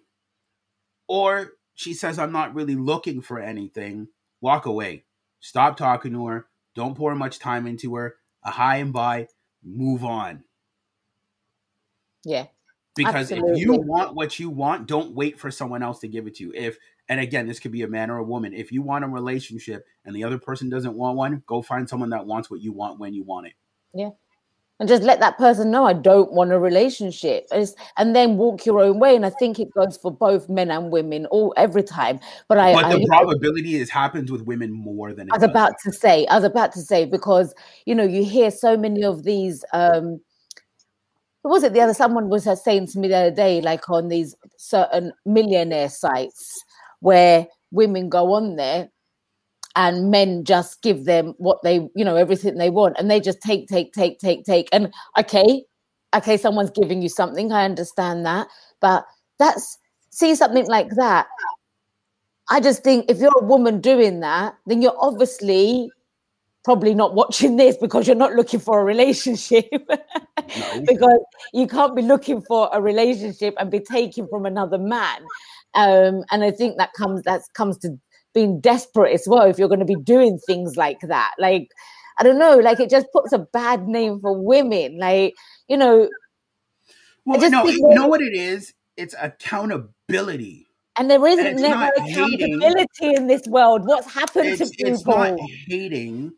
or 1.06 1.52
she 1.74 1.94
says, 1.94 2.18
"I'm 2.18 2.32
not 2.32 2.54
really 2.54 2.76
looking 2.76 3.20
for 3.20 3.38
anything." 3.38 4.08
Walk 4.40 4.66
away. 4.66 5.04
Stop 5.40 5.77
talking 5.77 6.12
to 6.12 6.27
her. 6.27 6.46
Don't 6.74 6.96
pour 6.96 7.14
much 7.14 7.38
time 7.38 7.66
into 7.66 7.94
her. 7.96 8.16
A 8.44 8.51
hi 8.51 8.77
and 8.77 8.92
bye, 8.92 9.29
move 9.62 10.05
on. 10.05 10.44
Yeah. 12.24 12.46
Because 12.96 13.31
Absolutely. 13.33 13.53
if 13.53 13.59
you 13.59 13.72
want 13.74 14.14
what 14.14 14.38
you 14.38 14.51
want, 14.51 14.87
don't 14.87 15.14
wait 15.14 15.38
for 15.38 15.51
someone 15.51 15.83
else 15.83 16.01
to 16.01 16.09
give 16.09 16.27
it 16.27 16.37
to 16.37 16.44
you. 16.44 16.53
If 16.55 16.79
and 17.09 17.20
again, 17.20 17.46
this 17.46 17.61
could 17.61 17.72
be 17.72 17.83
a 17.83 17.88
man 17.88 18.11
or 18.11 18.18
a 18.18 18.24
woman. 18.24 18.53
If 18.53 18.70
you 18.70 18.83
want 18.83 19.05
a 19.05 19.09
relationship 19.09 19.87
and 20.05 20.14
the 20.14 20.24
other 20.24 20.38
person 20.38 20.68
doesn't 20.68 20.94
want 20.94 21.16
one, 21.16 21.42
go 21.46 21.62
find 21.62 21.88
someone 21.88 22.11
that 22.11 22.27
wants 22.27 22.51
what 22.51 22.61
you 22.61 22.72
want 22.72 22.98
when 22.98 23.14
you 23.14 23.22
want 23.22 23.46
it. 23.46 23.55
Yeah 23.94 24.11
and 24.80 24.88
just 24.88 25.02
let 25.02 25.20
that 25.20 25.38
person 25.38 25.70
know 25.70 25.84
I 25.84 25.92
don't 25.92 26.32
want 26.32 26.52
a 26.52 26.58
relationship, 26.58 27.48
and 27.50 28.14
then 28.14 28.36
walk 28.36 28.64
your 28.64 28.80
own 28.80 28.98
way. 28.98 29.16
And 29.16 29.26
I 29.26 29.30
think 29.30 29.58
it 29.58 29.72
goes 29.72 29.96
for 29.96 30.10
both 30.10 30.48
men 30.48 30.70
and 30.70 30.90
women 30.92 31.26
all 31.26 31.52
every 31.56 31.82
time. 31.82 32.20
But 32.48 32.58
I, 32.58 32.72
but 32.74 32.88
the 32.90 33.02
I, 33.02 33.06
probability 33.06 33.76
is 33.76 33.90
happens 33.90 34.30
with 34.30 34.42
women 34.42 34.72
more 34.72 35.12
than. 35.12 35.30
I 35.32 35.36
was 35.36 35.42
about 35.42 35.72
to 35.84 35.92
say. 35.92 36.26
I 36.26 36.36
was 36.36 36.44
about 36.44 36.72
to 36.72 36.80
say 36.80 37.04
because 37.04 37.54
you 37.86 37.94
know 37.94 38.04
you 38.04 38.24
hear 38.24 38.50
so 38.50 38.76
many 38.76 39.04
of 39.04 39.24
these. 39.24 39.64
um 39.72 40.20
was 41.44 41.62
it 41.62 41.72
the 41.72 41.80
other? 41.80 41.94
Someone 41.94 42.28
was 42.28 42.46
saying 42.62 42.88
to 42.88 42.98
me 42.98 43.08
the 43.08 43.16
other 43.16 43.34
day, 43.34 43.60
like 43.60 43.88
on 43.88 44.08
these 44.08 44.34
certain 44.58 45.12
millionaire 45.24 45.88
sites 45.88 46.64
where 47.00 47.46
women 47.70 48.08
go 48.08 48.34
on 48.34 48.56
there 48.56 48.90
and 49.76 50.11
men 50.11 50.44
just 50.44 50.83
give 50.83 51.04
them 51.04 51.35
what 51.38 51.62
they 51.62 51.88
you 51.94 52.04
know 52.04 52.16
everything 52.16 52.57
they 52.57 52.70
want 52.70 52.96
and 52.98 53.11
they 53.11 53.20
just 53.20 53.40
take 53.40 53.68
take 53.68 53.92
take 53.92 54.18
take 54.18 54.44
take 54.44 54.68
and 54.72 54.92
okay 55.18 55.62
okay 56.16 56.36
someone's 56.36 56.70
giving 56.70 57.03
you 57.03 57.09
something 57.09 57.53
i 57.53 57.64
understand 57.64 58.24
that 58.24 58.49
but 58.80 59.05
that's 59.38 59.78
see 60.11 60.34
something 60.34 60.66
like 60.66 60.90
that. 60.97 61.26
I 62.51 62.61
just 62.61 62.82
think 62.82 63.11
if 63.11 63.18
you're 63.18 63.38
a 63.38 63.45
woman 63.45 63.80
doing 63.80 64.20
that 64.20 64.57
then 64.66 64.82
you're 64.82 64.97
obviously 64.99 65.90
probably 66.64 66.95
not 66.95 67.14
watching 67.14 67.57
this 67.57 67.76
because 67.76 68.07
you're 68.07 68.16
not 68.16 68.34
looking 68.34 68.61
for 68.61 68.80
a 68.80 68.84
relationship. 68.84 69.66
No. 69.88 70.80
because 70.86 71.20
you 71.53 71.66
can't 71.66 71.95
be 71.95 72.03
looking 72.03 72.42
for 72.42 72.68
a 72.72 72.80
relationship 72.80 73.55
and 73.59 73.70
be 73.70 73.80
taken 73.80 74.26
from 74.28 74.45
another 74.47 74.78
man. 74.78 75.22
Um, 75.74 76.24
and 76.30 76.42
i 76.42 76.51
think 76.51 76.78
that 76.78 76.95
comes 76.95 77.22
that 77.24 77.42
comes 77.53 77.76
to 77.78 77.99
being 78.35 78.61
desperate 78.61 79.12
as 79.12 79.24
well 79.26 79.49
if 79.49 79.59
you're 79.59 79.68
going 79.68 79.79
to 79.81 79.85
be 79.85 79.97
doing 79.97 80.39
things 80.47 80.76
like 80.76 81.01
that 81.01 81.33
like 81.39 81.68
i 82.18 82.22
don't 82.22 82.39
know 82.39 82.57
like 82.59 82.81
it 82.81 82.91
just 82.91 83.07
puts 83.12 83.33
a 83.33 83.39
bad 83.39 83.89
name 83.89 84.20
for 84.20 84.33
women 84.33 84.99
like 84.99 85.35
you 85.68 85.76
know 85.76 86.09
well 87.24 87.51
no 87.51 87.66
you 87.66 87.95
know 87.95 88.07
what 88.07 88.20
it 88.20 88.35
is 88.35 88.74
it's 88.97 89.14
accountability 89.20 90.68
And 90.99 91.09
there 91.09 91.24
isn't 91.24 91.47
and 91.47 91.62
never 91.62 91.93
accountability 91.97 92.89
hating. 92.99 93.16
in 93.16 93.26
this 93.29 93.47
world. 93.47 93.87
What's 93.87 94.12
happened 94.12 94.49
it's, 94.49 94.68
to 94.68 94.76
people? 94.76 94.93
It's 94.93 95.07
not 95.07 95.39
hating. 95.68 96.33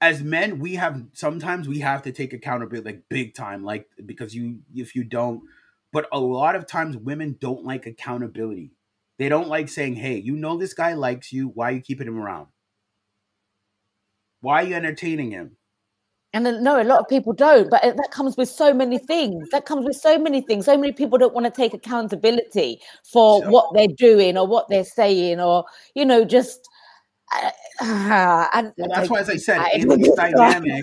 As 0.00 0.22
men, 0.22 0.58
we 0.58 0.76
have 0.76 1.04
sometimes 1.12 1.68
we 1.68 1.80
have 1.80 2.02
to 2.04 2.10
take 2.10 2.32
accountability 2.32 2.86
like 2.86 3.02
big 3.10 3.34
time, 3.34 3.62
like 3.62 3.86
because 4.06 4.34
you 4.34 4.60
if 4.74 4.96
you 4.96 5.04
don't, 5.04 5.42
but 5.92 6.08
a 6.10 6.18
lot 6.18 6.56
of 6.56 6.66
times 6.66 6.96
women 6.96 7.36
don't 7.38 7.64
like 7.64 7.84
accountability. 7.84 8.72
They 9.22 9.28
don't 9.28 9.46
like 9.46 9.68
saying, 9.68 9.94
"Hey, 9.94 10.16
you 10.16 10.34
know 10.34 10.56
this 10.56 10.74
guy 10.74 10.94
likes 10.94 11.32
you. 11.32 11.46
Why 11.46 11.68
are 11.68 11.72
you 11.74 11.80
keeping 11.80 12.08
him 12.08 12.18
around? 12.18 12.48
Why 14.40 14.64
are 14.64 14.66
you 14.66 14.74
entertaining 14.74 15.30
him?" 15.30 15.58
And 16.32 16.42
no, 16.64 16.82
a 16.82 16.82
lot 16.82 16.98
of 16.98 17.06
people 17.06 17.32
don't, 17.32 17.70
but 17.70 17.82
that 17.82 18.10
comes 18.10 18.36
with 18.36 18.48
so 18.48 18.74
many 18.74 18.98
things. 18.98 19.48
That 19.50 19.64
comes 19.64 19.86
with 19.86 19.94
so 19.94 20.18
many 20.18 20.40
things. 20.40 20.64
So 20.64 20.76
many 20.76 20.92
people 20.92 21.18
don't 21.18 21.32
want 21.32 21.46
to 21.46 21.52
take 21.52 21.72
accountability 21.72 22.80
for 23.12 23.40
what 23.48 23.70
they're 23.74 23.94
doing 23.96 24.36
or 24.36 24.44
what 24.44 24.68
they're 24.68 24.82
saying, 24.82 25.38
or 25.38 25.66
you 25.94 26.04
know, 26.04 26.24
just. 26.24 26.68
Uh, 27.32 27.52
well, 27.80 28.88
that's 28.88 29.08
why, 29.08 29.20
as 29.20 29.30
I 29.30 29.36
said, 29.36 29.64
in 29.74 29.86
this 30.00 30.14
dynamic, 30.16 30.82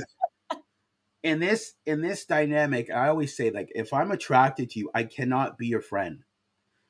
in 1.23 1.41
this 1.41 1.73
in 1.85 1.99
this 1.99 2.23
dynamic, 2.23 2.89
I 2.89 3.09
always 3.09 3.35
say, 3.35 3.51
like, 3.51 3.69
if 3.75 3.91
I'm 3.91 4.11
attracted 4.11 4.69
to 4.69 4.79
you, 4.79 4.89
I 4.95 5.03
cannot 5.03 5.57
be 5.57 5.67
your 5.67 5.81
friend. 5.81 6.23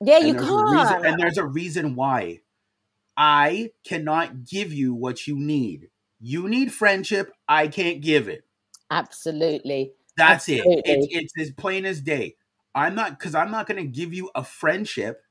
Yeah, 0.02 0.20
you 0.20 0.34
can't. 0.34 1.06
And 1.06 1.20
there's 1.20 1.38
a 1.38 1.46
reason 1.46 1.96
why. 1.96 2.42
I 3.18 3.72
cannot 3.86 4.46
give 4.46 4.72
you 4.72 4.94
what 4.94 5.28
you 5.28 5.38
need. 5.38 5.90
You 6.22 6.48
need 6.48 6.72
friendship. 6.72 7.34
I 7.48 7.68
can't 7.68 8.02
give 8.02 8.30
it. 8.30 8.44
Absolutely. 8.90 9.92
That's 10.16 10.50
Absolutely. 10.50 10.74
it. 10.74 10.84
It's, 10.86 11.34
it's 11.36 11.50
as 11.50 11.52
plain 11.54 11.86
as 11.86 12.02
day. 12.02 12.36
I'm 12.74 12.96
not 12.96 13.18
because 13.18 13.36
I'm 13.36 13.52
not 13.52 13.68
going 13.68 13.84
to 13.84 13.90
give 13.90 14.14
you 14.14 14.30
a 14.36 14.44
friendship 14.44 15.22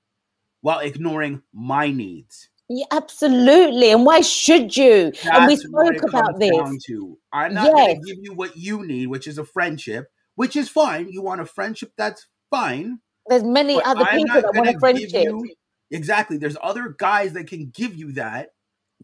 while 0.61 0.81
ignoring 0.81 1.43
my 1.53 1.91
needs. 1.91 2.49
Yeah, 2.69 2.85
absolutely. 2.91 3.91
And 3.91 4.05
why 4.05 4.21
should 4.21 4.77
you? 4.77 5.12
That's 5.12 5.27
and 5.27 5.47
we 5.47 5.57
spoke 5.57 6.03
about 6.07 6.39
this. 6.39 6.85
To. 6.87 7.19
I'm 7.33 7.55
not 7.55 7.66
yes. 7.66 7.75
going 7.75 8.01
to 8.03 8.07
give 8.07 8.19
you 8.21 8.35
what 8.35 8.57
you 8.57 8.87
need, 8.87 9.07
which 9.07 9.27
is 9.27 9.39
a 9.39 9.45
friendship, 9.45 10.11
which 10.35 10.57
is 10.57 10.69
fine. 10.69 11.09
You 11.11 11.23
want 11.23 11.41
a 11.41 11.47
friendship, 11.47 11.93
that's 11.97 12.27
fine. 12.51 13.01
There's 13.29 13.45
many 13.45 13.83
other 13.83 14.05
I'm 14.05 14.18
people 14.18 14.43
that 14.43 14.55
want 14.55 14.68
a 14.68 14.79
friendship. 14.79 15.12
You, 15.12 15.55
exactly. 15.91 16.39
There's 16.39 16.57
other 16.62 16.95
guys 16.99 17.35
that 17.35 17.47
can 17.47 17.70
give 17.70 17.95
you 17.95 18.12
that 18.12 18.51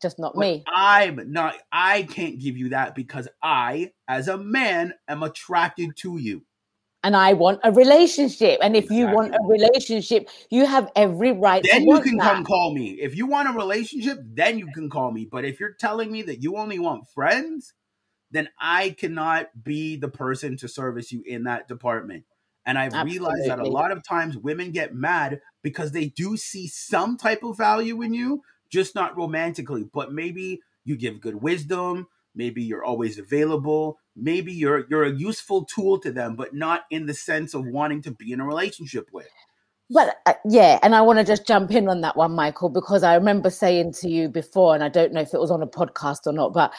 just 0.00 0.18
not 0.18 0.36
me. 0.36 0.64
I'm 0.66 1.32
not, 1.32 1.54
I 1.70 2.02
can't 2.02 2.38
give 2.38 2.56
you 2.56 2.70
that 2.70 2.94
because 2.94 3.28
I, 3.42 3.92
as 4.08 4.28
a 4.28 4.36
man, 4.36 4.94
am 5.08 5.22
attracted 5.22 5.96
to 5.98 6.18
you. 6.18 6.44
And 7.04 7.14
I 7.14 7.34
want 7.34 7.60
a 7.62 7.70
relationship. 7.70 8.58
And 8.62 8.74
if 8.74 8.84
exactly. 8.84 8.98
you 8.98 9.06
want 9.08 9.34
a 9.34 9.38
relationship, 9.46 10.28
you 10.50 10.64
have 10.64 10.90
every 10.96 11.32
right 11.32 11.62
then 11.62 11.84
you 11.86 12.00
can 12.00 12.16
that. 12.16 12.32
come 12.32 12.44
call 12.44 12.72
me. 12.72 12.92
If 12.92 13.14
you 13.14 13.26
want 13.26 13.48
a 13.48 13.52
relationship, 13.52 14.18
then 14.24 14.58
you 14.58 14.66
can 14.72 14.88
call 14.88 15.12
me. 15.12 15.28
But 15.30 15.44
if 15.44 15.60
you're 15.60 15.74
telling 15.74 16.10
me 16.10 16.22
that 16.22 16.42
you 16.42 16.56
only 16.56 16.78
want 16.78 17.06
friends, 17.10 17.74
then 18.30 18.48
I 18.58 18.90
cannot 18.90 19.50
be 19.62 19.96
the 19.96 20.08
person 20.08 20.56
to 20.58 20.68
service 20.68 21.12
you 21.12 21.22
in 21.26 21.44
that 21.44 21.68
department. 21.68 22.24
And 22.66 22.78
I've 22.78 22.94
Absolutely. 22.94 23.18
realized 23.18 23.50
that 23.50 23.58
a 23.58 23.68
lot 23.68 23.90
of 23.90 24.02
times 24.02 24.38
women 24.38 24.70
get 24.70 24.94
mad 24.94 25.40
because 25.62 25.92
they 25.92 26.06
do 26.06 26.36
see 26.36 26.66
some 26.66 27.16
type 27.16 27.42
of 27.42 27.58
value 27.58 28.02
in 28.02 28.14
you, 28.14 28.42
just 28.70 28.94
not 28.94 29.16
romantically, 29.16 29.84
but 29.92 30.12
maybe 30.12 30.60
you 30.84 30.96
give 30.96 31.20
good 31.20 31.36
wisdom, 31.36 32.06
maybe 32.34 32.62
you're 32.62 32.84
always 32.84 33.18
available, 33.18 33.98
maybe 34.16 34.52
you're 34.52 34.86
you're 34.88 35.04
a 35.04 35.12
useful 35.12 35.64
tool 35.64 35.98
to 35.98 36.10
them, 36.10 36.36
but 36.36 36.54
not 36.54 36.84
in 36.90 37.06
the 37.06 37.14
sense 37.14 37.54
of 37.54 37.66
wanting 37.66 38.02
to 38.02 38.10
be 38.12 38.32
in 38.32 38.40
a 38.40 38.46
relationship 38.46 39.08
with. 39.12 39.28
But 39.90 40.16
uh, 40.24 40.34
yeah, 40.48 40.78
and 40.82 40.94
I 40.94 41.02
want 41.02 41.18
to 41.18 41.24
just 41.24 41.46
jump 41.46 41.70
in 41.70 41.88
on 41.88 42.00
that 42.00 42.16
one, 42.16 42.32
Michael, 42.32 42.70
because 42.70 43.02
I 43.02 43.14
remember 43.14 43.50
saying 43.50 43.92
to 44.00 44.08
you 44.08 44.28
before, 44.28 44.74
and 44.74 44.82
I 44.82 44.88
don't 44.88 45.12
know 45.12 45.20
if 45.20 45.34
it 45.34 45.40
was 45.40 45.50
on 45.50 45.62
a 45.62 45.66
podcast 45.66 46.26
or 46.26 46.32
not, 46.32 46.54
but 46.54 46.72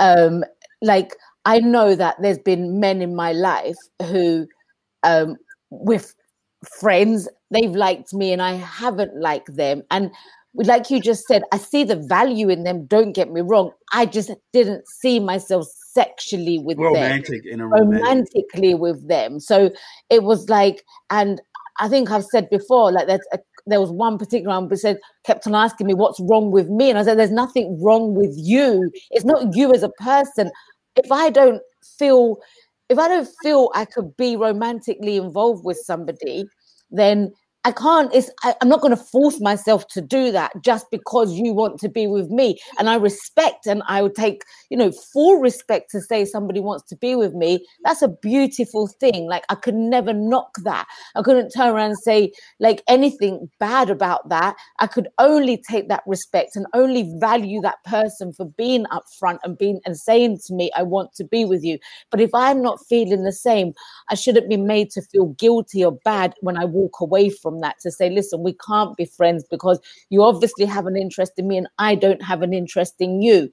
um, 0.00 0.44
like 0.82 1.14
I 1.44 1.60
know 1.60 1.94
that 1.94 2.16
there's 2.20 2.38
been 2.38 2.80
men 2.80 3.00
in 3.00 3.14
my 3.14 3.32
life 3.32 3.76
who, 4.02 4.48
um, 5.02 5.36
with 5.70 6.14
friends, 6.80 7.28
they've 7.50 7.74
liked 7.74 8.12
me 8.12 8.32
and 8.32 8.42
I 8.42 8.52
haven't 8.52 9.20
liked 9.20 9.54
them, 9.56 9.82
and 9.90 10.10
like 10.54 10.90
you 10.90 11.00
just 11.00 11.26
said, 11.26 11.42
I 11.52 11.58
see 11.58 11.84
the 11.84 11.96
value 11.96 12.48
in 12.48 12.64
them. 12.64 12.86
Don't 12.86 13.12
get 13.12 13.30
me 13.30 13.40
wrong. 13.42 13.70
I 13.92 14.06
just 14.06 14.30
didn't 14.52 14.88
see 14.88 15.20
myself 15.20 15.66
sexually 15.92 16.58
with 16.58 16.78
romantic 16.78 17.44
them, 17.44 17.52
in 17.52 17.60
a 17.60 17.66
romantic. 17.66 18.02
romantically 18.02 18.74
with 18.74 19.08
them. 19.08 19.40
So 19.40 19.70
it 20.10 20.22
was 20.22 20.48
like, 20.48 20.84
and 21.10 21.40
I 21.78 21.88
think 21.88 22.10
I've 22.10 22.24
said 22.24 22.50
before, 22.50 22.90
like 22.92 23.06
that. 23.06 23.20
there 23.66 23.80
was 23.80 23.90
one 23.90 24.18
particular 24.18 24.54
one 24.54 24.68
who 24.68 24.76
said 24.76 24.98
kept 25.24 25.46
on 25.46 25.54
asking 25.54 25.86
me 25.86 25.94
what's 25.94 26.20
wrong 26.20 26.50
with 26.50 26.68
me, 26.68 26.90
and 26.90 26.98
I 26.98 27.04
said, 27.04 27.18
"There's 27.18 27.30
nothing 27.30 27.80
wrong 27.82 28.14
with 28.14 28.34
you. 28.36 28.90
It's 29.10 29.24
not 29.24 29.54
you 29.54 29.72
as 29.72 29.82
a 29.82 29.90
person. 29.90 30.50
If 30.96 31.12
I 31.12 31.30
don't 31.30 31.62
feel, 31.98 32.38
if 32.88 32.98
I 32.98 33.08
don't 33.08 33.28
feel 33.42 33.70
I 33.74 33.84
could 33.84 34.16
be 34.16 34.36
romantically 34.36 35.16
involved 35.16 35.64
with 35.64 35.78
somebody, 35.78 36.44
then 36.90 37.32
I 37.68 37.72
can't, 37.72 38.10
it's, 38.14 38.30
I, 38.44 38.54
am 38.62 38.70
not 38.70 38.80
going 38.80 38.96
to 38.96 39.02
force 39.04 39.42
myself 39.42 39.86
to 39.88 40.00
do 40.00 40.32
that 40.32 40.52
just 40.62 40.90
because 40.90 41.34
you 41.34 41.52
want 41.52 41.78
to 41.80 41.90
be 41.90 42.06
with 42.06 42.30
me. 42.30 42.58
And 42.78 42.88
I 42.88 42.94
respect 42.94 43.66
and 43.66 43.82
I 43.86 44.00
would 44.00 44.14
take, 44.14 44.42
you 44.70 44.78
know, 44.78 44.90
full 44.90 45.38
respect 45.38 45.90
to 45.90 46.00
say 46.00 46.24
somebody 46.24 46.60
wants 46.60 46.88
to 46.88 46.96
be 46.96 47.14
with 47.14 47.34
me. 47.34 47.66
That's 47.84 48.00
a 48.00 48.08
beautiful 48.08 48.86
thing. 48.86 49.26
Like 49.26 49.44
I 49.50 49.54
could 49.54 49.74
never 49.74 50.14
knock 50.14 50.56
that. 50.64 50.86
I 51.14 51.20
couldn't 51.20 51.50
turn 51.50 51.74
around 51.74 51.90
and 51.90 51.98
say 51.98 52.32
like 52.58 52.82
anything 52.88 53.50
bad 53.60 53.90
about 53.90 54.26
that. 54.30 54.56
I 54.78 54.86
could 54.86 55.08
only 55.18 55.62
take 55.68 55.90
that 55.90 56.04
respect 56.06 56.56
and 56.56 56.64
only 56.72 57.12
value 57.20 57.60
that 57.60 57.84
person 57.84 58.32
for 58.32 58.46
being 58.46 58.86
upfront 58.86 59.40
and 59.44 59.58
being 59.58 59.80
and 59.84 59.94
saying 59.94 60.38
to 60.46 60.54
me, 60.54 60.70
I 60.74 60.84
want 60.84 61.12
to 61.16 61.24
be 61.24 61.44
with 61.44 61.62
you. 61.62 61.78
But 62.10 62.22
if 62.22 62.30
I'm 62.32 62.62
not 62.62 62.78
feeling 62.88 63.24
the 63.24 63.32
same, 63.32 63.74
I 64.08 64.14
shouldn't 64.14 64.48
be 64.48 64.56
made 64.56 64.88
to 64.92 65.02
feel 65.02 65.26
guilty 65.34 65.84
or 65.84 65.92
bad 65.92 66.32
when 66.40 66.56
I 66.56 66.64
walk 66.64 67.00
away 67.00 67.28
from 67.28 67.57
that 67.60 67.78
to 67.80 67.90
say, 67.90 68.10
listen, 68.10 68.42
we 68.42 68.54
can't 68.66 68.96
be 68.96 69.04
friends 69.04 69.44
because 69.50 69.80
you 70.10 70.22
obviously 70.22 70.64
have 70.64 70.86
an 70.86 70.96
interest 70.96 71.32
in 71.36 71.48
me 71.48 71.58
and 71.58 71.68
I 71.78 71.94
don't 71.94 72.22
have 72.22 72.42
an 72.42 72.52
interest 72.52 72.94
in 73.00 73.22
you. 73.22 73.50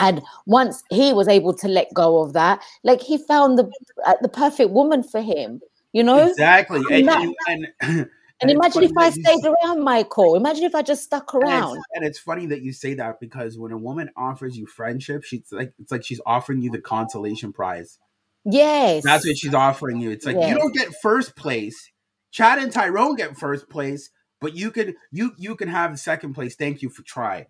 And 0.00 0.22
once 0.46 0.82
he 0.90 1.12
was 1.12 1.28
able 1.28 1.54
to 1.54 1.68
let 1.68 1.92
go 1.92 2.22
of 2.22 2.32
that, 2.32 2.62
like 2.84 3.00
he 3.00 3.18
found 3.18 3.58
the 3.58 3.70
uh, 4.06 4.14
the 4.22 4.28
perfect 4.28 4.70
woman 4.70 5.02
for 5.02 5.20
him, 5.20 5.60
you 5.92 6.04
know 6.04 6.24
exactly. 6.28 6.82
And, 6.90 7.08
and, 7.10 7.34
and, 7.48 7.68
and, 7.82 8.10
and 8.40 8.50
imagine 8.50 8.84
if 8.84 8.92
I 8.96 9.10
stayed 9.10 9.40
say, 9.40 9.52
around, 9.64 9.82
Michael. 9.82 10.36
Imagine 10.36 10.64
if 10.64 10.74
I 10.74 10.82
just 10.82 11.02
stuck 11.02 11.34
around. 11.34 11.76
It's, 11.76 11.86
and 11.94 12.04
it's, 12.04 12.18
funny 12.18 12.46
that 12.46 12.62
you 12.62 12.72
say 12.72 12.94
that 12.94 13.18
because 13.18 13.58
when 13.58 13.72
a 13.72 13.78
woman 13.78 14.10
offers 14.16 14.56
you 14.56 14.66
friendship, 14.66 15.24
she's 15.24 15.42
like 15.50 15.72
it's 15.80 15.90
like 15.90 16.04
she's 16.04 16.20
offering 16.24 16.62
you 16.62 16.70
the 16.70 16.80
consolation 16.80 17.52
prize. 17.52 17.98
Yes, 18.44 19.02
that's 19.02 19.26
what 19.26 19.36
she's 19.36 19.54
offering 19.54 20.00
you. 20.00 20.10
It's 20.10 20.24
like 20.24 20.36
yes. 20.36 20.50
you 20.50 20.56
don't 20.56 20.72
get 20.72 20.88
first 21.02 21.34
place, 21.34 21.90
Chad 22.30 22.58
and 22.58 22.72
Tyrone 22.72 23.16
get 23.16 23.36
first 23.36 23.68
place, 23.68 24.10
but 24.40 24.54
you 24.54 24.70
could 24.70 24.94
you 25.10 25.32
you 25.36 25.56
can 25.56 25.68
have 25.68 25.98
second 25.98 26.34
place. 26.34 26.54
Thank 26.54 26.82
you 26.82 26.90
for 26.90 27.02
trying. 27.02 27.46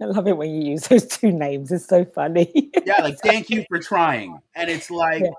I 0.00 0.06
love 0.06 0.26
it 0.26 0.36
when 0.36 0.50
you 0.50 0.72
use 0.72 0.88
those 0.88 1.06
two 1.06 1.30
names. 1.30 1.70
It's 1.70 1.86
so 1.86 2.04
funny. 2.04 2.70
yeah, 2.84 3.02
like 3.02 3.18
thank 3.22 3.50
you 3.50 3.64
for 3.68 3.78
trying. 3.78 4.40
And 4.54 4.68
it's 4.68 4.90
like, 4.90 5.22
yeah. 5.22 5.30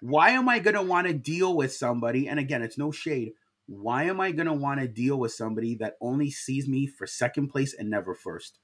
why 0.00 0.30
am 0.30 0.48
I 0.48 0.58
gonna 0.58 0.82
want 0.82 1.06
to 1.06 1.14
deal 1.14 1.56
with 1.56 1.72
somebody? 1.72 2.28
And 2.28 2.38
again, 2.38 2.62
it's 2.62 2.76
no 2.76 2.90
shade. 2.90 3.32
Why 3.66 4.04
am 4.04 4.20
I 4.20 4.32
gonna 4.32 4.54
want 4.54 4.80
to 4.80 4.88
deal 4.88 5.18
with 5.18 5.32
somebody 5.32 5.74
that 5.76 5.96
only 6.00 6.30
sees 6.30 6.68
me 6.68 6.86
for 6.86 7.06
second 7.06 7.48
place 7.48 7.74
and 7.74 7.88
never 7.88 8.14
first? 8.14 8.58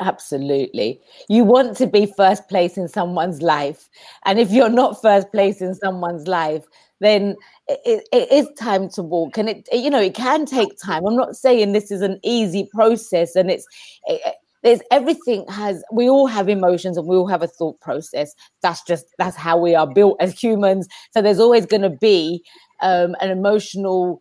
Absolutely. 0.00 1.00
You 1.28 1.44
want 1.44 1.76
to 1.78 1.86
be 1.86 2.06
first 2.16 2.48
place 2.48 2.76
in 2.78 2.86
someone's 2.88 3.42
life. 3.42 3.88
And 4.24 4.38
if 4.38 4.50
you're 4.52 4.68
not 4.68 5.02
first 5.02 5.30
place 5.32 5.60
in 5.60 5.74
someone's 5.74 6.28
life, 6.28 6.64
then 7.00 7.34
it, 7.68 8.04
it 8.12 8.30
is 8.30 8.48
time 8.56 8.88
to 8.90 9.02
walk 9.02 9.36
and 9.36 9.48
it, 9.48 9.68
you 9.72 9.90
know 9.90 10.00
it 10.00 10.14
can 10.14 10.46
take 10.46 10.68
time 10.84 11.04
i'm 11.04 11.16
not 11.16 11.34
saying 11.34 11.72
this 11.72 11.90
is 11.90 12.00
an 12.00 12.18
easy 12.22 12.68
process 12.72 13.34
and 13.34 13.50
it's 13.50 13.66
it, 14.06 14.34
there's 14.62 14.80
everything 14.92 15.44
has 15.48 15.82
we 15.92 16.08
all 16.08 16.26
have 16.28 16.48
emotions 16.48 16.96
and 16.96 17.08
we 17.08 17.16
all 17.16 17.26
have 17.26 17.42
a 17.42 17.48
thought 17.48 17.80
process 17.80 18.34
that's 18.62 18.82
just 18.84 19.06
that's 19.18 19.36
how 19.36 19.56
we 19.56 19.74
are 19.74 19.86
built 19.92 20.16
as 20.20 20.38
humans 20.38 20.86
so 21.12 21.20
there's 21.20 21.40
always 21.40 21.66
going 21.66 21.82
to 21.82 21.90
be 21.90 22.40
um, 22.82 23.16
an 23.20 23.30
emotional 23.30 24.20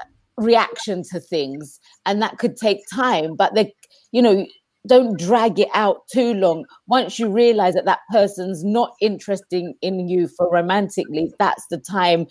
uh, 0.00 0.42
reaction 0.42 1.02
to 1.02 1.20
things 1.20 1.80
and 2.06 2.22
that 2.22 2.38
could 2.38 2.56
take 2.56 2.78
time 2.92 3.36
but 3.36 3.54
the 3.54 3.70
you 4.12 4.22
know 4.22 4.46
don't 4.86 5.18
drag 5.18 5.58
it 5.58 5.68
out 5.74 6.08
too 6.12 6.34
long. 6.34 6.64
Once 6.86 7.18
you 7.18 7.30
realize 7.30 7.74
that 7.74 7.84
that 7.84 8.00
person's 8.10 8.64
not 8.64 8.92
interested 9.00 9.72
in 9.82 10.08
you 10.08 10.28
for 10.28 10.50
romantically, 10.50 11.32
that's 11.38 11.66
the 11.70 11.78
time 11.78 12.26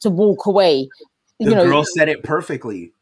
to 0.00 0.10
walk 0.10 0.46
away. 0.46 0.88
The 1.38 1.50
you 1.50 1.54
know, 1.54 1.64
girl 1.64 1.84
said 1.84 2.08
it 2.08 2.22
perfectly. 2.22 2.92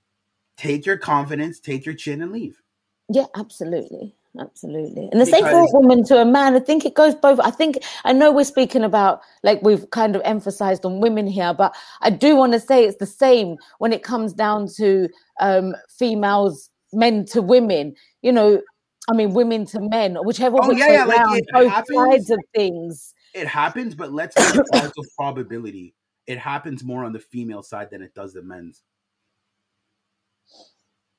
Take 0.57 0.85
your 0.85 0.99
confidence, 0.99 1.61
take 1.61 1.87
your 1.87 1.95
chin, 1.95 2.23
and 2.23 2.33
leave. 2.33 2.61
Yeah, 3.09 3.27
absolutely. 3.35 4.15
absolutely 4.39 5.09
and 5.11 5.21
the 5.21 5.25
because, 5.25 5.41
same 5.41 5.45
for 5.45 5.59
a 5.59 5.81
woman 5.81 6.05
to 6.05 6.21
a 6.21 6.25
man 6.25 6.55
i 6.55 6.61
think 6.61 6.85
it 6.85 6.95
goes 6.95 7.17
both 7.17 7.41
i 7.41 7.51
think 7.51 7.79
i 8.05 8.13
know 8.13 8.31
we're 8.31 8.45
speaking 8.45 8.85
about 8.85 9.21
like 9.43 9.61
we've 9.63 9.91
kind 9.91 10.15
of 10.15 10.23
emphasized 10.25 10.85
on 10.87 11.01
women 11.01 11.27
here 11.27 11.53
but 11.53 11.75
i 12.03 12.11
do 12.11 12.37
want 12.37 12.53
to 12.53 12.61
say 12.61 12.85
it's 12.85 12.99
the 12.99 13.07
same 13.07 13.57
when 13.79 13.93
it 13.93 14.05
comes 14.05 14.33
down 14.33 14.69
to 14.69 15.09
um 15.41 15.75
females 15.99 16.71
men 16.93 17.25
to 17.25 17.43
women 17.43 17.93
you 18.23 18.31
know 18.31 18.61
i 19.09 19.15
mean 19.15 19.33
women 19.33 19.65
to 19.65 19.81
men 19.81 20.17
whichever 20.23 20.57
oh, 20.61 20.71
yeah, 20.73 20.93
yeah, 20.93 21.05
like 21.05 21.45
both 21.53 21.71
happens, 21.71 21.97
sides 21.97 22.31
of 22.31 22.39
things 22.55 23.15
it 23.35 23.47
happens 23.47 23.95
but 23.95 24.13
let's 24.13 24.37
odds 24.37 24.93
of 24.99 25.07
probability 25.17 25.95
it 26.27 26.39
happens 26.39 26.85
more 26.85 27.05
on 27.05 27.13
the 27.13 27.19
female 27.19 27.63
side 27.63 27.89
than 27.91 28.03
it 28.03 28.15
does 28.15 28.33
the 28.33 28.43
men's 28.43 28.83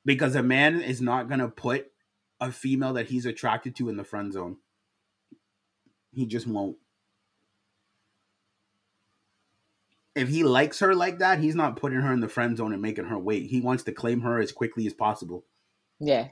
because 0.05 0.35
a 0.35 0.43
man 0.43 0.81
is 0.81 1.01
not 1.01 1.27
going 1.27 1.39
to 1.39 1.47
put 1.47 1.91
a 2.39 2.51
female 2.51 2.93
that 2.93 3.07
he's 3.07 3.25
attracted 3.25 3.75
to 3.75 3.89
in 3.89 3.97
the 3.97 4.03
friend 4.03 4.33
zone. 4.33 4.57
He 6.11 6.25
just 6.25 6.47
won't. 6.47 6.77
If 10.15 10.27
he 10.27 10.43
likes 10.43 10.79
her 10.79 10.93
like 10.93 11.19
that, 11.19 11.39
he's 11.39 11.55
not 11.55 11.77
putting 11.77 12.01
her 12.01 12.11
in 12.11 12.19
the 12.19 12.27
friend 12.27 12.57
zone 12.57 12.73
and 12.73 12.81
making 12.81 13.05
her 13.05 13.17
wait. 13.17 13.45
He 13.45 13.61
wants 13.61 13.83
to 13.83 13.93
claim 13.93 14.21
her 14.21 14.41
as 14.41 14.51
quickly 14.51 14.85
as 14.85 14.93
possible. 14.93 15.45
Yeah. 15.99 16.29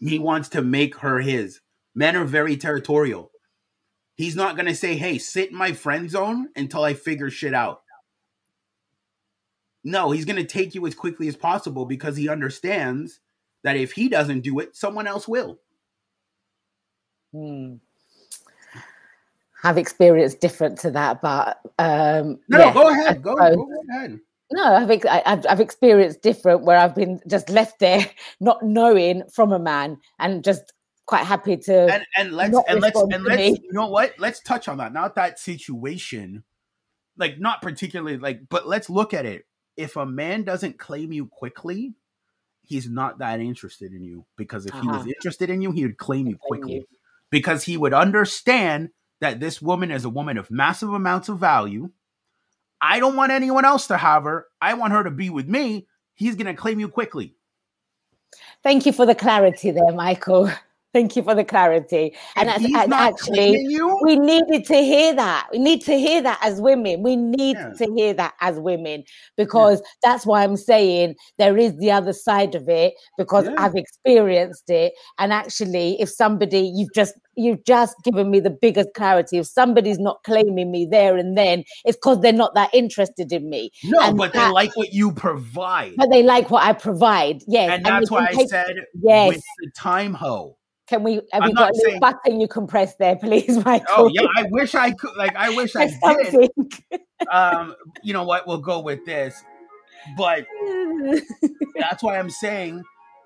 He 0.00 0.18
wants 0.18 0.48
to 0.50 0.62
make 0.62 0.96
her 0.98 1.20
his. 1.20 1.60
Men 1.94 2.16
are 2.16 2.24
very 2.24 2.56
territorial. 2.56 3.30
He's 4.14 4.36
not 4.36 4.56
going 4.56 4.66
to 4.66 4.74
say, 4.74 4.96
hey, 4.96 5.18
sit 5.18 5.50
in 5.50 5.56
my 5.56 5.72
friend 5.72 6.10
zone 6.10 6.48
until 6.56 6.82
I 6.84 6.94
figure 6.94 7.30
shit 7.30 7.54
out. 7.54 7.82
No, 9.84 10.10
he's 10.10 10.24
going 10.24 10.36
to 10.36 10.44
take 10.44 10.74
you 10.74 10.86
as 10.86 10.94
quickly 10.94 11.28
as 11.28 11.36
possible 11.36 11.86
because 11.86 12.16
he 12.16 12.28
understands 12.28 13.20
that 13.62 13.76
if 13.76 13.92
he 13.92 14.08
doesn't 14.08 14.40
do 14.40 14.58
it, 14.58 14.76
someone 14.76 15.06
else 15.06 15.26
will. 15.28 15.58
Hmm. 17.32 17.74
Have 19.62 19.78
experienced 19.78 20.40
different 20.40 20.78
to 20.80 20.90
that, 20.92 21.20
but 21.20 21.60
um, 21.78 22.38
no, 22.48 22.58
yeah, 22.58 22.72
go 22.72 22.88
ahead, 22.88 23.22
go, 23.22 23.34
go 23.36 23.68
ahead. 23.90 24.20
No, 24.50 24.64
I've, 24.64 24.90
I've 25.06 25.46
I've 25.48 25.60
experienced 25.60 26.22
different 26.22 26.64
where 26.64 26.78
I've 26.78 26.94
been 26.94 27.20
just 27.28 27.50
left 27.50 27.80
there, 27.80 28.04
not 28.40 28.62
knowing 28.62 29.24
from 29.32 29.52
a 29.52 29.58
man, 29.58 29.98
and 30.18 30.42
just 30.42 30.72
quite 31.06 31.24
happy 31.24 31.56
to 31.56 31.74
and, 31.90 32.04
and 32.16 32.32
let's 32.34 32.58
and 32.68 32.82
let's 32.82 33.00
and 33.00 33.24
let's 33.24 33.38
me. 33.38 33.58
you 33.62 33.72
know 33.72 33.86
what 33.86 34.12
let's 34.18 34.40
touch 34.40 34.68
on 34.68 34.76
that 34.76 34.92
not 34.92 35.14
that 35.14 35.38
situation 35.38 36.44
like 37.16 37.40
not 37.40 37.62
particularly 37.62 38.18
like 38.18 38.42
but 38.50 38.68
let's 38.68 38.90
look 38.90 39.14
at 39.14 39.24
it 39.24 39.46
if 39.78 39.96
a 39.96 40.04
man 40.04 40.42
doesn't 40.42 40.76
claim 40.76 41.12
you 41.12 41.26
quickly, 41.26 41.94
he's 42.66 42.90
not 42.90 43.18
that 43.20 43.40
interested 43.40 43.92
in 43.92 44.02
you. 44.02 44.26
Because 44.36 44.66
if 44.66 44.74
uh-huh. 44.74 44.82
he 44.82 44.88
was 44.88 45.00
uh-huh. 45.02 45.10
interested 45.10 45.48
in 45.48 45.62
you, 45.62 45.70
he 45.70 45.86
would 45.86 45.96
claim 45.96 46.26
you 46.26 46.36
quickly. 46.36 46.84
Because 47.30 47.64
he 47.64 47.76
would 47.76 47.94
understand 47.94 48.90
that 49.20 49.38
this 49.38 49.62
woman 49.62 49.90
is 49.90 50.04
a 50.04 50.10
woman 50.10 50.36
of 50.36 50.50
massive 50.50 50.92
amounts 50.92 51.28
of 51.28 51.38
value. 51.38 51.90
I 52.80 53.00
don't 53.00 53.16
want 53.16 53.32
anyone 53.32 53.64
else 53.64 53.86
to 53.88 53.96
have 53.96 54.24
her. 54.24 54.46
I 54.60 54.74
want 54.74 54.92
her 54.92 55.04
to 55.04 55.10
be 55.10 55.30
with 55.30 55.48
me. 55.48 55.86
He's 56.14 56.36
going 56.36 56.46
to 56.46 56.54
claim 56.54 56.80
you 56.80 56.88
quickly. 56.88 57.34
Thank 58.62 58.86
you 58.86 58.92
for 58.92 59.06
the 59.06 59.14
clarity 59.14 59.70
there, 59.70 59.92
Michael. 59.92 60.50
Thank 60.94 61.16
you 61.16 61.22
for 61.22 61.34
the 61.34 61.44
clarity. 61.44 62.16
And, 62.34 62.48
and, 62.48 62.64
and 62.64 62.94
actually, 62.94 63.56
we 64.02 64.16
needed 64.16 64.64
to 64.66 64.76
hear 64.76 65.14
that. 65.14 65.48
We 65.52 65.58
need 65.58 65.82
to 65.82 65.98
hear 65.98 66.22
that 66.22 66.38
as 66.42 66.62
women. 66.62 67.02
We 67.02 67.14
need 67.14 67.56
yeah. 67.58 67.72
to 67.76 67.92
hear 67.94 68.14
that 68.14 68.34
as 68.40 68.58
women 68.58 69.04
because 69.36 69.80
yeah. 69.80 69.88
that's 70.02 70.24
why 70.24 70.42
I'm 70.42 70.56
saying 70.56 71.16
there 71.36 71.58
is 71.58 71.76
the 71.76 71.90
other 71.90 72.14
side 72.14 72.54
of 72.54 72.70
it 72.70 72.94
because 73.18 73.44
yeah. 73.44 73.54
I've 73.58 73.74
experienced 73.74 74.70
it. 74.70 74.94
And 75.18 75.32
actually, 75.32 76.00
if 76.00 76.08
somebody 76.08 76.72
you've 76.74 76.94
just 76.94 77.14
you've 77.36 77.64
just 77.64 77.94
given 78.02 78.30
me 78.30 78.40
the 78.40 78.50
biggest 78.50 78.88
clarity. 78.94 79.38
If 79.38 79.46
somebody's 79.46 79.98
not 79.98 80.22
claiming 80.24 80.70
me 80.70 80.86
there 80.90 81.16
and 81.16 81.38
then, 81.38 81.64
it's 81.84 81.96
because 81.96 82.20
they're 82.20 82.32
not 82.32 82.54
that 82.54 82.70
interested 82.74 83.32
in 83.32 83.48
me. 83.48 83.70
No, 83.84 84.00
and 84.00 84.18
but 84.18 84.32
that, 84.32 84.48
they 84.48 84.52
like 84.52 84.76
what 84.76 84.92
you 84.92 85.12
provide. 85.12 85.94
But 85.96 86.10
they 86.10 86.22
like 86.22 86.50
what 86.50 86.64
I 86.64 86.72
provide. 86.72 87.42
Yes. 87.46 87.70
And 87.70 87.84
that's 87.84 88.10
and 88.10 88.10
why 88.10 88.26
I 88.30 88.44
said 88.44 88.76
yes. 89.00 89.28
with 89.28 89.42
the 89.60 89.70
time 89.76 90.14
hoe 90.14 90.57
can 90.88 91.02
we 91.02 91.14
have 91.32 91.42
I'm 91.42 91.50
you 91.50 91.54
got 91.54 91.70
a 91.70 91.74
little 91.74 92.00
button 92.00 92.40
you 92.40 92.48
can 92.48 92.66
press 92.66 92.96
there, 92.96 93.16
please, 93.16 93.56
Michael? 93.64 93.86
Oh 93.90 94.10
yeah, 94.12 94.26
I 94.36 94.44
wish 94.50 94.74
I 94.74 94.92
could. 94.92 95.16
Like 95.16 95.36
I 95.36 95.50
wish 95.50 95.76
I 95.76 95.86
did. 95.86 96.50
um, 97.32 97.74
you 98.02 98.12
know 98.12 98.24
what? 98.24 98.46
We'll 98.46 98.58
go 98.58 98.80
with 98.80 99.04
this, 99.04 99.42
but 100.16 100.46
that's 101.76 102.02
why 102.02 102.18
I'm 102.18 102.30
saying 102.30 102.82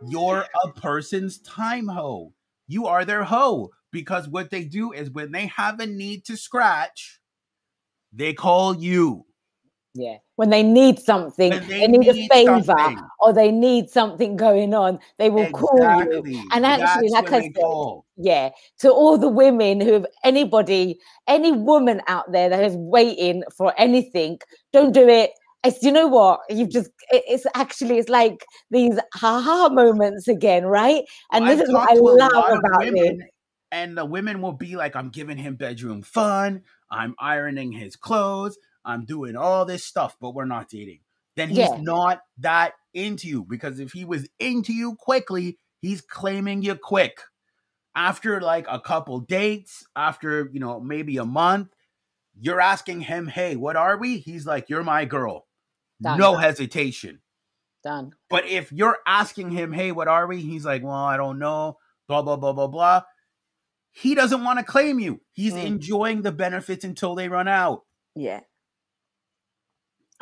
you're 0.08 0.44
a 0.64 0.72
person's 0.72 1.38
time 1.40 1.88
hoe. 1.88 2.32
You 2.66 2.86
are 2.86 3.04
their 3.04 3.24
hoe 3.24 3.70
because 3.92 4.28
what 4.28 4.50
they 4.50 4.64
do 4.64 4.92
is 4.92 5.10
when 5.10 5.32
they 5.32 5.46
have 5.46 5.78
a 5.78 5.86
need 5.86 6.24
to 6.26 6.36
scratch, 6.36 7.20
they 8.12 8.32
call 8.32 8.74
you. 8.76 9.26
Yeah. 9.94 10.16
When 10.36 10.48
they 10.48 10.62
need 10.62 10.98
something, 10.98 11.50
they, 11.50 11.58
they, 11.58 11.86
need, 11.86 12.00
need 12.00 12.08
a 12.08 12.28
favor 12.28 12.64
something. 12.64 12.98
or 13.20 13.32
they 13.32 13.50
need 13.50 13.90
something 13.90 14.36
going 14.36 14.72
on, 14.72 14.98
they 15.18 15.28
will 15.28 15.42
exactly. 15.42 15.68
call 15.68 16.26
you. 16.26 16.48
And 16.52 16.64
actually, 16.64 17.10
That's 17.10 17.30
like 17.30 17.32
I 17.32 17.40
said, 17.42 17.54
go. 17.54 18.04
yeah, 18.16 18.50
to 18.78 18.90
all 18.90 19.18
the 19.18 19.28
women 19.28 19.80
who 19.80 19.92
have 19.92 20.06
anybody, 20.24 20.98
any 21.28 21.52
woman 21.52 22.00
out 22.08 22.32
there 22.32 22.48
that 22.48 22.64
is 22.64 22.74
waiting 22.76 23.42
for 23.54 23.74
anything, 23.76 24.38
don't 24.72 24.92
do 24.92 25.06
it. 25.08 25.32
It's 25.64 25.80
you 25.82 25.92
know 25.92 26.08
what 26.08 26.40
you've 26.50 26.70
just 26.70 26.90
it's 27.10 27.46
actually 27.54 27.98
it's 27.98 28.08
like 28.08 28.44
these 28.72 28.98
haha 29.14 29.68
moments 29.68 30.26
again, 30.26 30.64
right? 30.64 31.04
And 31.30 31.44
well, 31.44 31.56
this 31.56 31.68
is 31.68 31.72
what 31.72 31.88
I 31.88 31.94
love 31.94 32.58
about 32.58 32.80
women, 32.80 33.18
this. 33.18 33.28
And 33.70 33.96
the 33.96 34.04
women 34.04 34.42
will 34.42 34.52
be 34.52 34.74
like, 34.74 34.96
I'm 34.96 35.10
giving 35.10 35.36
him 35.36 35.54
bedroom 35.54 36.02
fun, 36.02 36.62
I'm 36.90 37.14
ironing 37.20 37.70
his 37.70 37.94
clothes, 37.94 38.58
I'm 38.84 39.04
doing 39.04 39.36
all 39.36 39.64
this 39.64 39.84
stuff, 39.84 40.16
but 40.20 40.34
we're 40.34 40.44
not 40.44 40.68
dating. 40.68 41.00
Then 41.36 41.48
he's 41.48 41.58
yeah. 41.58 41.78
not 41.80 42.20
that 42.38 42.74
into 42.92 43.26
you 43.26 43.44
because 43.44 43.80
if 43.80 43.92
he 43.92 44.04
was 44.04 44.28
into 44.38 44.72
you 44.72 44.96
quickly, 44.96 45.58
he's 45.80 46.00
claiming 46.00 46.62
you 46.62 46.74
quick. 46.74 47.20
After 47.94 48.40
like 48.40 48.66
a 48.70 48.80
couple 48.80 49.20
dates, 49.20 49.84
after, 49.96 50.48
you 50.52 50.60
know, 50.60 50.80
maybe 50.80 51.18
a 51.18 51.24
month, 51.24 51.68
you're 52.40 52.60
asking 52.60 53.02
him, 53.02 53.26
"Hey, 53.26 53.56
what 53.56 53.76
are 53.76 53.98
we?" 53.98 54.18
He's 54.18 54.46
like, 54.46 54.70
"You're 54.70 54.82
my 54.82 55.04
girl." 55.04 55.46
Done. 56.00 56.18
No 56.18 56.36
hesitation. 56.36 57.20
Done. 57.84 58.12
But 58.30 58.46
if 58.46 58.72
you're 58.72 58.98
asking 59.06 59.50
him, 59.50 59.72
"Hey, 59.72 59.92
what 59.92 60.08
are 60.08 60.26
we?" 60.26 60.40
He's 60.40 60.64
like, 60.64 60.82
"Well, 60.82 60.92
I 60.92 61.18
don't 61.18 61.38
know." 61.38 61.76
Blah 62.08 62.22
blah 62.22 62.36
blah 62.36 62.54
blah 62.54 62.66
blah. 62.66 63.02
He 63.90 64.14
doesn't 64.14 64.42
want 64.42 64.58
to 64.58 64.64
claim 64.64 64.98
you. 64.98 65.20
He's 65.32 65.52
mm. 65.52 65.62
enjoying 65.62 66.22
the 66.22 66.32
benefits 66.32 66.84
until 66.84 67.14
they 67.14 67.28
run 67.28 67.48
out. 67.48 67.82
Yeah 68.14 68.40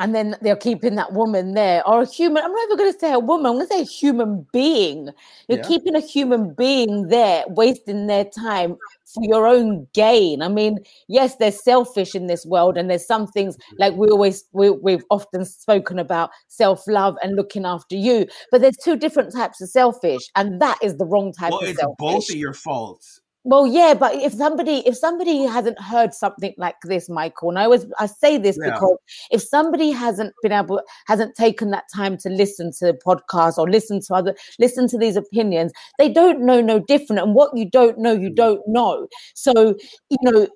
and 0.01 0.15
then 0.15 0.35
they're 0.41 0.57
keeping 0.57 0.97
that 0.97 1.13
woman 1.13 1.55
there 1.55 1.87
or 1.87 2.03
a 2.03 2.07
human 2.07 2.43
i'm 2.43 2.53
not 2.53 2.65
even 2.65 2.77
going 2.77 2.93
to 2.93 2.99
say 2.99 3.13
a 3.13 3.19
woman 3.19 3.47
i'm 3.47 3.55
going 3.55 3.69
to 3.69 3.73
say 3.73 3.83
a 3.83 3.85
human 3.85 4.45
being 4.53 5.11
you're 5.49 5.59
yeah. 5.59 5.69
keeping 5.69 5.95
a 5.95 6.01
human 6.01 6.53
being 6.55 7.07
there 7.09 7.45
wasting 7.49 8.07
their 8.09 8.25
time 8.25 8.77
for 9.05 9.23
your 9.23 9.47
own 9.47 9.87
gain 9.93 10.43
i 10.43 10.49
mean 10.49 10.79
yes 11.07 11.37
they're 11.37 11.53
selfish 11.53 12.15
in 12.15 12.27
this 12.27 12.45
world 12.47 12.77
and 12.77 12.91
there's 12.91 13.07
some 13.07 13.27
things 13.27 13.57
mm-hmm. 13.57 13.77
like 13.79 13.95
we 13.95 14.09
always 14.09 14.45
we, 14.53 14.71
we've 14.71 15.05
often 15.11 15.45
spoken 15.45 15.99
about 15.99 16.31
self-love 16.49 17.17
and 17.23 17.37
looking 17.37 17.65
after 17.65 17.95
you 17.95 18.27
but 18.51 18.61
there's 18.61 18.77
two 18.83 18.97
different 18.97 19.33
types 19.33 19.61
of 19.61 19.69
selfish 19.69 20.23
and 20.35 20.61
that 20.61 20.79
is 20.83 20.97
the 20.97 21.05
wrong 21.05 21.33
type 21.33 21.53
well, 21.53 21.61
of 21.61 21.69
it's 21.69 21.79
selfish. 21.79 21.97
both 21.99 22.31
of 22.31 22.37
your 22.37 22.55
faults 22.55 23.21
well, 23.43 23.66
yeah, 23.66 23.95
but 23.95 24.14
if 24.16 24.34
somebody 24.34 24.86
if 24.86 24.97
somebody 24.97 25.45
hasn't 25.45 25.80
heard 25.80 26.12
something 26.12 26.53
like 26.59 26.76
this, 26.84 27.09
Michael, 27.09 27.49
and 27.49 27.59
I 27.59 27.64
always 27.64 27.86
I 27.99 28.05
say 28.05 28.36
this 28.36 28.59
yeah. 28.62 28.72
because 28.72 28.99
if 29.30 29.43
somebody 29.43 29.91
hasn't 29.91 30.34
been 30.43 30.53
able 30.53 30.82
hasn't 31.07 31.34
taken 31.36 31.70
that 31.70 31.84
time 31.95 32.18
to 32.18 32.28
listen 32.28 32.70
to 32.80 32.93
podcasts 33.05 33.57
or 33.57 33.70
listen 33.70 34.01
to 34.03 34.14
other 34.14 34.34
listen 34.59 34.88
to 34.88 34.99
these 34.99 35.16
opinions, 35.16 35.72
they 35.99 36.11
don't 36.11 36.45
know 36.45 36.61
no 36.61 36.80
different. 36.80 37.22
And 37.22 37.34
what 37.34 37.57
you 37.57 37.68
don't 37.68 37.99
know, 37.99 38.12
you 38.12 38.30
mm. 38.30 38.36
don't 38.36 38.61
know. 38.66 39.09
So 39.34 39.74
you 40.11 40.18
know, 40.22 40.47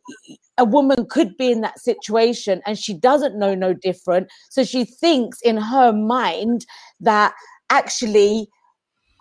a 0.59 0.64
woman 0.66 1.07
could 1.09 1.39
be 1.39 1.51
in 1.51 1.62
that 1.62 1.78
situation 1.78 2.61
and 2.66 2.78
she 2.78 2.93
doesn't 2.93 3.39
know 3.39 3.55
no 3.55 3.72
different. 3.72 4.28
So 4.51 4.62
she 4.62 4.85
thinks 4.85 5.41
in 5.41 5.57
her 5.57 5.91
mind 5.91 6.66
that 7.01 7.32
actually 7.70 8.49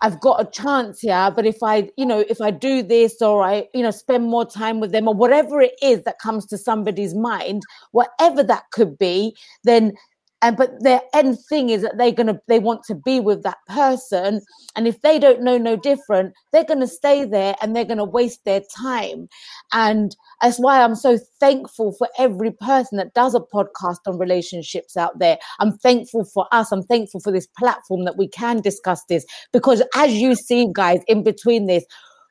I've 0.04 0.20
got 0.20 0.38
a 0.38 0.44
chance 0.50 1.00
here, 1.00 1.32
but 1.34 1.46
if 1.46 1.62
I, 1.62 1.88
you 1.96 2.04
know, 2.04 2.26
if 2.28 2.42
I 2.42 2.50
do 2.50 2.82
this 2.82 3.22
or 3.22 3.42
I, 3.42 3.66
you 3.72 3.82
know, 3.82 3.90
spend 3.90 4.28
more 4.28 4.44
time 4.44 4.78
with 4.78 4.92
them 4.92 5.08
or 5.08 5.14
whatever 5.14 5.62
it 5.62 5.78
is 5.80 6.02
that 6.04 6.18
comes 6.18 6.44
to 6.48 6.58
somebody's 6.58 7.14
mind, 7.14 7.62
whatever 7.92 8.42
that 8.42 8.64
could 8.70 8.98
be, 8.98 9.34
then 9.62 9.94
and 10.42 10.56
but 10.56 10.70
their 10.82 11.00
end 11.14 11.38
thing 11.48 11.70
is 11.70 11.82
that 11.82 11.96
they're 11.96 12.12
gonna 12.12 12.38
they 12.48 12.58
want 12.58 12.82
to 12.84 12.94
be 12.94 13.20
with 13.20 13.42
that 13.42 13.58
person. 13.68 14.40
And 14.76 14.86
if 14.86 15.00
they 15.00 15.18
don't 15.18 15.42
know 15.42 15.58
no 15.58 15.76
different 15.76 16.34
they're 16.52 16.64
gonna 16.64 16.86
stay 16.86 17.24
there 17.24 17.54
and 17.60 17.74
they're 17.74 17.84
gonna 17.84 18.04
waste 18.04 18.44
their 18.44 18.62
time. 18.76 19.28
And 19.72 20.14
that's 20.42 20.58
why 20.58 20.82
i'm 20.82 20.94
so 20.94 21.18
thankful 21.40 21.92
for 21.92 22.08
every 22.18 22.50
person 22.50 22.98
that 22.98 23.14
does 23.14 23.34
a 23.34 23.40
podcast 23.40 23.98
on 24.06 24.18
relationships 24.18 24.96
out 24.96 25.18
there. 25.18 25.38
I'm 25.60 25.78
thankful 25.78 26.24
for 26.24 26.46
us. 26.52 26.72
I'm 26.72 26.82
thankful 26.82 27.20
for 27.20 27.32
this 27.32 27.48
platform 27.58 28.04
that 28.04 28.18
we 28.18 28.28
can 28.28 28.60
discuss 28.60 29.02
this. 29.08 29.24
Because 29.52 29.82
as 29.94 30.12
you 30.12 30.34
see 30.34 30.68
guys 30.72 31.00
in 31.08 31.22
between 31.22 31.66
this 31.66 31.84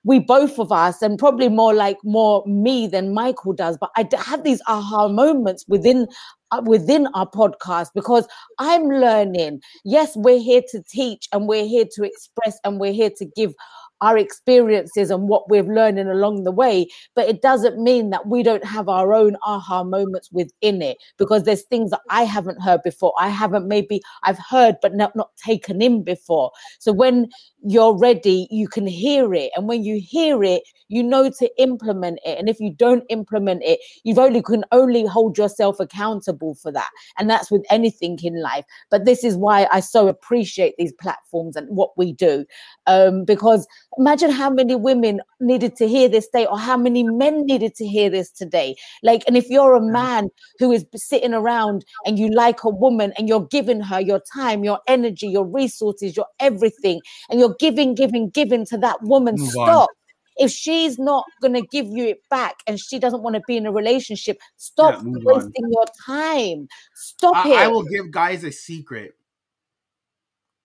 we 0.05 0.19
both 0.19 0.59
of 0.59 0.71
us 0.71 1.01
and 1.01 1.17
probably 1.17 1.49
more 1.49 1.73
like 1.73 1.97
more 2.03 2.43
me 2.45 2.87
than 2.87 3.13
michael 3.13 3.53
does 3.53 3.77
but 3.79 3.89
i 3.95 4.07
have 4.17 4.43
these 4.43 4.61
aha 4.67 5.07
moments 5.07 5.65
within 5.67 6.07
Uh, 6.53 6.61
within 6.65 7.07
our 7.15 7.27
podcast 7.27 7.87
because 7.95 8.27
i'm 8.59 8.83
learning 8.87 9.59
yes 9.83 10.15
we're 10.15 10.39
here 10.39 10.61
to 10.69 10.83
teach 10.83 11.27
and 11.33 11.47
we're 11.47 11.65
here 11.65 11.85
to 11.91 12.03
express 12.03 12.59
and 12.63 12.79
we're 12.79 12.93
here 12.93 13.09
to 13.09 13.25
give 13.35 13.55
our 14.03 14.17
experiences 14.17 15.09
and 15.09 15.29
what 15.29 15.49
we're 15.49 15.63
learning 15.63 16.09
along 16.09 16.43
the 16.43 16.51
way. 16.51 16.87
But 17.15 17.29
it 17.29 17.41
doesn't 17.41 17.81
mean 17.81 18.09
that 18.09 18.27
we 18.27 18.43
don't 18.43 18.65
have 18.65 18.89
our 18.89 19.13
own 19.13 19.37
aha 19.43 19.85
moments 19.85 20.29
within 20.29 20.81
it 20.81 20.97
because 21.17 21.43
there's 21.43 21.63
things 21.63 21.91
that 21.91 22.01
I 22.09 22.23
haven't 22.23 22.61
heard 22.61 22.83
before. 22.83 23.13
I 23.17 23.29
haven't 23.29 23.65
maybe 23.65 24.01
I've 24.23 24.37
heard 24.37 24.75
but 24.81 24.93
not, 24.93 25.15
not 25.15 25.31
taken 25.37 25.81
in 25.81 26.03
before. 26.03 26.51
So 26.79 26.91
when 26.91 27.29
you're 27.63 27.97
ready, 27.97 28.47
you 28.51 28.67
can 28.67 28.85
hear 28.85 29.33
it. 29.33 29.51
And 29.55 29.67
when 29.67 29.83
you 29.83 29.99
hear 30.03 30.43
it, 30.43 30.63
you 30.89 31.01
know 31.01 31.29
to 31.39 31.49
implement 31.57 32.19
it. 32.25 32.37
And 32.37 32.49
if 32.49 32.59
you 32.59 32.71
don't 32.71 33.03
implement 33.09 33.63
it, 33.63 33.79
you've 34.03 34.19
only 34.19 34.41
can 34.41 34.63
only 34.71 35.05
hold 35.05 35.37
yourself 35.37 35.79
accountable 35.79 36.55
for 36.55 36.71
that. 36.71 36.89
And 37.17 37.29
that's 37.29 37.49
with 37.49 37.63
anything 37.71 38.19
in 38.21 38.41
life. 38.41 38.65
But 38.91 39.05
this 39.05 39.23
is 39.23 39.35
why 39.35 39.67
I 39.71 39.79
so 39.79 40.07
appreciate 40.07 40.75
these 40.77 40.93
platforms 40.93 41.55
and 41.55 41.67
what 41.69 41.97
we 41.97 42.13
do. 42.13 42.45
Um, 42.85 43.25
because 43.25 43.65
imagine 43.97 44.29
how 44.29 44.49
many 44.49 44.75
women 44.75 45.21
needed 45.39 45.75
to 45.77 45.87
hear 45.87 46.09
this 46.09 46.27
day 46.27 46.45
or 46.45 46.59
how 46.59 46.77
many 46.77 47.03
men 47.03 47.45
needed 47.45 47.75
to 47.75 47.87
hear 47.87 48.09
this 48.09 48.29
today. 48.29 48.75
Like, 49.01 49.23
and 49.25 49.37
if 49.37 49.49
you're 49.49 49.75
a 49.75 49.81
man 49.81 50.29
who 50.59 50.71
is 50.71 50.85
sitting 50.95 51.33
around 51.33 51.85
and 52.05 52.19
you 52.19 52.29
like 52.29 52.63
a 52.63 52.69
woman 52.69 53.13
and 53.17 53.27
you're 53.27 53.47
giving 53.47 53.81
her 53.81 53.99
your 53.99 54.21
time, 54.35 54.63
your 54.63 54.79
energy, 54.87 55.27
your 55.27 55.45
resources, 55.45 56.15
your 56.15 56.27
everything, 56.39 57.01
and 57.29 57.39
you're 57.39 57.52
giving, 57.59 57.95
giving, 57.95 58.29
giving 58.29 58.65
to 58.67 58.77
that 58.79 59.01
woman, 59.01 59.35
Move 59.37 59.49
stop. 59.49 59.81
On 59.81 59.95
if 60.35 60.49
she's 60.49 60.97
not 60.97 61.25
going 61.43 61.53
to 61.53 61.61
give 61.61 61.85
you 61.85 62.07
it 62.07 62.17
back 62.27 62.55
and 62.65 62.79
she 62.79 62.97
doesn't 62.97 63.21
want 63.21 63.35
to 63.35 63.41
be 63.45 63.55
in 63.55 63.67
a 63.67 63.71
relationship, 63.71 64.39
stop 64.57 64.95
yeah, 64.95 65.11
wasting 65.21 65.65
on. 65.65 65.71
your 65.71 65.85
time. 66.03 66.67
Stop 66.95 67.45
I, 67.45 67.49
it. 67.49 67.57
I 67.57 67.67
will 67.67 67.83
give 67.83 68.09
guys 68.09 68.43
a 68.43 68.51
secret 68.51 69.13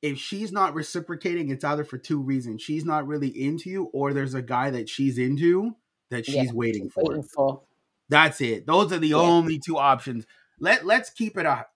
if 0.03 0.19
she's 0.19 0.53
not 0.53 0.75
reciprocating, 0.75 1.51
it's 1.51 1.65
either 1.65 1.85
for 1.85 1.99
two 1.99 2.21
reasons. 2.21 2.63
She's 2.63 2.85
not 2.85 3.07
really 3.07 3.29
into 3.29 3.71
you, 3.71 3.85
or 3.93 4.13
there's 4.13 4.35
a 4.35 4.43
guy 4.43 4.71
that 4.71 4.89
she's 4.89 5.19
into 5.19 5.77
that 6.11 6.27
she's 6.27 6.35
yeah, 6.37 6.53
waiting, 6.53 6.89
for. 6.89 7.05
waiting 7.05 7.23
for. 7.23 7.63
That's 8.09 8.41
it. 8.41 8.67
Those 8.67 8.93
are 8.93 8.99
the 8.99 9.09
yeah. 9.09 9.17
only 9.17 9.59
two 9.59 9.77
options. 9.77 10.27
Let 10.61 10.87
Let's 10.87 11.11
keep 11.11 11.37
it 11.37 11.47
a 11.47 11.67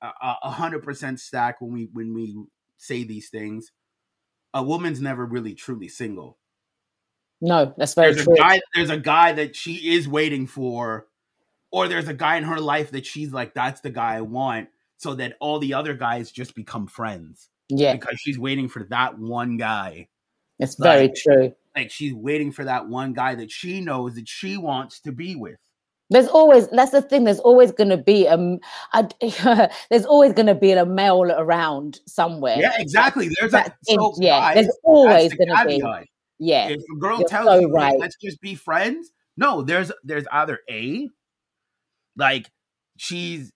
hundred 0.43 0.83
percent 0.83 1.21
stack 1.21 1.61
when 1.61 1.73
we 1.73 1.89
when 1.93 2.15
we 2.15 2.37
say 2.79 3.05
these 3.05 3.29
things. 3.29 3.71
A 4.55 4.63
woman's 4.63 5.01
never 5.01 5.25
really 5.25 5.55
truly 5.55 5.89
single. 5.89 6.39
No, 7.41 7.75
that's 7.77 7.95
very 7.95 8.13
there's 8.13 8.25
true. 8.25 8.35
A 8.35 8.39
guy, 8.39 8.61
there's 8.75 8.91
a 8.91 8.99
guy 8.99 9.33
that 9.33 9.57
she 9.57 9.95
is 9.95 10.07
waiting 10.07 10.47
for, 10.47 11.07
or 11.71 11.89
there's 11.89 12.09
a 12.09 12.15
guy 12.15 12.37
in 12.37 12.45
her 12.45 12.61
life 12.61 12.91
that 12.93 13.07
she's 13.07 13.33
like, 13.33 13.55
that's 13.55 13.81
the 13.81 13.91
guy 13.91 14.17
I 14.17 14.21
want, 14.21 14.69
so 14.99 15.15
that 15.15 15.37
all 15.41 15.59
the 15.59 15.75
other 15.75 15.95
guys 15.95 16.31
just 16.31 16.55
become 16.55 16.87
friends. 16.87 17.49
Yeah. 17.69 17.95
Because 17.95 18.21
she's 18.21 18.39
waiting 18.39 18.69
for 18.69 18.85
that 18.91 19.19
one 19.19 19.57
guy. 19.57 20.09
It's 20.59 20.79
like, 20.79 20.99
very 20.99 21.13
true. 21.17 21.55
Like 21.75 21.91
she's 21.91 22.15
waiting 22.15 22.53
for 22.53 22.65
that 22.65 22.87
one 22.89 23.15
guy 23.15 23.35
that 23.35 23.51
she 23.51 23.81
knows 23.81 24.15
that 24.15 24.29
she 24.29 24.57
wants 24.57 25.01
to 25.01 25.13
be 25.13 25.35
with. 25.35 25.59
There's 26.11 26.29
always 26.29 26.69
that's 26.69 26.91
the 26.91 27.03
thing. 27.03 27.25
There's 27.25 27.41
always 27.41 27.73
going 27.73 27.89
to 27.89 27.97
be 27.97 28.27
a, 28.27 28.37
a 28.93 29.71
there's 29.91 30.05
always 30.05 30.33
going 30.33 30.47
to 30.47 30.55
be 30.55 30.73
a 30.73 30.85
male 30.85 31.31
around 31.33 32.01
somewhere. 32.07 32.59
Yeah, 32.59 32.73
exactly. 32.79 33.31
There's 33.41 33.55
a 33.55 33.75
so 33.83 34.15
yeah. 34.19 34.41
Guys, 34.41 34.55
there's 34.55 34.79
always 34.85 35.35
going 35.35 35.49
to 35.49 35.65
be. 35.67 35.83
Yeah. 36.39 36.69
If 36.69 36.83
a 36.93 36.99
girl 36.99 37.23
tells 37.23 37.47
so 37.47 37.61
you, 37.61 37.73
right. 37.73 37.99
let's 37.99 38.17
just 38.17 38.41
be 38.41 38.57
friends, 38.57 39.13
no, 39.37 39.63
there's 39.63 39.93
there's 40.03 40.27
either 40.33 40.59
a 40.69 41.09
like 42.17 42.51
she's 42.97 43.53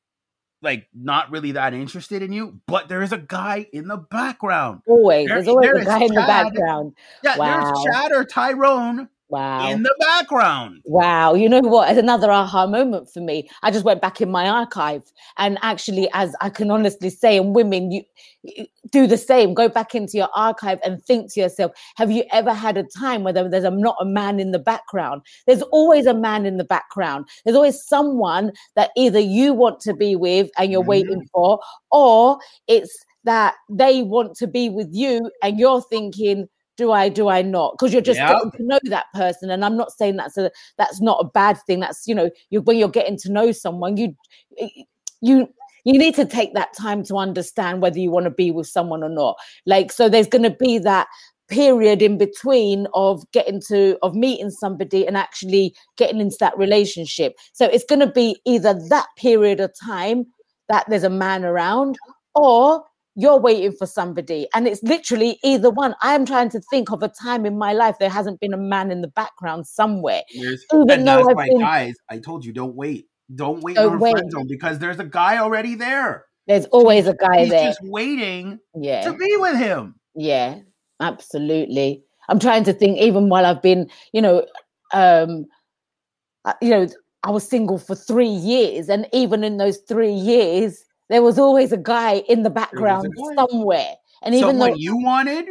like 0.63 0.89
not 0.95 1.31
really 1.31 1.53
that 1.53 1.75
interested 1.75 2.23
in 2.23 2.33
you, 2.33 2.61
but 2.67 2.89
there 2.89 3.03
is 3.03 3.13
a 3.13 3.19
guy 3.19 3.67
in 3.73 3.89
the 3.89 3.97
background. 3.97 4.81
Always, 4.87 5.27
there, 5.27 5.37
there's 5.37 5.49
always 5.49 5.71
there 5.71 5.83
a 5.83 5.85
guy 5.85 5.99
Chad, 5.99 6.09
in 6.09 6.15
the 6.15 6.21
background. 6.23 6.93
Yeah, 7.23 7.37
wow. 7.37 7.65
there's 7.65 7.85
Chad 7.85 8.13
or 8.13 8.25
Tyrone 8.25 9.09
Wow. 9.29 9.71
In 9.71 9.83
the 9.83 9.95
background. 9.99 10.83
Wow. 10.85 11.35
You 11.35 11.49
know 11.49 11.61
what? 11.61 11.91
It's 11.91 11.99
another 11.99 12.31
aha 12.31 12.67
moment 12.67 13.11
for 13.11 13.21
me. 13.21 13.49
I 13.63 13.73
just 13.73 13.85
went 13.85 14.01
back 14.01 14.21
in 14.21 14.31
my 14.31 14.49
archive 14.49 15.03
and 15.37 15.59
actually, 15.63 16.09
as 16.13 16.35
I 16.41 16.49
can 16.49 16.71
honestly 16.71 17.11
say, 17.11 17.37
and 17.37 17.53
women, 17.53 17.91
you, 17.91 18.03
you 18.43 18.67
do 18.93 19.09
the 19.09 19.19
same. 19.19 19.53
Go 19.53 19.69
back 19.69 19.97
into 19.97 20.17
your 20.17 20.29
archive 20.37 20.79
and 20.85 21.03
think 21.03 21.33
to 21.33 21.41
yourself, 21.41 21.73
have 21.97 22.11
you 22.11 22.23
ever 22.33 22.53
had 22.53 22.77
a 22.77 22.85
time 22.85 23.25
where 23.25 23.33
there's 23.33 23.65
a, 23.65 23.71
not 23.71 23.97
a 24.01 24.05
man 24.05 24.39
in 24.39 24.53
the 24.53 24.61
background? 24.61 25.23
There's 25.47 25.63
always 25.63 26.07
a 26.07 26.15
man 26.15 26.47
in 26.47 26.57
the 26.57 26.65
background. 26.65 27.27
There's 27.45 27.57
always 27.57 27.83
someone 27.85 28.53
that 28.77 28.91
either 28.97 29.21
you 29.21 29.55
want 29.55 29.81
to 29.81 29.95
be 29.95 30.15
with 30.15 30.51
and 30.57 30.71
you're 30.71 30.83
mm-hmm. 30.83 30.89
waiting 30.89 31.29
for, 31.33 31.59
or 31.91 32.39
it's 32.69 33.05
that 33.25 33.55
they 33.69 34.05
want 34.05 34.37
to 34.37 34.47
be 34.47 34.69
with 34.69 34.89
you 34.93 35.33
and 35.43 35.59
you're 35.59 35.83
thinking, 35.83 36.49
do 36.77 36.93
I, 36.93 37.09
do 37.09 37.29
I 37.29 37.43
not? 37.43 37.75
Because 37.75 37.93
you're 37.93 38.03
just 38.03 38.21
getting 38.21 38.51
to 38.53 38.63
know 38.63 38.79
that 38.85 39.07
person. 39.15 39.51
And 39.51 39.65
I'm 39.65 39.77
not 39.77 39.93
saying 39.93 40.17
that's 40.17 40.37
a 40.37 40.51
that's 40.77 41.01
not 41.01 41.19
a 41.21 41.25
bad 41.25 41.59
thing. 41.67 41.81
That's 41.81 42.07
you 42.07 42.15
know, 42.15 42.31
you 42.51 42.61
when 42.63 42.77
you're 42.77 42.89
getting 42.89 43.17
to 43.19 43.33
know 43.33 43.53
someone, 43.53 43.97
you 43.97 44.15
you 45.21 45.49
you 45.85 45.99
need 45.99 46.15
to 46.17 46.25
take 46.27 46.53
that 46.55 46.75
time 46.75 47.05
to 47.05 47.17
understand 47.17 47.81
whether 47.81 47.99
you 47.99 48.11
want 48.11 48.25
to 48.25 48.31
be 48.31 48.51
with 48.51 48.67
someone 48.67 49.03
or 49.03 49.09
not. 49.09 49.37
Like, 49.65 49.93
so 49.93 50.09
there's 50.09 50.27
gonna 50.27 50.55
be 50.55 50.79
that 50.79 51.07
period 51.49 52.03
in 52.03 52.19
between 52.19 52.89
of 52.93 53.23
getting 53.31 53.61
to 53.69 53.97
of 54.03 54.15
meeting 54.15 54.51
somebody 54.51 55.07
and 55.07 55.17
actually 55.17 55.75
getting 55.97 56.21
into 56.21 56.37
that 56.41 56.59
relationship. 56.59 57.35
So 57.53 57.67
it's 57.67 57.85
gonna 57.85 58.11
be 58.11 58.41
either 58.45 58.75
that 58.89 59.07
period 59.17 59.61
of 59.61 59.73
time 59.81 60.27
that 60.69 60.85
there's 60.89 61.05
a 61.05 61.11
man 61.11 61.45
around 61.45 61.97
or 62.35 62.83
you're 63.17 63.41
waiting 63.41 63.73
for 63.73 63.87
somebody. 63.87 64.47
And 64.55 64.69
it's 64.69 64.83
literally 64.83 65.39
either 65.43 65.71
one. 65.71 65.95
I'm 66.03 66.25
trying 66.25 66.51
to 66.51 66.61
think 66.71 66.93
of 66.93 67.03
a 67.03 67.09
time 67.09 67.47
in 67.47 67.59
my 67.59 67.73
life 67.73 67.97
there 67.99 68.11
hasn't 68.11 68.41
been 68.41 68.53
a 68.53 68.59
man 68.59 68.91
in 68.91 69.01
the 69.01 69.09
background 69.09 69.67
somewhere. 69.67 70.23
There's, 70.39 70.65
even 70.73 71.05
though 71.05 71.29
I've 71.29 71.37
been, 71.37 71.61
guys 71.61 71.95
i 72.11 72.19
told 72.19 72.45
you 72.45 72.53
don't 72.53 72.75
wait. 72.75 73.07
Don't 73.35 73.63
wait 73.63 73.75
don't 73.75 73.95
on 73.95 73.99
wait. 73.99 74.13
friend 74.13 74.31
zone 74.31 74.47
because 74.49 74.79
there's 74.79 75.01
a 75.01 75.05
guy 75.05 75.39
already 75.39 75.75
there. 75.75 76.27
There's 76.47 76.67
always 76.67 77.09
a 77.09 77.15
guy 77.15 77.41
He's 77.41 77.51
there. 77.51 77.67
just 77.67 77.81
waiting 77.83 78.61
yeah. 78.75 79.03
to 79.03 79.13
be 79.13 79.37
with 79.39 79.57
him. 79.57 79.97
Yeah 80.15 80.61
absolutely. 81.01 82.03
I'm 82.29 82.39
trying 82.39 82.65
to 82.65 82.73
think 82.73 82.99
even 82.99 83.29
while 83.29 83.47
i've 83.47 83.63
been 83.63 83.89
you 84.13 84.21
know 84.21 84.45
um 84.93 85.47
uh, 86.45 86.55
you 86.61 86.71
know 86.71 86.89
i 87.23 87.31
was 87.31 87.49
single 87.49 87.79
for 87.79 87.95
three 87.95 88.27
years 88.27 88.89
and 88.89 89.07
even 89.13 89.45
in 89.45 89.59
those 89.59 89.79
three 89.89 90.13
years 90.13 90.85
there 91.09 91.23
was 91.23 91.39
always 91.39 91.73
a 91.73 91.77
guy 91.77 92.23
in 92.29 92.43
the 92.43 92.51
background 92.51 93.13
somewhere. 93.37 93.95
And 94.23 94.35
even 94.35 94.51
someone 94.51 94.71
though 94.71 94.77
you 94.77 94.97
wanted, 94.97 95.47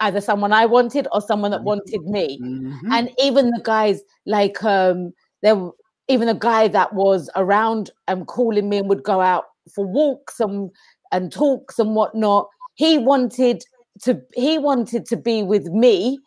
either 0.00 0.20
someone 0.20 0.52
I 0.52 0.66
wanted 0.66 1.06
or 1.12 1.20
someone 1.20 1.50
that 1.52 1.62
wanted 1.62 2.02
me. 2.02 2.38
Mm-hmm. 2.40 2.92
And 2.92 3.10
even 3.18 3.50
the 3.50 3.60
guys 3.62 4.00
like 4.24 4.62
um 4.64 5.12
there 5.42 5.70
even 6.08 6.28
a 6.28 6.34
guy 6.34 6.68
that 6.68 6.94
was 6.94 7.28
around 7.36 7.90
and 8.06 8.20
um, 8.20 8.26
calling 8.26 8.68
me 8.68 8.78
and 8.78 8.88
would 8.88 9.02
go 9.02 9.20
out 9.20 9.44
for 9.74 9.84
walks 9.84 10.40
and 10.40 10.70
and 11.12 11.32
talks 11.32 11.78
and 11.78 11.94
whatnot. 11.94 12.48
He 12.74 12.98
wanted 12.98 13.62
to 14.02 14.20
he 14.34 14.58
wanted 14.58 15.06
to 15.06 15.16
be 15.16 15.42
with 15.42 15.66
me. 15.66 16.18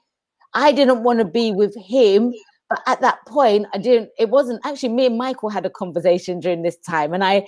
I 0.53 0.71
didn't 0.71 1.03
want 1.03 1.19
to 1.19 1.25
be 1.25 1.51
with 1.51 1.75
him. 1.75 2.33
But 2.69 2.81
at 2.85 3.01
that 3.01 3.25
point, 3.25 3.65
I 3.73 3.79
didn't, 3.79 4.11
it 4.19 4.29
wasn't 4.29 4.63
actually 4.63 4.89
me 4.89 5.07
and 5.07 5.17
Michael 5.17 5.49
had 5.49 5.65
a 5.65 5.71
conversation 5.71 6.39
during 6.39 6.61
this 6.61 6.77
time. 6.77 7.13
And 7.13 7.23
I 7.23 7.47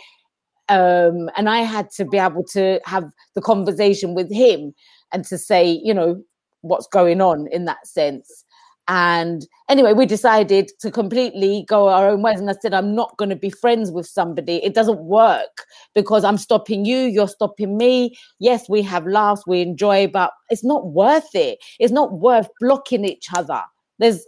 um, 0.72 1.30
and 1.36 1.50
I 1.50 1.60
had 1.60 1.92
to 1.92 2.06
be 2.06 2.18
able 2.18 2.46
to 2.54 2.80
have 2.86 3.12
the 3.36 3.42
conversation 3.42 4.16
with 4.16 4.32
him 4.32 4.74
and 5.12 5.26
to 5.26 5.38
say, 5.38 5.82
you 5.84 5.94
know, 5.94 6.24
what's 6.62 6.88
going 6.88 7.20
on 7.20 7.48
in 7.52 7.66
that 7.66 7.86
sense. 7.86 8.46
And 8.88 9.46
anyway, 9.70 9.92
we 9.92 10.06
decided 10.06 10.72
to 10.80 10.90
completely 10.90 11.66
go 11.68 11.90
our 11.90 12.10
own 12.10 12.22
ways. 12.22 12.40
And 12.40 12.50
I 12.50 12.54
said, 12.62 12.74
I'm 12.74 12.96
not 12.96 13.18
going 13.18 13.30
to 13.30 13.36
be 13.36 13.50
friends 13.50 13.92
with 13.92 14.08
somebody. 14.08 14.64
It 14.64 14.74
doesn't 14.74 15.04
work 15.04 15.66
because 15.94 16.24
I'm 16.24 16.38
stopping 16.38 16.86
you, 16.86 17.00
you're 17.00 17.28
stopping 17.28 17.78
me. 17.78 18.16
Yes, 18.40 18.70
we 18.70 18.82
have 18.84 19.06
laughs, 19.06 19.46
we 19.46 19.62
enjoy, 19.62 20.08
but 20.08 20.32
it's 20.50 20.64
not 20.64 20.88
worth 20.88 21.36
it. 21.36 21.60
It's 21.80 21.92
not 21.92 22.14
worth 22.14 22.48
blocking 22.62 23.04
each 23.04 23.28
other. 23.34 23.62
There's 24.00 24.26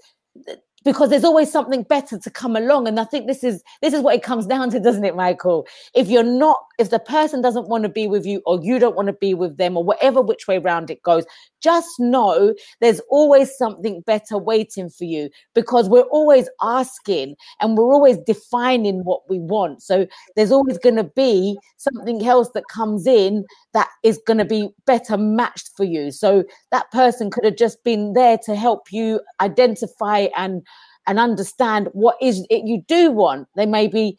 because 0.84 1.10
there's 1.10 1.24
always 1.24 1.52
something 1.52 1.84
better 1.84 2.18
to 2.18 2.30
come 2.30 2.56
along. 2.56 2.88
And 2.88 3.00
i 3.00 3.06
think 3.06 3.28
this 3.28 3.44
is 3.44 3.64
this 3.82 3.94
is 3.94 4.02
what 4.02 4.16
it 4.16 4.24
comes 4.24 4.46
down 4.46 4.70
to 4.72 4.80
doesn't 4.80 5.06
it 5.06 5.16
michael? 5.16 5.68
If 5.94 6.08
you're 6.08 6.24
not 6.24 6.58
if 6.80 6.90
the 6.90 7.00
person 7.00 7.42
doesn't 7.42 7.70
want 7.70 7.84
to 7.84 7.90
be 7.90 8.08
with 8.08 8.26
you 8.26 8.42
or 8.46 8.60
you 8.62 8.80
don't 8.80 8.96
want 8.96 9.08
to 9.08 9.14
be 9.14 9.34
with 9.34 9.58
them 9.58 9.78
or 9.78 9.84
whatever 9.84 10.22
which 10.22 10.48
way 10.48 10.58
round 10.58 10.90
it 10.90 11.02
goes 11.04 11.26
just 11.64 12.00
know 12.00 12.54
there's 12.82 13.00
always 13.10 13.56
something 13.58 14.02
better 14.02 14.38
waiting 14.38 14.90
for 14.90 15.06
you 15.06 15.30
because 15.56 15.88
we're 15.90 16.02
always 16.02 16.50
asking 16.62 17.36
and 17.62 17.78
we're 17.78 17.94
always 17.94 18.18
defining 18.26 19.00
what 19.06 19.22
we 19.30 19.40
want. 19.40 19.82
So 19.82 20.06
there's 20.36 20.52
always 20.52 20.78
going 20.78 20.98
to 20.98 21.06
be 21.06 21.58
something 21.78 22.26
else 22.26 22.50
that 22.54 22.66
comes 22.70 23.08
in 23.08 23.46
that 23.74 23.88
is 24.04 24.20
going 24.28 24.40
to 24.40 24.46
be 24.46 24.70
better 24.86 25.18
matched 25.18 25.72
for 25.76 25.86
you. 25.86 26.12
So 26.12 26.44
that 26.72 26.92
person 26.92 27.32
could 27.32 27.46
have 27.46 27.56
just 27.56 27.84
been 27.84 28.14
there 28.14 28.38
to 28.44 28.56
help 28.56 28.92
you 28.92 29.22
identify 29.40 30.28
and 30.36 30.62
and 31.08 31.20
understand 31.20 31.90
what 31.94 32.16
is 32.22 32.46
it 32.50 32.66
you 32.66 32.84
do 32.88 33.12
want. 33.12 33.48
They 33.56 33.66
may 33.66 33.88
be 33.88 34.18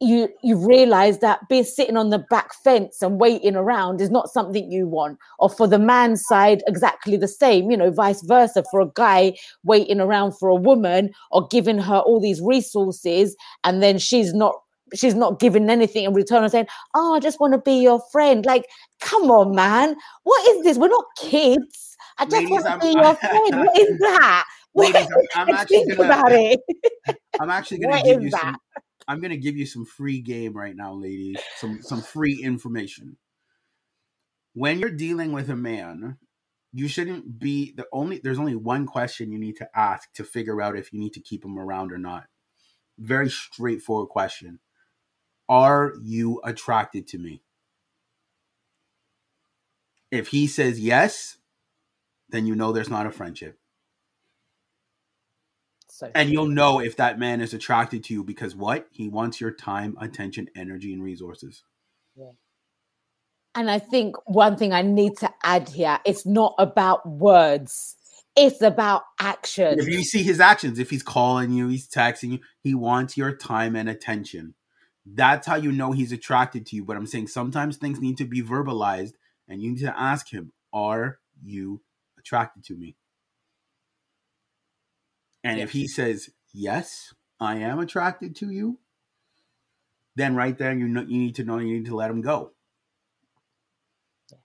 you 0.00 0.28
you 0.42 0.56
realize 0.56 1.18
that 1.20 1.40
being 1.48 1.64
sitting 1.64 1.96
on 1.96 2.10
the 2.10 2.18
back 2.18 2.52
fence 2.62 3.00
and 3.00 3.20
waiting 3.20 3.56
around 3.56 4.00
is 4.00 4.10
not 4.10 4.28
something 4.28 4.70
you 4.70 4.86
want 4.86 5.18
or 5.38 5.48
for 5.48 5.66
the 5.66 5.78
man's 5.78 6.24
side 6.26 6.62
exactly 6.66 7.16
the 7.16 7.28
same 7.28 7.70
you 7.70 7.76
know 7.76 7.90
vice 7.90 8.22
versa 8.22 8.64
for 8.70 8.80
a 8.80 8.90
guy 8.94 9.32
waiting 9.62 10.00
around 10.00 10.32
for 10.32 10.48
a 10.48 10.54
woman 10.54 11.10
or 11.30 11.46
giving 11.48 11.78
her 11.78 11.98
all 11.98 12.20
these 12.20 12.40
resources 12.40 13.36
and 13.62 13.82
then 13.82 13.96
she's 13.96 14.34
not 14.34 14.54
she's 14.94 15.14
not 15.14 15.38
giving 15.38 15.70
anything 15.70 16.04
in 16.04 16.12
return 16.12 16.42
and 16.42 16.52
saying 16.52 16.66
oh 16.94 17.14
i 17.14 17.20
just 17.20 17.40
want 17.40 17.52
to 17.52 17.58
be 17.58 17.80
your 17.80 18.02
friend. 18.12 18.44
Like 18.44 18.66
come 19.00 19.30
on 19.30 19.54
man. 19.54 19.96
What 20.24 20.48
is 20.48 20.64
this? 20.64 20.78
We're 20.78 20.88
not 20.88 21.04
kids. 21.18 21.96
I 22.18 22.26
just 22.26 22.50
want 22.50 22.64
to 22.64 22.78
be 22.78 22.92
your 22.92 23.14
friend. 23.14 23.66
What 23.66 23.78
is 23.78 23.98
that 24.00 24.44
Ladies, 24.74 25.06
I'm, 25.34 25.48
I'm 25.48 25.54
actually 25.54 25.86
gonna, 25.94 26.08
about 26.08 26.32
it. 26.32 26.60
I'm 27.40 27.50
actually 27.50 27.78
gonna 27.78 27.96
what 27.96 28.04
give 28.04 28.22
you 28.22 28.30
that? 28.30 28.40
some. 28.40 28.56
I'm 29.06 29.20
gonna 29.20 29.36
give 29.36 29.56
you 29.56 29.66
some 29.66 29.84
free 29.84 30.20
game 30.20 30.54
right 30.54 30.74
now, 30.74 30.94
ladies. 30.94 31.36
Some 31.56 31.80
some 31.82 32.02
free 32.02 32.42
information. 32.42 33.16
When 34.54 34.78
you're 34.78 34.90
dealing 34.90 35.32
with 35.32 35.48
a 35.50 35.56
man, 35.56 36.18
you 36.72 36.88
shouldn't 36.88 37.38
be 37.38 37.72
the 37.76 37.86
only. 37.92 38.18
There's 38.18 38.38
only 38.38 38.56
one 38.56 38.86
question 38.86 39.30
you 39.30 39.38
need 39.38 39.56
to 39.56 39.68
ask 39.74 40.12
to 40.14 40.24
figure 40.24 40.60
out 40.60 40.76
if 40.76 40.92
you 40.92 40.98
need 40.98 41.12
to 41.14 41.20
keep 41.20 41.44
him 41.44 41.58
around 41.58 41.92
or 41.92 41.98
not. 41.98 42.24
Very 42.98 43.30
straightforward 43.30 44.08
question. 44.08 44.58
Are 45.48 45.92
you 46.02 46.40
attracted 46.44 47.06
to 47.08 47.18
me? 47.18 47.42
If 50.10 50.28
he 50.28 50.46
says 50.46 50.80
yes, 50.80 51.38
then 52.30 52.46
you 52.46 52.54
know 52.54 52.72
there's 52.72 52.90
not 52.90 53.06
a 53.06 53.10
friendship. 53.10 53.58
So 55.94 56.10
and 56.12 56.28
you'll 56.28 56.48
know 56.48 56.80
if 56.80 56.96
that 56.96 57.20
man 57.20 57.40
is 57.40 57.54
attracted 57.54 58.02
to 58.04 58.14
you 58.14 58.24
because 58.24 58.56
what? 58.56 58.88
He 58.90 59.08
wants 59.08 59.40
your 59.40 59.52
time, 59.52 59.96
attention, 60.00 60.48
energy, 60.56 60.92
and 60.92 61.00
resources. 61.00 61.62
Yeah. 62.16 62.32
And 63.54 63.70
I 63.70 63.78
think 63.78 64.16
one 64.26 64.56
thing 64.56 64.72
I 64.72 64.82
need 64.82 65.18
to 65.18 65.32
add 65.44 65.68
here, 65.68 66.00
it's 66.04 66.26
not 66.26 66.56
about 66.58 67.08
words. 67.08 67.94
It's 68.34 68.60
about 68.60 69.02
action. 69.20 69.78
If 69.78 69.86
you 69.86 70.02
see 70.02 70.24
his 70.24 70.40
actions, 70.40 70.80
if 70.80 70.90
he's 70.90 71.04
calling 71.04 71.52
you, 71.52 71.68
he's 71.68 71.88
texting 71.88 72.32
you, 72.32 72.38
he 72.60 72.74
wants 72.74 73.16
your 73.16 73.32
time 73.36 73.76
and 73.76 73.88
attention. 73.88 74.54
That's 75.06 75.46
how 75.46 75.54
you 75.54 75.70
know 75.70 75.92
he's 75.92 76.10
attracted 76.10 76.66
to 76.66 76.76
you. 76.76 76.84
But 76.84 76.96
I'm 76.96 77.06
saying 77.06 77.28
sometimes 77.28 77.76
things 77.76 78.00
need 78.00 78.18
to 78.18 78.24
be 78.24 78.42
verbalized 78.42 79.12
and 79.46 79.62
you 79.62 79.70
need 79.70 79.82
to 79.82 79.96
ask 79.96 80.32
him, 80.32 80.50
Are 80.72 81.20
you 81.40 81.82
attracted 82.18 82.64
to 82.64 82.74
me? 82.74 82.96
And 85.44 85.60
if 85.60 85.70
he 85.72 85.86
says, 85.86 86.30
yes, 86.54 87.12
I 87.38 87.56
am 87.56 87.78
attracted 87.78 88.34
to 88.36 88.50
you, 88.50 88.78
then 90.16 90.34
right 90.34 90.56
there 90.56 90.72
you 90.72 90.88
know 90.88 91.02
you 91.02 91.18
need 91.18 91.34
to 91.36 91.44
know 91.44 91.58
you 91.58 91.74
need 91.74 91.86
to 91.86 91.96
let 91.96 92.10
him 92.10 92.22
go. 92.22 92.52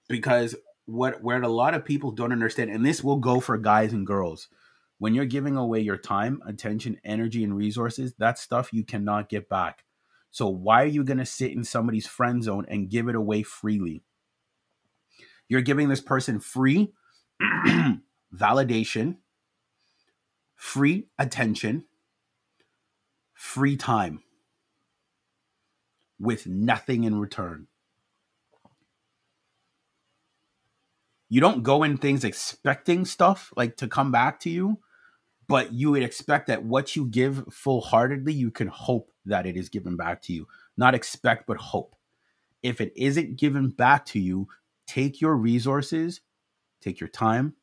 Because 0.10 0.56
what 0.86 1.24
where 1.24 1.42
a 1.42 1.48
lot 1.48 1.74
of 1.74 1.86
people 1.86 2.12
don't 2.12 2.34
understand, 2.34 2.70
and 2.70 2.86
this 2.86 3.04
will 3.04 3.18
go 3.18 3.40
for 3.40 3.58
guys 3.58 3.94
and 3.94 4.06
girls, 4.06 4.50
when 4.98 5.14
you're 5.14 5.26
giving 5.26 5.56
away 5.56 5.80
your 5.80 5.98
time, 5.98 6.42
attention, 6.46 7.00
energy, 7.06 7.44
and 7.44 7.56
resources, 7.56 8.14
that's 8.18 8.42
stuff 8.42 8.74
you 8.74 8.84
cannot 8.84 9.30
get 9.30 9.48
back. 9.48 9.86
So 10.32 10.50
why 10.50 10.84
are 10.84 10.88
you 10.88 11.04
gonna 11.04 11.26
sit 11.26 11.52
in 11.52 11.64
somebody's 11.64 12.08
friend 12.08 12.44
zone 12.44 12.66
and 12.68 12.90
give 12.90 13.08
it 13.08 13.16
away 13.16 13.44
freely? 13.44 14.04
You're 15.48 15.62
giving 15.62 15.88
this 15.88 16.02
person 16.02 16.40
free 16.40 16.92
validation 18.36 19.18
free 20.60 21.08
attention, 21.18 21.86
free 23.34 23.78
time 23.78 24.22
with 26.20 26.46
nothing 26.46 27.06
in 27.06 27.18
return. 27.18 27.68
You 31.30 31.40
don't 31.40 31.64
go 31.64 31.84
in 31.84 31.98
things 31.98 32.26
expecting 32.26 33.06
stuff 33.06 33.54
like 33.56 33.78
to 33.78 33.88
come 33.88 34.12
back 34.12 34.42
to 34.42 34.50
you, 34.50 34.80
but 35.48 35.72
you 35.72 35.92
would 35.92 36.04
expect 36.04 36.48
that 36.48 36.66
what 36.66 36.94
you 36.94 37.06
give 37.06 37.46
full 37.50 37.80
heartedly, 37.80 38.34
you 38.34 38.52
can 38.52 38.68
hope 38.68 39.14
that 39.26 39.46
it 39.46 39.56
is 39.56 39.70
given 39.70 39.96
back 39.96 40.22
to 40.24 40.34
you. 40.34 40.46
Not 40.76 40.94
expect, 40.94 41.48
but 41.48 41.56
hope. 41.58 41.96
If 42.62 42.82
it 42.82 42.92
isn't 42.98 43.40
given 43.40 43.70
back 43.70 44.06
to 44.08 44.20
you, 44.20 44.50
take 44.86 45.22
your 45.22 45.38
resources, 45.38 46.20
take 46.82 47.00
your 47.00 47.08
time, 47.08 47.54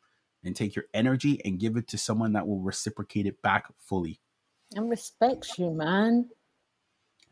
and 0.46 0.54
take 0.54 0.76
your 0.76 0.86
energy 0.94 1.40
and 1.44 1.58
give 1.58 1.76
it 1.76 1.88
to 1.88 1.98
someone 1.98 2.32
that 2.32 2.46
will 2.46 2.60
reciprocate 2.60 3.26
it 3.26 3.42
back 3.42 3.66
fully. 3.78 4.20
And 4.74 4.88
respects 4.88 5.58
you, 5.58 5.70
man. 5.70 6.30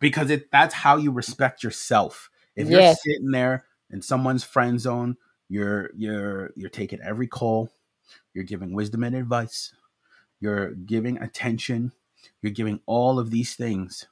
Because 0.00 0.30
it 0.30 0.50
that's 0.50 0.74
how 0.74 0.96
you 0.96 1.10
respect 1.10 1.62
yourself. 1.62 2.30
If 2.56 2.68
you're 2.68 2.94
sitting 2.94 3.30
there 3.30 3.64
in 3.90 4.02
someone's 4.02 4.44
friend 4.44 4.80
zone, 4.80 5.16
you're 5.48 5.90
you're 5.96 6.52
you're 6.56 6.70
taking 6.70 7.00
every 7.00 7.26
call, 7.26 7.70
you're 8.32 8.44
giving 8.44 8.74
wisdom 8.74 9.02
and 9.04 9.16
advice, 9.16 9.72
you're 10.40 10.72
giving 10.72 11.18
attention, 11.18 11.92
you're 12.42 12.52
giving 12.52 12.80
all 12.86 13.18
of 13.18 13.30
these 13.30 13.54
things. 13.54 14.06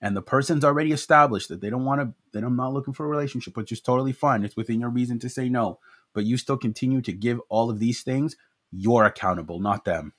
And 0.00 0.16
the 0.16 0.22
person's 0.22 0.64
already 0.64 0.92
established 0.92 1.48
that 1.48 1.60
they 1.60 1.68
don't 1.68 1.84
want 1.84 2.00
to, 2.00 2.14
then 2.32 2.44
i'm 2.44 2.54
not 2.54 2.72
looking 2.72 2.94
for 2.94 3.04
a 3.04 3.08
relationship, 3.08 3.56
which 3.56 3.72
is 3.72 3.80
totally 3.80 4.12
fine. 4.12 4.44
It's 4.44 4.56
within 4.56 4.80
your 4.80 4.90
reason 4.90 5.18
to 5.20 5.28
say 5.28 5.48
no 5.48 5.80
but 6.14 6.24
you 6.24 6.36
still 6.36 6.56
continue 6.56 7.00
to 7.02 7.12
give 7.12 7.40
all 7.48 7.70
of 7.70 7.78
these 7.78 8.02
things, 8.02 8.36
you're 8.70 9.04
accountable, 9.04 9.60
not 9.60 9.84
them. 9.84 10.12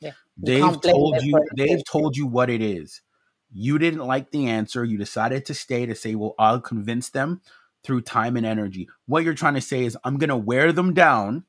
Yeah. 0.00 0.12
They've 0.36 0.80
told 0.80 1.22
you 1.22 1.40
they've 1.56 1.84
told 1.84 2.16
you 2.16 2.26
what 2.26 2.50
it 2.50 2.60
is. 2.60 3.02
You 3.52 3.78
didn't 3.78 4.06
like 4.06 4.30
the 4.30 4.48
answer. 4.48 4.84
You 4.84 4.98
decided 4.98 5.46
to 5.46 5.54
stay 5.54 5.86
to 5.86 5.94
say, 5.94 6.14
well, 6.14 6.34
I'll 6.38 6.60
convince 6.60 7.10
them 7.10 7.40
through 7.84 8.02
time 8.02 8.36
and 8.36 8.44
energy. 8.44 8.88
What 9.06 9.24
you're 9.24 9.34
trying 9.34 9.54
to 9.54 9.60
say 9.60 9.84
is, 9.84 9.96
I'm 10.04 10.18
going 10.18 10.28
to 10.28 10.36
wear 10.36 10.72
them 10.72 10.92
down 10.92 11.44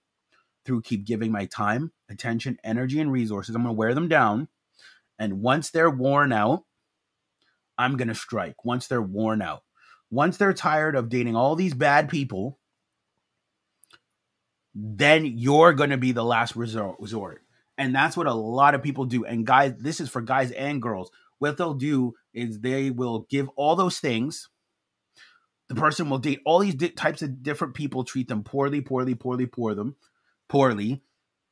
through 0.65 0.83
keep 0.83 1.05
giving 1.05 1.31
my 1.31 1.45
time, 1.45 1.91
attention, 2.09 2.59
energy, 2.63 2.99
and 2.99 3.11
resources. 3.11 3.55
I'm 3.55 3.63
going 3.63 3.75
to 3.75 3.79
wear 3.79 3.93
them 3.95 4.07
down. 4.07 4.47
And 5.17 5.41
once 5.41 5.71
they're 5.71 5.89
worn 5.89 6.31
out, 6.31 6.63
I'm 7.77 7.97
going 7.97 8.09
to 8.09 8.15
strike. 8.15 8.63
Once 8.63 8.87
they're 8.87 9.01
worn 9.01 9.41
out, 9.41 9.63
once 10.11 10.37
they're 10.37 10.53
tired 10.53 10.95
of 10.95 11.09
dating 11.09 11.35
all 11.35 11.55
these 11.55 11.73
bad 11.73 12.09
people, 12.09 12.59
then 14.79 15.25
you're 15.25 15.73
going 15.73 15.89
to 15.89 15.97
be 15.97 16.11
the 16.11 16.23
last 16.23 16.55
resort. 16.55 17.41
And 17.79 17.95
that's 17.95 18.15
what 18.15 18.27
a 18.27 18.33
lot 18.33 18.75
of 18.75 18.83
people 18.83 19.05
do. 19.05 19.25
And 19.25 19.45
guys, 19.45 19.73
this 19.79 19.99
is 19.99 20.07
for 20.07 20.21
guys 20.21 20.51
and 20.51 20.79
girls. 20.79 21.09
What 21.39 21.57
they'll 21.57 21.73
do 21.73 22.13
is 22.31 22.59
they 22.59 22.91
will 22.91 23.25
give 23.27 23.49
all 23.55 23.75
those 23.75 23.97
things. 23.97 24.49
The 25.67 25.75
person 25.75 26.11
will 26.11 26.19
date 26.19 26.41
all 26.45 26.59
these 26.59 26.75
di- 26.75 26.89
types 26.89 27.23
of 27.23 27.41
different 27.41 27.73
people, 27.73 28.03
treat 28.03 28.27
them 28.27 28.43
poorly, 28.43 28.81
poorly, 28.81 29.15
poorly, 29.15 29.47
poor 29.47 29.73
them, 29.73 29.95
poorly. 30.47 31.01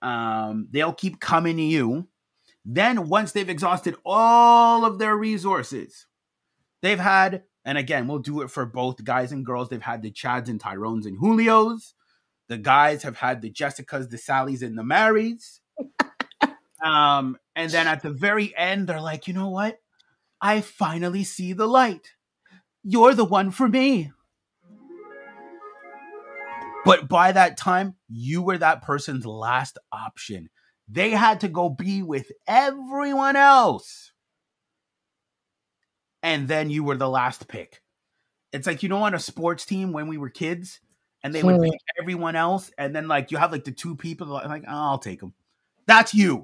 Um, 0.04 0.68
they'll 0.70 0.94
keep 0.94 1.20
coming 1.20 1.58
to 1.58 1.64
you. 1.64 2.08
Then 2.64 3.10
once 3.10 3.32
they've 3.32 3.50
exhausted 3.50 3.96
all 4.06 4.86
of 4.86 5.00
their 5.00 5.16
resources, 5.16 6.06
they've 6.82 7.00
had, 7.00 7.44
and 7.66 7.78
again, 7.78 8.08
we'll 8.08 8.20
do 8.20 8.42
it 8.42 8.52
for 8.52 8.68
both 8.68 9.04
guys 9.04 9.32
and 9.32 9.46
girls. 9.46 9.70
They've 9.70 9.82
had 9.82 10.04
the 10.04 10.12
Chads 10.12 10.48
and 10.48 10.62
Tyrones 10.62 11.08
and 11.08 11.20
Julios 11.20 11.94
the 12.48 12.58
guys 12.58 13.04
have 13.04 13.18
had 13.18 13.42
the 13.42 13.52
Jessicas, 13.52 14.10
the 14.10 14.18
Sallys, 14.18 14.62
and 14.62 14.78
the 14.78 14.84
Marys. 14.84 15.62
um, 16.84 17.38
and 17.56 17.72
then 17.72 17.88
at 17.88 18.02
the 18.02 18.12
very 18.12 18.56
end, 18.56 18.88
they're 18.88 19.02
like, 19.02 19.28
you 19.28 19.34
know 19.34 19.50
what? 19.50 19.80
I 20.42 20.62
finally 20.62 21.24
see 21.24 21.54
the 21.54 21.68
light. 21.68 22.14
You're 22.84 23.16
the 23.16 23.26
one 23.26 23.52
for 23.52 23.68
me. 23.68 24.12
But 26.86 27.10
by 27.10 27.32
that 27.32 27.58
time, 27.58 27.96
you 28.08 28.44
were 28.44 28.60
that 28.60 28.84
person's 28.84 29.26
last 29.26 29.80
option. 29.92 30.50
They 30.88 31.10
had 31.10 31.40
to 31.40 31.48
go 31.48 31.68
be 31.68 32.04
with 32.04 32.32
everyone 32.48 33.36
else. 33.36 34.12
And 36.22 36.48
then 36.48 36.70
you 36.70 36.84
were 36.84 36.98
the 36.98 37.10
last 37.10 37.48
pick. 37.48 37.82
It's 38.54 38.68
like, 38.68 38.84
you 38.84 38.90
know, 38.90 39.04
on 39.04 39.16
a 39.16 39.20
sports 39.20 39.66
team 39.66 39.94
when 39.94 40.08
we 40.08 40.20
were 40.20 40.30
kids, 40.30 40.80
and 41.26 41.34
they 41.34 41.42
would 41.42 41.60
pick 41.62 41.82
everyone 42.00 42.36
else, 42.36 42.72
and 42.78 42.96
then 42.96 43.08
like 43.08 43.32
you 43.32 43.38
have 43.38 43.52
like 43.52 43.64
the 43.64 43.72
two 43.72 43.96
people 43.96 44.28
like, 44.28 44.64
oh, 44.68 44.72
I'll 44.72 45.00
take 45.00 45.20
them. 45.20 45.34
That's 45.88 46.14
you. 46.14 46.44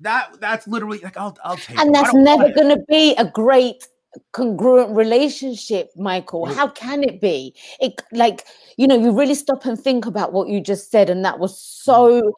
that 0.00 0.40
that's 0.40 0.66
literally 0.66 0.98
like 0.98 1.16
I'll 1.16 1.36
I'll 1.44 1.56
take. 1.56 1.78
And 1.78 1.90
it. 1.90 1.92
that's 1.92 2.12
never 2.12 2.50
going 2.52 2.76
to 2.76 2.82
be 2.88 3.14
a 3.14 3.24
great 3.24 3.86
congruent 4.32 4.94
relationship 4.94 5.90
michael 5.96 6.44
how 6.44 6.68
can 6.68 7.02
it 7.02 7.18
be 7.18 7.54
it 7.80 7.98
like 8.12 8.44
you 8.76 8.86
know 8.86 8.94
you 8.94 9.10
really 9.10 9.34
stop 9.34 9.64
and 9.64 9.80
think 9.80 10.04
about 10.04 10.34
what 10.34 10.48
you 10.48 10.60
just 10.60 10.90
said 10.90 11.08
and 11.08 11.24
that 11.24 11.38
was 11.38 11.58
so 11.58 12.20
mm. 12.20 12.32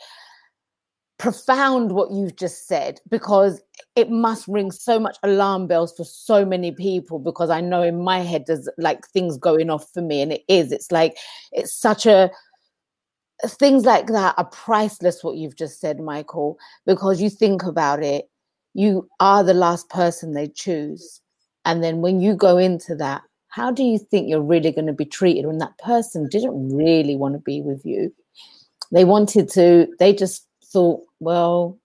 Profound 1.18 1.92
what 1.92 2.10
you've 2.10 2.36
just 2.36 2.66
said 2.66 3.00
because 3.08 3.62
it 3.94 4.10
must 4.10 4.48
ring 4.48 4.72
so 4.72 4.98
much 4.98 5.16
alarm 5.22 5.66
bells 5.66 5.94
for 5.96 6.04
so 6.04 6.44
many 6.44 6.72
people 6.72 7.20
because 7.20 7.50
i 7.50 7.60
know 7.60 7.82
in 7.82 8.02
my 8.02 8.18
head 8.18 8.44
there's 8.46 8.68
like 8.78 9.06
things 9.08 9.36
going 9.38 9.70
off 9.70 9.88
for 9.92 10.02
me 10.02 10.20
and 10.20 10.32
it 10.32 10.42
is 10.48 10.72
it's 10.72 10.90
like 10.90 11.16
it's 11.52 11.72
such 11.72 12.04
a 12.04 12.28
things 13.46 13.84
like 13.84 14.08
that 14.08 14.34
are 14.38 14.46
priceless 14.46 15.22
what 15.22 15.36
you've 15.36 15.56
just 15.56 15.80
said 15.80 16.00
michael 16.00 16.58
because 16.84 17.22
you 17.22 17.30
think 17.30 17.62
about 17.62 18.02
it 18.02 18.28
you 18.74 19.08
are 19.20 19.44
the 19.44 19.54
last 19.54 19.88
person 19.90 20.32
they 20.32 20.48
choose 20.48 21.20
and 21.64 21.82
then 21.82 22.00
when 22.00 22.20
you 22.20 22.34
go 22.34 22.58
into 22.58 22.94
that, 22.96 23.22
how 23.48 23.70
do 23.70 23.82
you 23.82 23.98
think 23.98 24.28
you're 24.28 24.42
really 24.42 24.72
going 24.72 24.86
to 24.86 24.92
be 24.92 25.04
treated 25.04 25.46
when 25.46 25.58
that 25.58 25.78
person 25.78 26.28
didn't 26.28 26.76
really 26.76 27.16
want 27.16 27.34
to 27.34 27.40
be 27.40 27.62
with 27.62 27.84
you? 27.84 28.12
They 28.92 29.04
wanted 29.04 29.48
to, 29.50 29.88
they 29.98 30.12
just 30.12 30.46
thought, 30.74 31.00
well, 31.20 31.78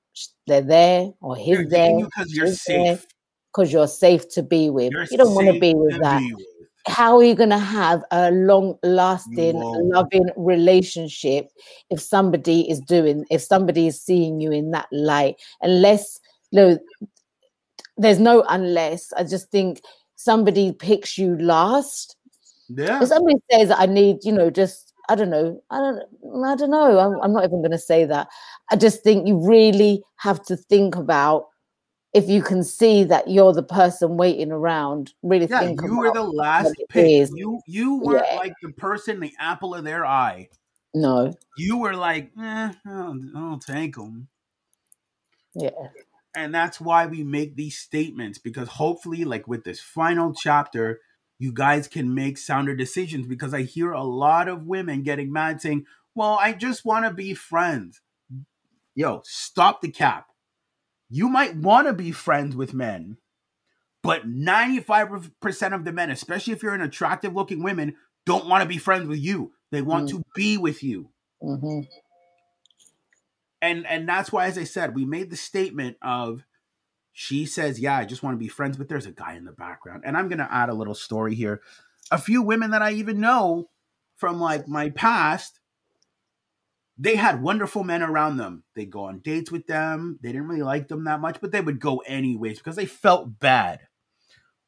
they're 0.48 0.62
there 0.62 1.14
or 1.22 1.38
he's 1.38 1.48
you're 1.48 1.66
there. 1.66 1.98
Because 1.98 2.36
you're 2.36 2.48
safe. 2.48 3.06
Because 3.54 3.72
you're 3.72 3.88
safe 3.88 4.28
to 4.30 4.44
be 4.44 4.70
with. 4.70 4.92
You're 4.92 5.08
you 5.10 5.18
don't 5.18 5.34
want 5.34 5.48
to 5.48 5.60
be 5.60 5.74
with 5.74 5.98
that. 6.02 6.20
Be 6.20 6.34
with. 6.34 6.46
How 6.88 7.18
are 7.18 7.24
you 7.24 7.36
going 7.36 7.52
to 7.52 7.58
have 7.60 8.04
a 8.12 8.32
long 8.32 8.78
lasting, 8.84 9.60
loving 9.94 10.28
relationship 10.38 11.50
if 11.90 12.02
somebody 12.02 12.70
is 12.70 12.80
doing, 12.80 13.26
if 13.30 13.42
somebody 13.42 13.88
is 13.88 14.02
seeing 14.02 14.42
you 14.42 14.52
in 14.52 14.72
that 14.72 14.88
light? 14.92 15.36
Unless, 15.62 16.20
you 16.52 16.60
know, 16.60 16.80
there's 17.98 18.20
no 18.20 18.44
unless. 18.50 19.14
I 19.14 19.24
just 19.24 19.52
think 19.52 19.82
somebody 20.16 20.72
picks 20.72 21.18
you 21.18 21.38
last. 21.38 22.16
Yeah. 22.70 23.02
If 23.02 23.10
somebody 23.10 23.38
says 23.52 23.72
I 23.72 23.86
need, 23.86 24.24
you 24.24 24.32
know, 24.32 24.50
just 24.50 24.89
I 25.10 25.16
don't 25.16 25.30
know. 25.30 25.62
I 25.70 25.78
don't. 25.80 26.46
I 26.46 26.56
don't 26.56 26.72
know. 26.72 27.00
I'm, 27.00 27.20
I'm 27.22 27.34
not 27.34 27.44
even 27.44 27.62
going 27.62 27.72
to 27.72 27.78
say 27.80 28.06
that. 28.06 28.28
I 28.72 28.76
just 28.76 29.04
think 29.04 29.28
you 29.28 29.38
really 29.38 30.04
have 30.18 30.44
to 30.46 30.56
think 30.56 30.96
about 30.96 31.48
if 32.14 32.30
you 32.30 32.42
can 32.42 32.64
see 32.64 33.04
that 33.06 33.30
you're 33.30 33.54
the 33.54 33.64
person 33.64 34.18
waiting 34.18 34.52
around. 34.52 35.14
Really 35.24 35.48
yeah, 35.50 35.62
think. 35.62 35.82
You 35.82 35.98
were 35.98 36.14
the 36.14 36.24
last 36.24 36.76
pick. 36.90 37.30
You 37.34 37.60
you 37.66 37.96
were 38.00 38.24
yeah. 38.24 38.38
like 38.38 38.54
the 38.62 38.72
person, 38.74 39.20
the 39.20 39.34
apple 39.40 39.76
of 39.76 39.84
their 39.84 40.06
eye. 40.06 40.50
No. 40.94 41.34
You 41.58 41.78
were 41.78 41.96
like, 41.96 42.32
eh, 42.40 42.72
I'll, 42.86 43.20
I'll 43.36 43.60
take 43.60 43.96
them. 43.96 44.28
Yeah 45.56 45.70
and 46.36 46.54
that's 46.54 46.80
why 46.80 47.06
we 47.06 47.24
make 47.24 47.56
these 47.56 47.78
statements 47.78 48.38
because 48.38 48.68
hopefully 48.68 49.26
like 49.26 49.48
with 49.48 49.64
this 49.64 49.80
final 49.80 50.34
chapter 50.34 51.02
you 51.40 51.54
guys 51.54 51.88
can 51.88 52.14
make 52.14 52.38
sounder 52.38 52.76
decisions 52.76 53.26
because 53.26 53.54
i 53.54 53.62
hear 53.62 53.92
a 53.92 54.04
lot 54.04 54.48
of 54.48 54.68
women 54.68 55.02
getting 55.02 55.32
mad 55.32 55.62
saying 55.62 55.86
well 56.14 56.38
i 56.40 56.52
just 56.54 56.86
want 56.86 57.06
to 57.06 57.12
be 57.12 57.34
friends. 57.34 58.02
Yo 58.96 59.22
stop 59.24 59.82
the 59.82 59.90
cap. 59.90 60.28
You 61.10 61.30
might 61.30 61.56
want 61.56 61.88
to 61.88 61.94
be 61.94 62.12
friends 62.12 62.56
with 62.56 62.74
men 62.74 63.18
but 64.02 64.30
95% 64.30 65.74
of 65.74 65.86
the 65.86 65.92
men 65.92 66.12
especially 66.12 66.54
if 66.54 66.62
you're 66.62 66.74
an 66.74 66.82
attractive 66.82 67.34
looking 67.34 67.64
women 67.64 67.96
don't 68.26 68.48
want 68.48 68.62
to 68.62 68.70
be 68.70 68.78
friends 68.78 69.08
with 69.08 69.20
you. 69.20 69.54
They 69.72 69.82
want 69.82 70.08
mm. 70.08 70.12
to 70.12 70.24
be 70.36 70.58
with 70.58 70.84
you. 70.84 71.10
Mm-hmm. 71.42 71.82
And 73.62 73.88
and 73.88 74.08
that's 74.08 74.32
why 74.32 74.48
as 74.48 74.58
i 74.58 74.64
said 74.64 74.96
we 74.96 75.06
made 75.06 75.30
the 75.30 75.36
statement 75.36 75.98
of 76.02 76.44
she 77.14 77.46
says 77.46 77.80
yeah 77.80 77.98
i 77.98 78.06
just 78.06 78.24
want 78.24 78.34
to 78.34 78.40
be 78.40 78.48
friends 78.48 78.78
but 78.78 78.88
there's 78.88 79.06
a 79.06 79.12
guy 79.12 79.36
in 79.36 79.46
the 79.46 79.52
background 79.52 80.04
and 80.06 80.16
i'm 80.18 80.28
going 80.28 80.40
to 80.40 80.54
add 80.54 80.70
a 80.70 80.74
little 80.74 80.96
story 80.96 81.36
here. 81.36 81.62
A 82.12 82.18
few 82.18 82.42
women 82.42 82.72
that 82.72 82.82
i 82.82 82.92
even 82.92 83.20
know 83.20 83.70
from 84.16 84.40
like 84.40 84.68
my 84.68 84.90
past 84.90 85.60
they 87.02 87.16
had 87.16 87.42
wonderful 87.42 87.86
men 87.86 88.04
around 88.04 88.36
them. 88.36 88.66
They 88.76 88.84
go 88.84 89.06
on 89.06 89.20
dates 89.20 89.50
with 89.50 89.68
them. 89.68 90.20
They 90.22 90.34
didn't 90.34 90.50
really 90.50 90.64
like 90.64 90.90
them 90.90 91.06
that 91.06 91.22
much 91.22 91.40
but 91.40 91.52
they 91.52 91.62
would 91.62 91.80
go 91.80 92.00
anyways 92.00 92.58
because 92.58 92.76
they 92.76 92.86
felt 92.86 93.40
bad. 93.40 93.82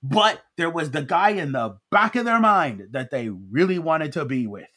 But 0.03 0.41
there 0.57 0.69
was 0.69 0.91
the 0.91 1.03
guy 1.03 1.31
in 1.31 1.51
the 1.51 1.77
back 1.91 2.15
of 2.15 2.25
their 2.25 2.39
mind 2.39 2.87
that 2.91 3.11
they 3.11 3.29
really 3.29 3.77
wanted 3.77 4.13
to 4.13 4.25
be 4.25 4.47
with. 4.47 4.67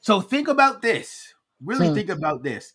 So 0.00 0.20
think 0.20 0.48
about 0.48 0.82
this. 0.82 1.34
Really 1.62 1.88
hmm. 1.88 1.94
think 1.94 2.08
about 2.08 2.42
this. 2.42 2.72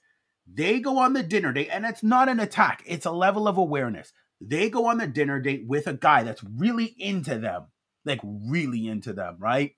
They 0.51 0.79
go 0.79 0.97
on 0.97 1.13
the 1.13 1.23
dinner 1.23 1.53
date, 1.53 1.69
and 1.71 1.85
it's 1.85 2.03
not 2.03 2.29
an 2.29 2.39
attack, 2.39 2.83
it's 2.85 3.05
a 3.05 3.11
level 3.11 3.47
of 3.47 3.57
awareness. 3.57 4.13
They 4.41 4.69
go 4.69 4.87
on 4.87 4.97
the 4.97 5.07
dinner 5.07 5.39
date 5.39 5.65
with 5.65 5.87
a 5.87 5.93
guy 5.93 6.23
that's 6.23 6.43
really 6.43 6.95
into 6.97 7.37
them, 7.37 7.67
like 8.05 8.19
really 8.23 8.87
into 8.87 9.13
them, 9.13 9.37
right? 9.39 9.75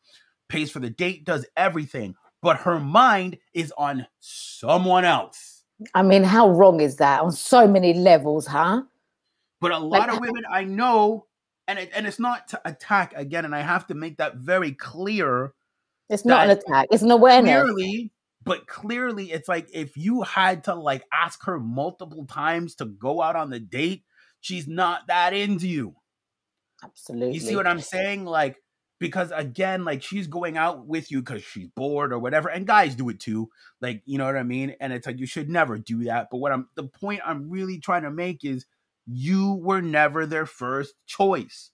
Pays 0.50 0.72
for 0.72 0.80
the 0.80 0.90
date, 0.90 1.24
does 1.26 1.46
everything, 1.56 2.16
but 2.42 2.58
her 2.58 2.80
mind 2.80 3.38
is 3.54 3.72
on 3.78 4.08
someone 4.20 5.06
else. 5.06 5.64
I 5.94 6.04
mean, 6.04 6.24
how 6.24 6.50
wrong 6.50 6.80
is 6.80 6.98
that 6.98 7.22
on 7.22 7.32
so 7.32 7.68
many 7.68 7.94
levels, 7.94 8.48
huh? 8.48 8.84
But 9.62 9.72
a 9.72 9.78
lot 9.78 10.08
like, 10.08 10.14
of 10.14 10.20
women 10.20 10.44
I 10.50 10.64
know, 10.64 11.28
and 11.68 11.80
it, 11.80 11.92
and 11.94 12.08
it's 12.08 12.20
not 12.20 12.48
to 12.50 12.62
attack 12.66 13.14
again, 13.16 13.46
and 13.46 13.56
I 13.56 13.62
have 13.62 13.88
to 13.88 13.94
make 13.94 14.18
that 14.18 14.36
very 14.38 14.72
clear. 14.72 15.54
It's 16.10 16.26
not 16.26 16.46
an 16.46 16.58
attack; 16.58 16.88
it's 16.92 17.04
an 17.04 17.12
awareness. 17.12 17.62
Clearly, 17.62 18.12
but 18.46 18.68
clearly 18.68 19.32
it's 19.32 19.50
like 19.50 19.68
if 19.74 19.98
you 19.98 20.22
had 20.22 20.64
to 20.64 20.76
like 20.76 21.04
ask 21.12 21.44
her 21.46 21.60
multiple 21.60 22.26
times 22.26 22.76
to 22.76 22.86
go 22.86 23.22
out 23.22 23.36
on 23.36 23.50
the 23.50 23.60
date 23.60 24.04
she's 24.40 24.68
not 24.68 25.08
that 25.08 25.34
into 25.34 25.68
you. 25.68 25.96
Absolutely 26.84 27.34
you 27.34 27.40
see 27.40 27.56
what 27.56 27.68
i'm 27.68 27.82
saying? 27.82 28.26
Like 28.26 28.58
because 29.00 29.32
again 29.36 29.84
like 29.84 30.02
she's 30.02 30.28
going 30.28 30.56
out 30.58 30.88
with 30.88 31.12
you 31.12 31.22
because 31.22 31.44
she's 31.44 31.68
bored 31.76 32.14
or 32.14 32.20
whatever 32.20 32.48
and 32.48 32.66
guys 32.66 32.96
do 32.96 33.10
it 33.10 33.20
too 33.20 33.50
like 33.82 34.02
you 34.06 34.18
know 34.18 34.26
what 34.26 34.38
i 34.38 34.44
mean? 34.44 34.76
And 34.80 34.94
it's 34.94 35.06
like 35.06 35.20
you 35.20 35.26
should 35.26 35.50
never 35.50 35.78
do 35.78 36.06
that 36.06 36.28
but 36.32 36.38
what 36.38 36.52
i'm 36.52 36.70
the 36.76 36.86
point 36.86 37.22
i'm 37.26 37.50
really 37.50 37.80
trying 37.80 38.04
to 38.04 38.12
make 38.12 38.46
is 38.46 38.66
you 39.06 39.56
were 39.56 39.82
never 39.82 40.26
their 40.26 40.46
first 40.46 40.96
choice 41.06 41.72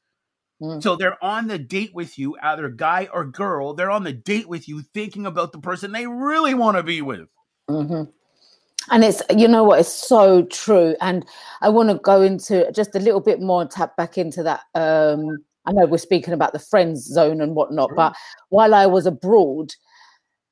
Mm. 0.61 0.81
So 0.81 0.95
they're 0.95 1.21
on 1.23 1.47
the 1.47 1.57
date 1.57 1.93
with 1.93 2.19
you, 2.19 2.37
either 2.41 2.69
guy 2.69 3.09
or 3.11 3.25
girl. 3.25 3.73
They're 3.73 3.89
on 3.89 4.03
the 4.03 4.13
date 4.13 4.47
with 4.47 4.67
you, 4.67 4.81
thinking 4.81 5.25
about 5.25 5.51
the 5.51 5.59
person 5.59 5.91
they 5.91 6.05
really 6.05 6.53
want 6.53 6.77
to 6.77 6.83
be 6.83 7.01
with. 7.01 7.27
Mm-hmm. 7.69 8.03
And 8.89 9.03
it's, 9.03 9.21
you 9.35 9.47
know 9.47 9.63
what, 9.63 9.79
it's 9.79 9.93
so 9.93 10.43
true. 10.43 10.95
And 11.01 11.25
I 11.61 11.69
want 11.69 11.89
to 11.89 11.95
go 11.95 12.21
into 12.21 12.71
just 12.71 12.95
a 12.95 12.99
little 12.99 13.19
bit 13.19 13.41
more 13.41 13.61
and 13.61 13.69
tap 13.69 13.95
back 13.95 14.17
into 14.17 14.43
that. 14.43 14.61
Um, 14.75 15.37
I 15.65 15.71
know 15.71 15.85
we're 15.85 15.97
speaking 15.97 16.33
about 16.33 16.53
the 16.53 16.59
friends 16.59 17.03
zone 17.05 17.41
and 17.41 17.55
whatnot, 17.55 17.89
sure. 17.89 17.95
but 17.95 18.15
while 18.49 18.73
I 18.73 18.87
was 18.87 19.05
abroad, 19.05 19.73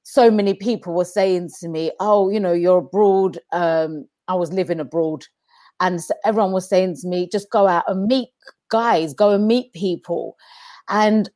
so 0.04 0.30
many 0.32 0.54
people 0.54 0.94
were 0.94 1.06
saying 1.06 1.50
to 1.60 1.68
me, 1.68 1.92
Oh, 2.00 2.30
you 2.30 2.40
know, 2.40 2.54
you're 2.54 2.80
abroad. 2.80 3.40
Um, 3.52 4.08
I 4.28 4.36
was 4.36 4.54
living 4.54 4.80
abroad. 4.80 5.26
And 5.80 6.02
so 6.02 6.14
everyone 6.26 6.52
was 6.52 6.68
saying 6.68 6.98
to 7.02 7.08
me, 7.08 7.28
just 7.32 7.50
go 7.50 7.68
out 7.68 7.86
and 7.88 8.06
meet 8.06 8.30
guys, 8.70 9.14
go 9.14 9.32
and 9.32 9.48
meet 9.48 9.74
people. 9.74 10.38
And 10.90 11.30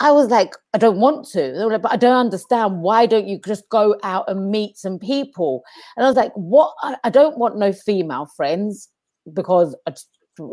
I 0.00 0.12
was 0.12 0.28
like, 0.28 0.54
I 0.74 0.78
don't 0.78 0.98
want 0.98 1.26
to. 1.28 1.40
They 1.40 1.64
were 1.64 1.72
Like, 1.72 1.82
but 1.82 1.92
I 1.92 1.96
don't 1.96 2.16
understand. 2.16 2.82
Why 2.82 3.06
don't 3.06 3.26
you 3.26 3.40
just 3.44 3.68
go 3.68 3.96
out 4.02 4.28
and 4.28 4.50
meet 4.50 4.76
some 4.76 4.98
people? 4.98 5.62
And 5.96 6.04
I 6.04 6.08
was 6.08 6.16
like, 6.16 6.32
what? 6.34 6.74
I 7.04 7.10
don't 7.10 7.38
want 7.38 7.56
no 7.58 7.72
female 7.72 8.26
friends 8.36 8.88
because, 9.32 9.74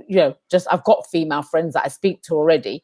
you 0.08 0.16
know, 0.16 0.36
just 0.50 0.68
I've 0.72 0.84
got 0.84 1.08
female 1.12 1.44
friends 1.44 1.74
that 1.74 1.86
I 1.86 1.90
speak 1.90 2.22
to 2.24 2.36
already. 2.36 2.82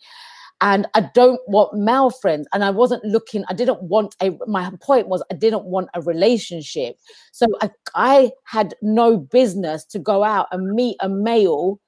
And 0.64 0.88
I 0.94 1.10
don't 1.16 1.42
want 1.48 1.74
male 1.74 2.12
friends. 2.12 2.48
And 2.54 2.64
I 2.64 2.70
wasn't 2.70 3.04
looking, 3.04 3.44
I 3.50 3.54
didn't 3.54 3.82
want 3.82 4.16
a, 4.22 4.38
my 4.46 4.72
point 4.80 5.08
was, 5.08 5.24
I 5.32 5.36
didn't 5.36 5.66
want 5.66 5.90
a 5.96 6.02
relationship. 6.02 6.98
So 7.32 7.48
I, 7.62 7.72
I 7.96 8.32
had 8.46 8.76
no 8.84 9.18
business 9.18 9.84
to 9.86 9.98
go 10.00 10.24
out 10.24 10.48
and 10.52 10.76
meet 10.76 10.98
a 11.00 11.10
male 11.10 11.80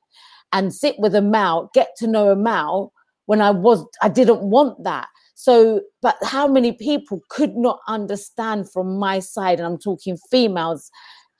and 0.53 0.73
sit 0.73 0.95
with 0.99 1.15
a 1.15 1.21
male, 1.21 1.69
get 1.73 1.89
to 1.97 2.07
know 2.07 2.31
a 2.31 2.35
male 2.35 2.93
when 3.25 3.41
I 3.41 3.51
was, 3.51 3.85
I 4.01 4.09
didn't 4.09 4.41
want 4.41 4.83
that. 4.83 5.07
So, 5.35 5.81
but 6.01 6.15
how 6.23 6.47
many 6.47 6.73
people 6.73 7.21
could 7.29 7.55
not 7.55 7.79
understand 7.87 8.71
from 8.71 8.97
my 8.97 9.19
side, 9.19 9.59
and 9.59 9.65
I'm 9.65 9.77
talking 9.77 10.17
females 10.31 10.89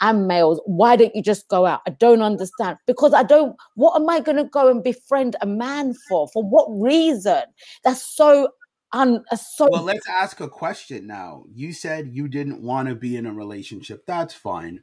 and 0.01 0.27
males, 0.27 0.59
why 0.65 0.95
don't 0.95 1.15
you 1.15 1.21
just 1.21 1.47
go 1.47 1.65
out? 1.65 1.81
I 1.87 1.91
don't 1.91 2.21
understand 2.21 2.77
because 2.87 3.13
I 3.13 3.23
don't, 3.23 3.55
what 3.75 3.95
am 3.95 4.09
I 4.09 4.19
going 4.19 4.37
to 4.37 4.43
go 4.43 4.69
and 4.69 4.83
befriend 4.83 5.35
a 5.41 5.45
man 5.45 5.93
for? 6.09 6.27
For 6.33 6.43
what 6.43 6.67
reason? 6.69 7.43
That's 7.83 8.03
so 8.03 8.49
Un, 8.95 9.23
so 9.35 9.69
well 9.71 9.81
let's 9.81 10.07
ask 10.07 10.39
a 10.39 10.47
question 10.47 11.07
now 11.07 11.45
you 11.51 11.73
said 11.73 12.11
you 12.13 12.27
didn't 12.27 12.61
want 12.61 12.87
to 12.87 12.93
be 12.93 13.17
in 13.17 13.25
a 13.25 13.33
relationship 13.33 14.05
that's 14.05 14.35
fine 14.35 14.81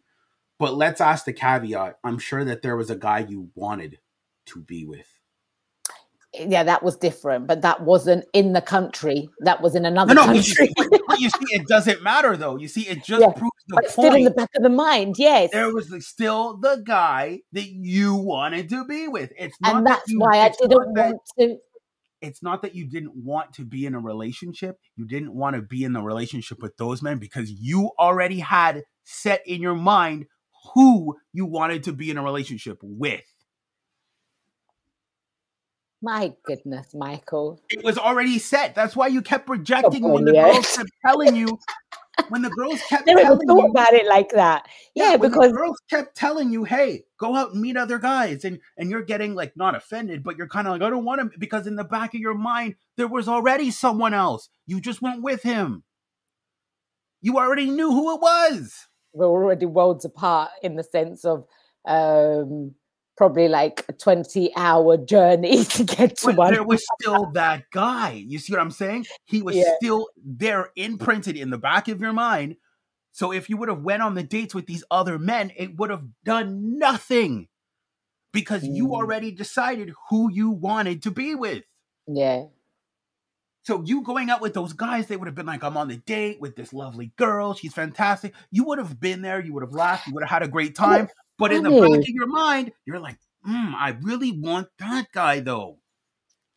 but 0.59 0.74
let's 0.74 1.01
ask 1.01 1.24
the 1.24 1.33
caveat 1.33 1.97
i'm 2.03 2.18
sure 2.18 2.45
that 2.45 2.61
there 2.61 2.76
was 2.76 2.91
a 2.91 2.97
guy 2.97 3.20
you 3.20 3.51
wanted 3.55 3.99
to 4.51 4.61
be 4.61 4.84
with? 4.84 5.07
yeah, 6.32 6.62
that 6.62 6.82
was 6.82 6.96
different, 6.96 7.48
but 7.48 7.62
that 7.62 7.82
wasn't 7.82 8.24
in 8.32 8.53
the 8.53 8.61
country. 8.61 9.28
That 9.40 9.61
was 9.61 9.74
in 9.74 9.84
another 9.84 10.14
no, 10.14 10.26
no, 10.26 10.32
country. 10.32 10.70
But 10.76 10.86
you, 10.86 10.92
see, 10.92 11.03
but 11.09 11.20
you 11.20 11.30
see, 11.30 11.55
it 11.57 11.66
doesn't 11.66 12.03
matter 12.03 12.36
though. 12.36 12.57
You 12.57 12.68
see, 12.68 12.82
it 12.82 13.05
just 13.05 13.20
yeah, 13.20 13.32
proves 13.32 13.64
the 13.66 13.74
but 13.74 13.84
point. 13.84 13.90
Still 13.90 14.14
in 14.14 14.24
the 14.24 14.30
back 14.30 14.51
of 14.55 14.62
the 14.62 14.68
mind, 14.68 15.16
yes. 15.18 15.51
There 15.53 15.72
was 15.72 15.92
still 16.07 16.57
the 16.57 16.82
guy 16.86 17.40
that 17.53 17.68
you 17.68 18.14
wanted 18.14 18.68
to 18.68 18.84
be 18.84 19.09
with. 19.09 19.32
It's 19.36 19.57
and 19.64 19.84
that's 19.84 20.05
that 20.07 20.12
you, 20.12 20.20
why 20.20 20.38
I 20.38 20.51
didn't 20.51 20.70
want 20.70 21.18
to. 21.38 21.57
It's 22.22 22.42
not 22.42 22.62
that 22.62 22.74
you 22.74 22.86
didn't 22.86 23.16
want 23.16 23.55
to 23.55 23.64
be 23.64 23.86
in 23.86 23.94
a 23.94 24.01
relationship. 24.01 24.76
You 24.94 25.07
didn't 25.07 25.34
want 25.34 25.57
to 25.57 25.62
be 25.62 25.84
in 25.84 25.94
the 25.94 26.03
relationship 26.03 26.62
with 26.62 26.76
those 26.76 27.03
men 27.03 27.18
because 27.18 27.51
you 27.51 27.90
already 27.98 28.38
had 28.38 28.82
set 29.05 29.42
in 29.46 29.62
your 29.62 29.74
mind 29.74 30.26
who 30.74 31.16
you 31.32 31.46
wanted 31.46 31.82
to 31.84 31.92
be 31.92 32.11
in 32.11 32.18
a 32.18 32.22
relationship 32.22 32.78
with. 32.82 33.22
My 36.03 36.32
goodness, 36.44 36.94
Michael. 36.94 37.61
It 37.68 37.84
was 37.84 37.98
already 37.98 38.38
set. 38.38 38.74
That's 38.74 38.96
why 38.96 39.09
you 39.09 39.20
kept 39.20 39.48
rejecting 39.48 40.05
oh, 40.05 40.14
when 40.14 40.24
the 40.24 40.32
yes. 40.32 40.55
girls 40.55 40.76
kept 40.76 40.90
telling 41.05 41.36
you. 41.36 41.59
When 42.28 42.42
the 42.42 42.51
girls 42.51 42.80
kept 42.88 43.07
never 43.07 43.20
telling 43.20 43.46
thought 43.46 43.64
you, 43.64 43.70
about 43.70 43.92
it 43.92 44.07
like 44.07 44.30
that. 44.30 44.66
Yeah, 44.94 45.11
yeah 45.11 45.16
because 45.18 45.53
girls 45.53 45.78
kept 45.90 46.16
telling 46.16 46.53
you, 46.53 46.64
"Hey, 46.64 47.05
go 47.18 47.34
out 47.34 47.53
and 47.53 47.61
meet 47.61 47.76
other 47.76 47.98
guys," 47.98 48.44
and 48.44 48.61
and 48.78 48.90
you're 48.90 49.03
getting 49.03 49.34
like 49.34 49.57
not 49.57 49.74
offended, 49.74 50.22
but 50.22 50.36
you're 50.36 50.48
kind 50.48 50.66
of 50.66 50.72
like, 50.72 50.82
"I 50.82 50.90
don't 50.90 51.05
want 51.05 51.32
to," 51.32 51.38
because 51.38 51.66
in 51.66 51.76
the 51.76 51.84
back 51.84 52.14
of 52.14 52.20
your 52.20 52.34
mind 52.34 52.76
there 52.96 53.09
was 53.09 53.28
already 53.28 53.70
someone 53.70 54.14
else. 54.14 54.48
You 54.66 54.80
just 54.80 55.03
went 55.03 55.22
with 55.22 55.42
him. 55.42 55.82
You 57.20 57.38
already 57.38 57.70
knew 57.70 57.90
who 57.90 58.14
it 58.14 58.20
was. 58.20 58.86
We're 59.12 59.26
already 59.26 59.66
worlds 59.66 60.05
apart 60.05 60.51
in 60.62 60.76
the 60.76 60.84
sense 60.84 61.24
of 61.24 61.44
um 61.86 62.74
probably 63.20 63.48
like 63.48 63.84
a 63.86 63.92
20 63.92 64.56
hour 64.56 64.96
journey 64.96 65.62
to 65.76 65.84
get 65.84 66.16
to 66.16 66.28
but 66.28 66.36
one. 66.36 66.54
There 66.54 66.64
was 66.64 66.82
still 66.98 67.30
that 67.32 67.64
guy. 67.70 68.12
You 68.12 68.38
see 68.38 68.54
what 68.54 68.62
I'm 68.62 68.70
saying? 68.70 69.04
He 69.26 69.42
was 69.42 69.56
yeah. 69.56 69.74
still 69.76 70.08
there 70.16 70.70
imprinted 70.74 71.36
in 71.36 71.50
the 71.50 71.58
back 71.58 71.88
of 71.88 72.00
your 72.00 72.14
mind. 72.14 72.56
So 73.12 73.30
if 73.30 73.50
you 73.50 73.58
would 73.58 73.68
have 73.68 73.82
went 73.82 74.00
on 74.00 74.14
the 74.14 74.22
dates 74.22 74.54
with 74.54 74.64
these 74.64 74.82
other 74.90 75.18
men, 75.18 75.52
it 75.54 75.76
would 75.76 75.90
have 75.90 76.04
done 76.24 76.78
nothing 76.78 77.48
because 78.32 78.62
mm. 78.62 78.74
you 78.74 78.94
already 78.94 79.32
decided 79.32 79.92
who 80.08 80.32
you 80.32 80.48
wanted 80.48 81.02
to 81.02 81.10
be 81.10 81.34
with. 81.34 81.64
Yeah. 82.06 82.44
So 83.64 83.82
you 83.84 84.02
going 84.02 84.30
out 84.30 84.40
with 84.40 84.54
those 84.54 84.72
guys, 84.72 85.08
they 85.08 85.18
would 85.18 85.28
have 85.28 85.34
been 85.34 85.44
like, 85.44 85.62
I'm 85.62 85.76
on 85.76 85.88
the 85.88 85.98
date 85.98 86.40
with 86.40 86.56
this 86.56 86.72
lovely 86.72 87.12
girl. 87.18 87.52
She's 87.52 87.74
fantastic. 87.74 88.32
You 88.50 88.64
would 88.64 88.78
have 88.78 88.98
been 88.98 89.20
there. 89.20 89.44
You 89.44 89.52
would 89.52 89.62
have 89.62 89.74
laughed. 89.74 90.06
You 90.06 90.14
would 90.14 90.22
have 90.22 90.30
had 90.30 90.42
a 90.42 90.48
great 90.48 90.74
time. 90.74 91.10
But 91.41 91.53
in 91.53 91.62
the 91.62 91.70
back 91.70 91.99
of 91.99 92.09
your 92.09 92.26
mind, 92.26 92.72
you're 92.84 93.01
like, 93.01 93.18
mm, 93.49 93.74
I 93.74 93.97
really 94.03 94.32
want 94.32 94.68
that 94.78 95.07
guy 95.12 95.41
though. 95.41 95.78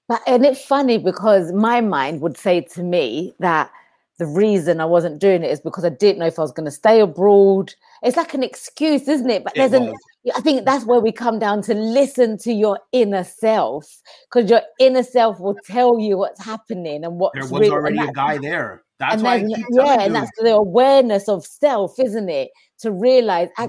But 0.07 0.21
and 0.27 0.45
it's 0.45 0.63
funny 0.63 0.97
because 0.97 1.53
my 1.53 1.81
mind 1.81 2.21
would 2.21 2.37
say 2.37 2.61
to 2.61 2.83
me 2.83 3.33
that 3.39 3.71
the 4.19 4.27
reason 4.27 4.79
I 4.79 4.85
wasn't 4.85 5.19
doing 5.19 5.43
it 5.43 5.49
is 5.49 5.59
because 5.59 5.85
I 5.85 5.89
didn't 5.89 6.19
know 6.19 6.27
if 6.27 6.37
I 6.37 6.43
was 6.43 6.51
going 6.51 6.65
to 6.65 6.71
stay 6.71 6.99
abroad. 6.99 7.73
It's 8.03 8.17
like 8.17 8.33
an 8.33 8.43
excuse, 8.43 9.07
isn't 9.07 9.29
it? 9.29 9.43
But 9.43 9.55
there's 9.55 9.73
an 9.73 9.93
I 10.35 10.41
think 10.41 10.65
that's 10.65 10.85
where 10.85 10.99
we 10.99 11.11
come 11.11 11.39
down 11.39 11.61
to 11.63 11.73
listen 11.73 12.37
to 12.39 12.53
your 12.53 12.79
inner 12.91 13.23
self 13.23 14.01
because 14.29 14.49
your 14.49 14.61
inner 14.79 15.03
self 15.03 15.39
will 15.39 15.57
tell 15.65 15.99
you 15.99 16.17
what's 16.17 16.43
happening 16.43 17.03
and 17.03 17.17
what 17.19 17.33
there 17.33 17.47
was 17.47 17.69
already 17.69 17.97
a 17.97 18.11
guy 18.11 18.37
there. 18.37 18.83
That's 18.99 19.15
and 19.15 19.23
why 19.23 19.45
yeah, 19.71 20.01
and 20.01 20.15
that's 20.15 20.31
the 20.37 20.53
awareness 20.53 21.27
of 21.27 21.45
self, 21.45 21.99
isn't 21.99 22.29
it? 22.29 22.51
To 22.79 22.91
realize 22.91 23.49
mm-hmm. 23.57 23.63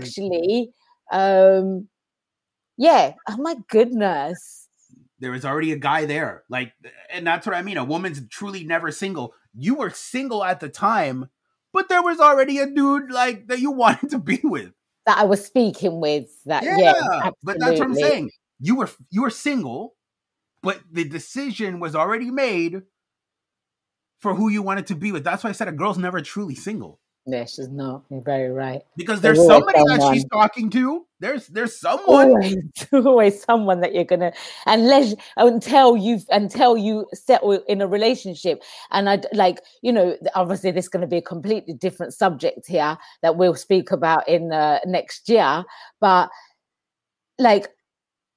Um 1.13 1.89
yeah 2.77 3.15
oh 3.29 3.37
my 3.39 3.57
goodness. 3.69 4.69
There 5.21 5.35
is 5.35 5.45
already 5.45 5.73
a 5.73 5.77
guy 5.77 6.05
there 6.05 6.43
like 6.49 6.73
and 7.11 7.27
that's 7.27 7.47
what 7.47 7.55
i 7.55 7.63
mean 7.63 7.77
a 7.77 7.85
woman's 7.85 8.27
truly 8.29 8.65
never 8.65 8.91
single. 8.91 9.35
You 9.55 9.77
were 9.77 9.91
single 9.91 10.45
at 10.45 10.61
the 10.61 10.69
time 10.69 11.31
but 11.73 11.89
there 11.89 12.03
was 12.03 12.21
already 12.21 12.59
a 12.59 12.67
dude 12.67 13.11
like 13.11 13.49
that 13.49 13.61
you 13.61 13.71
wanted 13.73 14.11
to 14.11 14.19
be 14.19 14.41
with. 14.43 14.73
That 15.07 15.19
i 15.19 15.25
was 15.25 15.45
speaking 15.45 16.01
with 16.01 16.31
that 16.47 16.63
yeah, 16.63 16.77
yeah 16.79 17.31
but 17.43 17.59
that's 17.59 17.79
what 17.79 17.89
i'm 17.89 17.95
saying. 17.95 18.31
You 18.61 18.77
were 18.77 18.91
you 19.11 19.23
were 19.23 19.31
single 19.31 19.95
but 20.63 20.81
the 20.91 21.05
decision 21.05 21.79
was 21.79 21.95
already 21.95 22.31
made 22.31 22.83
for 24.21 24.35
who 24.35 24.49
you 24.49 24.63
wanted 24.63 24.87
to 24.87 24.95
be 24.95 25.13
with. 25.13 25.23
That's 25.23 25.45
why 25.45 25.51
i 25.51 25.53
said 25.53 25.69
a 25.69 25.73
girl's 25.73 25.99
never 25.99 26.21
truly 26.23 26.55
single 26.55 27.01
yeah, 27.27 27.47
she's 27.47 27.68
not. 27.68 28.03
You're 28.11 28.20
very 28.20 28.51
right. 28.51 28.83
Because 28.97 29.22
there's, 29.22 29.39
there's 29.39 29.49
somebody 29.49 29.79
someone. 29.79 29.99
that 29.99 30.14
she's 30.14 30.27
talking 30.27 30.68
to. 30.70 31.07
There's 31.20 31.47
there's 31.47 31.81
someone. 31.81 32.31
Always, 32.31 32.57
always 32.93 33.43
someone 33.43 33.81
that 33.81 33.95
you're 33.95 34.05
gonna 34.05 34.33
unless 34.66 35.14
until 35.39 35.97
you 35.97 36.20
until 36.29 36.77
you 36.77 37.07
settle 37.14 37.53
in 37.66 37.81
a 37.81 37.87
relationship. 37.87 38.62
And 38.91 39.09
I 39.09 39.22
like 39.33 39.61
you 39.81 39.91
know 39.91 40.18
obviously 40.35 40.70
this 40.70 40.85
is 40.85 40.89
going 40.91 41.01
to 41.01 41.07
be 41.07 41.16
a 41.16 41.22
completely 41.22 41.72
different 41.72 42.12
subject 42.12 42.66
here 42.66 42.99
that 43.22 43.37
we'll 43.37 43.55
speak 43.55 43.91
about 43.91 44.29
in 44.29 44.53
uh, 44.53 44.81
next 44.85 45.29
year. 45.31 45.64
But 46.01 46.29
like 47.39 47.68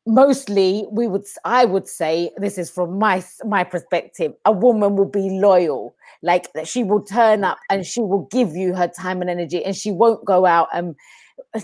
mostly 0.07 0.87
we 0.89 1.05
would 1.05 1.25
i 1.43 1.65
would 1.65 1.87
say 1.87 2.31
this 2.37 2.57
is 2.57 2.69
from 2.69 2.97
my 2.97 3.21
my 3.45 3.63
perspective 3.63 4.33
a 4.45 4.51
woman 4.51 4.95
will 4.95 5.09
be 5.09 5.29
loyal. 5.29 5.95
Like 6.23 6.51
that 6.53 6.67
she 6.67 6.83
will 6.83 7.03
turn 7.03 7.43
up 7.43 7.59
and 7.69 7.85
she 7.85 7.99
will 7.99 8.27
give 8.31 8.55
you 8.55 8.73
her 8.73 8.87
time 8.87 9.21
and 9.21 9.29
energy 9.29 9.63
and 9.63 9.75
she 9.75 9.91
won't 9.91 10.25
go 10.25 10.45
out 10.45 10.67
and 10.73 10.95
uh, 11.53 11.61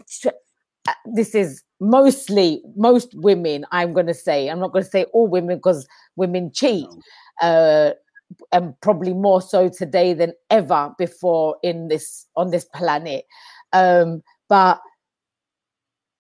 uh, 0.88 0.94
this 1.06 1.34
is 1.34 1.64
mostly 1.80 2.62
most 2.76 3.16
women 3.16 3.66
i'm 3.72 3.94
going 3.94 4.08
to 4.08 4.14
say. 4.14 4.50
I'm 4.50 4.60
not 4.60 4.72
going 4.74 4.84
to 4.84 4.90
say 4.90 5.06
all 5.06 5.28
women 5.28 5.58
because 5.58 5.88
women 6.18 6.52
cheat 6.54 6.88
uh 7.42 7.92
and 8.52 8.80
probably 8.82 9.14
more 9.14 9.42
so 9.42 9.70
today 9.70 10.14
than 10.14 10.34
ever 10.50 10.94
before 10.98 11.58
in 11.64 11.88
this 11.88 12.28
on 12.36 12.52
this 12.52 12.66
planet. 12.66 13.26
Um 13.72 14.22
but 14.50 14.82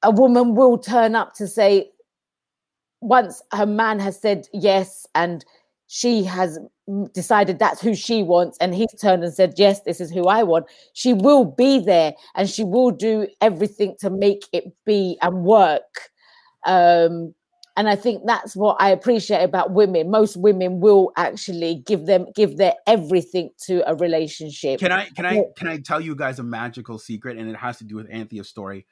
a 0.01 0.11
woman 0.11 0.55
will 0.55 0.77
turn 0.77 1.15
up 1.15 1.33
to 1.35 1.47
say 1.47 1.89
once 3.03 3.41
her 3.51 3.65
man 3.65 3.99
has 3.99 4.19
said 4.19 4.47
yes 4.53 5.05
and 5.13 5.43
she 5.87 6.23
has 6.23 6.57
decided 7.13 7.59
that's 7.59 7.81
who 7.81 7.93
she 7.93 8.23
wants 8.23 8.57
and 8.59 8.73
he's 8.73 8.93
turned 8.99 9.23
and 9.23 9.33
said 9.33 9.53
yes 9.57 9.81
this 9.81 10.01
is 10.01 10.09
who 10.11 10.27
i 10.27 10.41
want 10.41 10.65
she 10.93 11.13
will 11.13 11.45
be 11.45 11.79
there 11.79 12.13
and 12.35 12.49
she 12.49 12.63
will 12.63 12.91
do 12.91 13.27
everything 13.41 13.95
to 13.99 14.09
make 14.09 14.45
it 14.51 14.65
be 14.85 15.17
and 15.21 15.43
work. 15.43 16.09
Um 16.65 17.33
and 17.75 17.89
i 17.89 17.95
think 17.95 18.21
that's 18.25 18.55
what 18.55 18.77
i 18.79 18.89
appreciate 18.89 19.43
about 19.43 19.71
women. 19.71 20.09
Most 20.09 20.37
women 20.37 20.79
will 20.79 21.11
actually 21.17 21.83
give 21.85 22.05
them 22.05 22.27
give 22.35 22.57
their 22.57 22.75
everything 22.87 23.49
to 23.65 23.83
a 23.89 23.95
relationship. 23.95 24.79
Can 24.79 24.91
i 24.91 25.09
can 25.09 25.25
i 25.25 25.43
can 25.57 25.67
i 25.67 25.77
tell 25.77 25.99
you 25.99 26.15
guys 26.15 26.39
a 26.39 26.43
magical 26.43 26.97
secret? 26.97 27.37
And 27.37 27.49
it 27.49 27.57
has 27.57 27.77
to 27.79 27.83
do 27.83 27.95
with 27.95 28.07
anthea's 28.09 28.47
story 28.47 28.85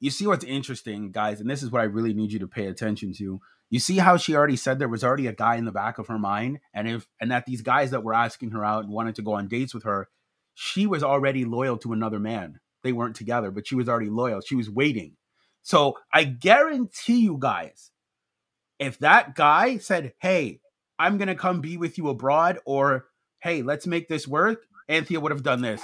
you 0.00 0.10
see 0.10 0.26
what's 0.26 0.44
interesting, 0.44 1.12
guys, 1.12 1.40
and 1.40 1.48
this 1.48 1.62
is 1.62 1.70
what 1.70 1.82
I 1.82 1.84
really 1.84 2.14
need 2.14 2.32
you 2.32 2.38
to 2.40 2.48
pay 2.48 2.66
attention 2.66 3.12
to. 3.14 3.40
You 3.68 3.78
see 3.78 3.98
how 3.98 4.16
she 4.16 4.34
already 4.34 4.56
said 4.56 4.78
there 4.78 4.88
was 4.88 5.04
already 5.04 5.26
a 5.26 5.32
guy 5.32 5.56
in 5.56 5.66
the 5.66 5.70
back 5.70 5.98
of 5.98 6.08
her 6.08 6.18
mind, 6.18 6.58
and 6.74 6.88
if 6.88 7.06
and 7.20 7.30
that 7.30 7.46
these 7.46 7.62
guys 7.62 7.90
that 7.90 8.02
were 8.02 8.14
asking 8.14 8.50
her 8.50 8.64
out 8.64 8.84
and 8.84 8.92
wanted 8.92 9.14
to 9.16 9.22
go 9.22 9.34
on 9.34 9.46
dates 9.46 9.74
with 9.74 9.84
her, 9.84 10.08
she 10.54 10.86
was 10.86 11.04
already 11.04 11.44
loyal 11.44 11.76
to 11.78 11.92
another 11.92 12.18
man. 12.18 12.60
They 12.82 12.92
weren't 12.92 13.14
together, 13.14 13.50
but 13.50 13.68
she 13.68 13.74
was 13.74 13.88
already 13.88 14.10
loyal. 14.10 14.40
She 14.40 14.56
was 14.56 14.70
waiting. 14.70 15.16
So 15.62 15.98
I 16.12 16.24
guarantee 16.24 17.20
you 17.20 17.36
guys, 17.38 17.90
if 18.78 18.98
that 19.00 19.34
guy 19.34 19.76
said, 19.76 20.14
Hey, 20.18 20.60
I'm 20.98 21.18
gonna 21.18 21.34
come 21.34 21.60
be 21.60 21.76
with 21.76 21.98
you 21.98 22.08
abroad, 22.08 22.58
or 22.64 23.06
hey, 23.42 23.62
let's 23.62 23.86
make 23.86 24.08
this 24.08 24.26
work, 24.26 24.64
Anthea 24.88 25.20
would 25.20 25.30
have 25.30 25.42
done 25.42 25.60
this 25.60 25.82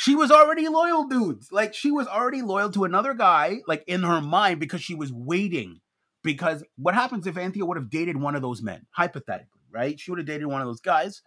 she 0.00 0.14
was 0.14 0.30
already 0.30 0.66
loyal, 0.66 1.04
dudes. 1.04 1.52
Like 1.52 1.74
she 1.74 1.90
was 1.90 2.06
already 2.06 2.40
loyal 2.40 2.70
to 2.70 2.84
another 2.84 3.12
guy, 3.12 3.58
like 3.68 3.84
in 3.86 4.02
her 4.02 4.22
mind, 4.22 4.58
because 4.58 4.80
she 4.80 4.94
was 4.94 5.12
waiting. 5.12 5.80
Because 6.22 6.64
what 6.78 6.94
happens 6.94 7.26
if 7.26 7.36
Anthea 7.36 7.66
would 7.66 7.76
have 7.76 7.90
dated 7.90 8.16
one 8.16 8.34
of 8.34 8.40
those 8.40 8.62
men, 8.62 8.86
hypothetically, 8.92 9.60
right? 9.70 10.00
She 10.00 10.10
would 10.10 10.16
have 10.16 10.26
dated 10.26 10.46
one 10.46 10.62
of 10.62 10.66
those 10.66 10.80
guys. 10.80 11.20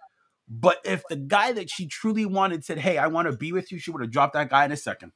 But 0.49 0.79
if 0.85 1.03
the 1.07 1.17
guy 1.17 1.51
that 1.51 1.69
she 1.69 1.85
truly 1.85 2.25
wanted 2.25 2.65
said, 2.65 2.79
Hey, 2.79 2.97
I 2.97 3.05
want 3.07 3.29
to 3.29 3.37
be 3.37 3.51
with 3.51 3.71
you, 3.71 3.77
she 3.77 3.91
would 3.91 4.01
have 4.01 4.09
dropped 4.09 4.33
that 4.33 4.49
guy 4.49 4.65
in 4.65 4.71
a 4.71 4.77
second. 4.77 5.11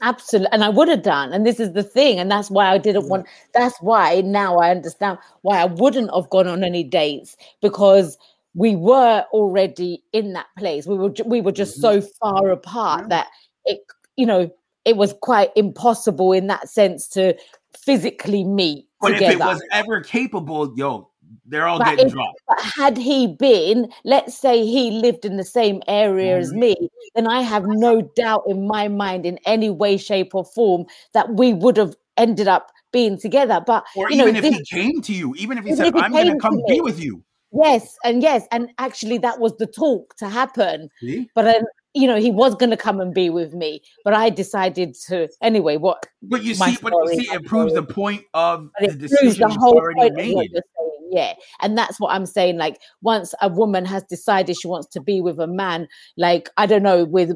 Absolutely. 0.00 0.48
And 0.52 0.64
I 0.64 0.70
would 0.70 0.88
have 0.88 1.02
done. 1.02 1.34
And 1.34 1.46
this 1.46 1.60
is 1.60 1.74
the 1.74 1.82
thing. 1.82 2.18
And 2.18 2.30
that's 2.30 2.50
why 2.50 2.70
I 2.70 2.78
didn't 2.78 3.10
want, 3.10 3.26
that's 3.52 3.76
why 3.82 4.22
now 4.22 4.56
I 4.56 4.70
understand 4.70 5.18
why 5.42 5.60
I 5.60 5.66
wouldn't 5.66 6.10
have 6.14 6.30
gone 6.30 6.48
on 6.48 6.64
any 6.64 6.84
dates 6.84 7.36
because 7.60 8.16
we 8.54 8.76
were 8.76 9.24
already 9.32 10.02
in 10.12 10.32
that 10.32 10.46
place. 10.58 10.86
We 10.86 10.96
were 10.96 11.12
we 11.24 11.40
were 11.40 11.52
just 11.52 11.80
so 11.80 11.98
mm-hmm. 11.98 12.06
far 12.20 12.50
apart 12.50 13.08
that 13.10 13.28
it 13.64 13.80
you 14.16 14.26
know 14.26 14.50
it 14.84 14.96
was 14.96 15.14
quite 15.22 15.50
impossible 15.56 16.32
in 16.32 16.46
that 16.46 16.68
sense 16.68 17.08
to 17.08 17.34
physically 17.76 18.44
meet. 18.44 18.86
But 19.00 19.10
together. 19.10 19.26
if 19.26 19.40
it 19.40 19.44
was 19.44 19.62
ever 19.72 20.00
capable, 20.02 20.72
yo, 20.76 21.10
they're 21.46 21.66
all 21.66 21.78
but 21.78 21.90
getting 21.90 22.06
if, 22.06 22.12
dropped. 22.12 22.40
But 22.48 22.60
had 22.60 22.96
he 22.96 23.26
been, 23.26 23.90
let's 24.04 24.38
say 24.38 24.64
he 24.64 24.90
lived 24.90 25.24
in 25.24 25.36
the 25.36 25.44
same 25.44 25.82
area 25.88 26.34
mm-hmm. 26.34 26.42
as 26.42 26.52
me, 26.52 26.76
then 27.14 27.26
I 27.26 27.42
have 27.42 27.64
no 27.66 28.02
doubt 28.02 28.44
in 28.46 28.66
my 28.66 28.88
mind, 28.88 29.26
in 29.26 29.38
any 29.46 29.70
way, 29.70 29.96
shape, 29.96 30.34
or 30.34 30.44
form, 30.44 30.86
that 31.12 31.34
we 31.34 31.52
would 31.54 31.76
have 31.76 31.94
ended 32.16 32.48
up 32.48 32.70
being 32.92 33.18
together. 33.18 33.62
But 33.66 33.84
or 33.96 34.10
you 34.10 34.16
know, 34.16 34.28
even 34.28 34.36
if 34.36 34.42
this, 34.42 34.68
he 34.68 34.76
came 34.76 35.02
to 35.02 35.12
you, 35.12 35.34
even 35.36 35.58
if 35.58 35.64
he 35.64 35.74
said, 35.74 35.94
"I'm 35.96 36.12
going 36.12 36.32
to 36.32 36.38
come 36.38 36.62
be 36.68 36.80
with 36.80 37.02
you," 37.02 37.22
yes, 37.62 37.96
and 38.04 38.22
yes, 38.22 38.46
and 38.50 38.70
actually 38.78 39.18
that 39.18 39.38
was 39.40 39.56
the 39.56 39.66
talk 39.66 40.16
to 40.16 40.28
happen. 40.28 40.88
see? 41.00 41.28
But 41.34 41.42
then 41.44 41.64
you 41.94 42.06
know 42.06 42.16
he 42.16 42.30
was 42.30 42.54
going 42.54 42.70
to 42.70 42.76
come 42.76 43.00
and 43.00 43.14
be 43.14 43.30
with 43.30 43.54
me, 43.54 43.82
but 44.04 44.14
I 44.14 44.30
decided 44.30 44.94
to 45.06 45.28
anyway. 45.42 45.76
What 45.76 46.06
But 46.22 46.42
you 46.42 46.54
see, 46.54 46.76
but 46.82 46.92
you 46.92 47.20
see, 47.20 47.30
it 47.32 47.44
proves 47.46 47.74
the 47.74 47.82
point 47.82 48.24
of 48.34 48.70
the 48.80 48.92
decision 48.92 49.48
the 49.48 49.48
you've 49.48 49.60
whole 49.60 49.78
already 49.78 50.10
point 50.10 50.16
made. 50.16 50.62
Yeah, 51.10 51.34
and 51.60 51.78
that's 51.78 52.00
what 52.00 52.12
I'm 52.12 52.26
saying. 52.26 52.56
Like 52.56 52.80
once 53.02 53.34
a 53.40 53.48
woman 53.48 53.84
has 53.84 54.02
decided 54.04 54.56
she 54.58 54.66
wants 54.66 54.88
to 54.88 55.00
be 55.00 55.20
with 55.20 55.38
a 55.38 55.46
man, 55.46 55.86
like 56.16 56.50
I 56.56 56.66
don't 56.66 56.82
know, 56.82 57.04
with 57.04 57.30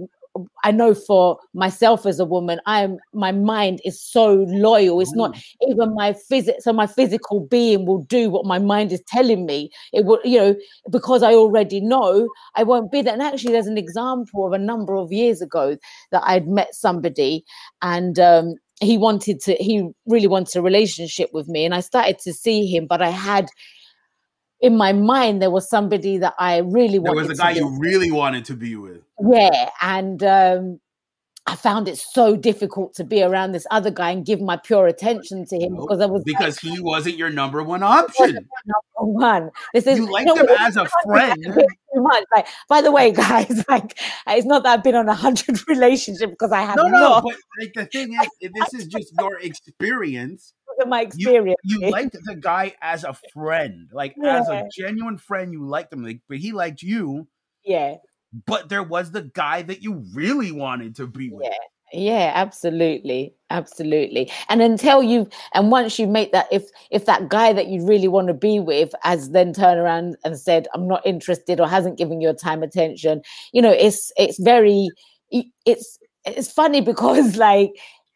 I 0.64 0.70
know 0.70 0.94
for 0.94 1.38
myself 1.54 2.06
as 2.06 2.20
a 2.20 2.24
woman, 2.24 2.60
I 2.66 2.82
am 2.82 2.98
my 3.12 3.32
mind 3.32 3.80
is 3.84 4.00
so 4.00 4.46
loyal. 4.48 5.00
It's 5.00 5.14
not 5.14 5.36
even 5.68 5.94
my 5.94 6.12
physics, 6.12 6.64
so 6.64 6.72
my 6.72 6.86
physical 6.86 7.40
being 7.40 7.86
will 7.86 8.04
do 8.04 8.30
what 8.30 8.46
my 8.46 8.58
mind 8.58 8.92
is 8.92 9.02
telling 9.08 9.46
me. 9.46 9.70
It 9.92 10.04
will, 10.04 10.20
you 10.24 10.38
know, 10.38 10.56
because 10.90 11.22
I 11.22 11.34
already 11.34 11.80
know 11.80 12.28
I 12.54 12.62
won't 12.62 12.92
be 12.92 13.02
there. 13.02 13.12
And 13.12 13.22
actually, 13.22 13.52
there's 13.52 13.66
an 13.66 13.78
example 13.78 14.46
of 14.46 14.52
a 14.52 14.58
number 14.58 14.94
of 14.96 15.12
years 15.12 15.40
ago 15.40 15.76
that 16.12 16.22
I'd 16.24 16.48
met 16.48 16.74
somebody 16.74 17.44
and 17.82 18.18
um 18.18 18.54
he 18.80 18.96
wanted 18.96 19.40
to 19.40 19.54
he 19.54 19.88
really 20.06 20.28
wanted 20.28 20.56
a 20.56 20.62
relationship 20.62 21.30
with 21.32 21.48
me 21.48 21.64
and 21.64 21.74
i 21.74 21.80
started 21.80 22.18
to 22.20 22.32
see 22.32 22.64
him 22.66 22.86
but 22.86 23.02
i 23.02 23.10
had 23.10 23.48
in 24.60 24.76
my 24.76 24.92
mind 24.92 25.40
there 25.42 25.50
was 25.50 25.68
somebody 25.68 26.18
that 26.18 26.34
i 26.38 26.58
really 26.58 26.98
There 26.98 27.14
was 27.14 27.30
a 27.30 27.34
guy 27.34 27.50
you 27.52 27.76
really 27.78 28.10
wanted 28.10 28.44
to 28.46 28.54
be 28.54 28.76
with. 28.76 29.02
yeah 29.30 29.70
and 29.82 30.22
um 30.22 30.80
i 31.46 31.54
found 31.56 31.88
it 31.88 31.96
so 31.96 32.36
difficult 32.36 32.94
to 32.94 33.04
be 33.04 33.22
around 33.22 33.52
this 33.52 33.66
other 33.70 33.90
guy 33.90 34.10
and 34.10 34.26
give 34.26 34.40
my 34.40 34.56
pure 34.56 34.86
attention 34.86 35.46
to 35.46 35.56
him 35.58 35.76
because 35.76 36.00
i 36.00 36.06
was 36.06 36.22
because 36.24 36.58
he 36.58 36.78
wasn't 36.80 37.16
your 37.16 37.30
number 37.30 37.62
one 37.62 37.82
option. 37.82 38.34
number 38.34 39.12
one 39.12 39.50
this 39.72 39.86
is 39.86 39.98
You 39.98 40.10
liked 40.10 40.26
no, 40.26 40.34
him 40.34 40.46
it's 40.48 40.60
as 40.60 40.76
a 40.76 40.88
friend. 41.06 41.36
much. 41.94 42.24
like 42.34 42.46
by 42.68 42.82
the 42.82 42.92
way 42.92 43.10
guys 43.26 43.64
like 43.68 43.98
it's 44.26 44.46
not 44.46 44.62
that 44.64 44.78
i've 44.78 44.84
been 44.84 44.94
on 44.94 45.08
a 45.08 45.14
hundred 45.14 45.56
relationship 45.68 46.30
because 46.30 46.52
i 46.52 46.60
have 46.62 46.76
No, 46.76 46.86
no, 46.88 47.00
not 47.00 47.22
but 47.24 47.36
like 47.60 47.72
the 47.74 47.86
thing 47.86 48.12
is, 48.12 48.52
this 48.52 48.74
is 48.74 48.86
just 48.86 49.12
your 49.18 49.38
experience. 49.40 50.52
Of 50.80 50.88
my 50.88 51.02
experience 51.02 51.58
you 51.64 51.90
liked 51.90 52.16
the 52.24 52.36
guy 52.36 52.74
as 52.80 53.04
a 53.04 53.14
friend, 53.32 53.88
like 53.92 54.16
as 54.24 54.48
a 54.48 54.68
genuine 54.76 55.18
friend. 55.18 55.52
You 55.52 55.66
liked 55.66 55.92
him, 55.92 56.04
like, 56.04 56.20
but 56.28 56.38
he 56.38 56.52
liked 56.52 56.82
you. 56.82 57.28
yeah 57.64 57.96
But 58.46 58.68
there 58.68 58.82
was 58.82 59.10
the 59.10 59.22
guy 59.22 59.62
that 59.62 59.82
you 59.82 60.04
really 60.14 60.52
wanted 60.52 60.96
to 60.96 61.06
be 61.06 61.30
with. 61.30 61.46
Yeah, 61.46 61.58
yeah, 61.92 62.32
absolutely, 62.34 63.34
absolutely. 63.48 64.30
And 64.48 64.60
until 64.60 65.02
you, 65.02 65.28
and 65.54 65.70
once 65.70 65.98
you 65.98 66.06
make 66.06 66.32
that, 66.32 66.46
if 66.52 66.64
if 66.90 67.06
that 67.06 67.28
guy 67.28 67.52
that 67.52 67.68
you 67.68 67.86
really 67.86 68.08
want 68.08 68.28
to 68.28 68.34
be 68.34 68.60
with 68.60 68.94
has 69.02 69.30
then 69.30 69.52
turned 69.54 69.80
around 69.80 70.16
and 70.24 70.38
said, 70.38 70.68
"I'm 70.74 70.86
not 70.86 71.06
interested," 71.06 71.60
or 71.60 71.66
hasn't 71.66 71.96
given 71.98 72.20
your 72.20 72.34
time 72.34 72.62
attention, 72.62 73.22
you 73.52 73.62
know, 73.62 73.70
it's 73.72 74.12
it's 74.16 74.38
very, 74.38 74.88
it's 75.30 75.98
it's 76.26 76.52
funny 76.52 76.80
because 76.82 77.36
like 77.48 77.70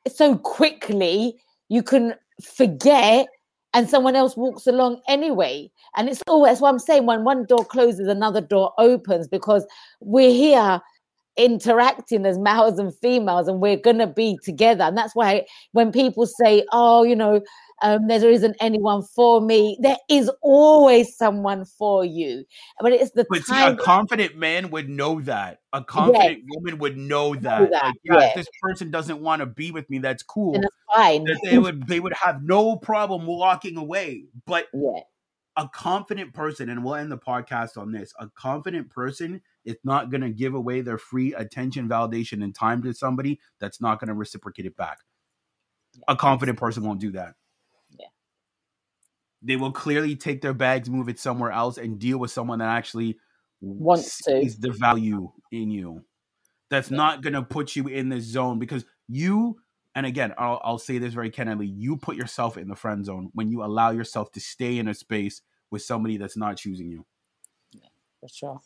so 0.06 0.36
quickly 0.36 1.40
you 1.68 1.82
can 1.82 2.14
forget. 2.44 3.26
And 3.74 3.88
someone 3.88 4.14
else 4.14 4.36
walks 4.36 4.66
along 4.66 5.00
anyway. 5.08 5.70
And 5.96 6.10
it's 6.10 6.22
always 6.26 6.60
what 6.60 6.68
I'm 6.68 6.78
saying 6.78 7.06
when 7.06 7.24
one 7.24 7.46
door 7.46 7.64
closes, 7.64 8.06
another 8.06 8.42
door 8.42 8.74
opens 8.76 9.28
because 9.28 9.66
we're 10.00 10.30
here 10.30 10.82
interacting 11.36 12.26
as 12.26 12.38
males 12.38 12.78
and 12.78 12.94
females 12.98 13.48
and 13.48 13.60
we're 13.60 13.76
going 13.76 13.98
to 13.98 14.06
be 14.06 14.38
together 14.44 14.84
and 14.84 14.98
that's 14.98 15.14
why 15.14 15.42
when 15.72 15.90
people 15.90 16.26
say 16.26 16.62
oh 16.72 17.02
you 17.02 17.16
know 17.16 17.40
um, 17.82 18.06
there 18.06 18.28
isn't 18.28 18.56
anyone 18.60 19.02
for 19.02 19.40
me 19.40 19.76
there 19.80 19.96
is 20.08 20.30
always 20.42 21.16
someone 21.16 21.64
for 21.64 22.04
you 22.04 22.44
but 22.80 22.92
it's 22.92 23.10
the 23.12 23.26
But 23.28 23.44
see, 23.44 23.60
a 23.60 23.76
confident 23.76 24.36
man 24.36 24.70
would 24.70 24.88
know 24.88 25.20
that. 25.22 25.60
A 25.72 25.82
confident 25.82 26.44
woman 26.48 26.78
would 26.78 26.96
know 26.96 27.34
that. 27.34 27.70
that, 27.70 27.84
Like, 27.84 27.94
yeah, 28.04 28.18
yeah. 28.18 28.28
if 28.28 28.34
this 28.34 28.46
person 28.60 28.90
doesn't 28.90 29.20
want 29.20 29.40
to 29.40 29.46
be 29.46 29.70
with 29.70 29.88
me, 29.88 29.98
that's 29.98 30.22
cool. 30.22 30.54
and 30.54 30.64
it's 30.64 30.76
fine 30.94 31.24
That 31.24 31.40
they 31.44 31.58
would 31.58 31.86
they 31.86 32.00
would 32.00 32.14
have 32.14 32.42
no 32.42 32.76
problem 32.76 33.26
walking 33.26 33.76
away. 33.76 34.24
But 34.46 34.66
yeah 34.74 35.00
a 35.56 35.68
confident 35.68 36.32
person, 36.32 36.68
and 36.70 36.82
we'll 36.82 36.94
end 36.94 37.12
the 37.12 37.18
podcast 37.18 37.76
on 37.76 37.92
this. 37.92 38.14
A 38.18 38.28
confident 38.28 38.88
person 38.90 39.42
is 39.64 39.76
not 39.84 40.10
going 40.10 40.22
to 40.22 40.30
give 40.30 40.54
away 40.54 40.80
their 40.80 40.98
free 40.98 41.34
attention, 41.34 41.88
validation, 41.88 42.42
and 42.42 42.54
time 42.54 42.82
to 42.82 42.94
somebody 42.94 43.38
that's 43.60 43.80
not 43.80 44.00
going 44.00 44.08
to 44.08 44.14
reciprocate 44.14 44.66
it 44.66 44.76
back. 44.76 44.98
A 46.08 46.16
confident 46.16 46.58
person 46.58 46.84
won't 46.84 47.00
do 47.00 47.10
that. 47.12 47.34
Yeah. 49.42 49.54
They 49.54 49.56
will 49.56 49.72
clearly 49.72 50.16
take 50.16 50.40
their 50.40 50.54
bags, 50.54 50.88
move 50.88 51.08
it 51.08 51.18
somewhere 51.18 51.50
else, 51.50 51.78
and 51.78 51.98
deal 51.98 52.18
with 52.18 52.30
someone 52.30 52.60
that 52.60 52.68
actually 52.68 53.18
Wants 53.60 54.22
to. 54.24 54.48
the 54.58 54.72
value 54.72 55.30
in 55.50 55.70
you. 55.70 56.04
That's 56.70 56.90
not 56.90 57.22
going 57.22 57.34
to 57.34 57.42
put 57.42 57.76
you 57.76 57.86
in 57.86 58.08
this 58.08 58.24
zone 58.24 58.58
because 58.58 58.84
you, 59.06 59.58
and 59.94 60.06
again, 60.06 60.32
I'll, 60.38 60.60
I'll 60.64 60.78
say 60.78 60.98
this 60.98 61.12
very 61.12 61.30
candidly, 61.30 61.66
you 61.66 61.96
put 61.96 62.16
yourself 62.16 62.56
in 62.56 62.68
the 62.68 62.74
friend 62.74 63.04
zone 63.04 63.30
when 63.34 63.50
you 63.50 63.62
allow 63.62 63.90
yourself 63.90 64.32
to 64.32 64.40
stay 64.40 64.78
in 64.78 64.88
a 64.88 64.94
space 64.94 65.42
with 65.70 65.82
somebody 65.82 66.16
that's 66.16 66.36
not 66.36 66.56
choosing 66.56 66.90
you. 66.90 67.04
Yeah, 67.72 67.88
for 68.20 68.28
sure 68.28 68.60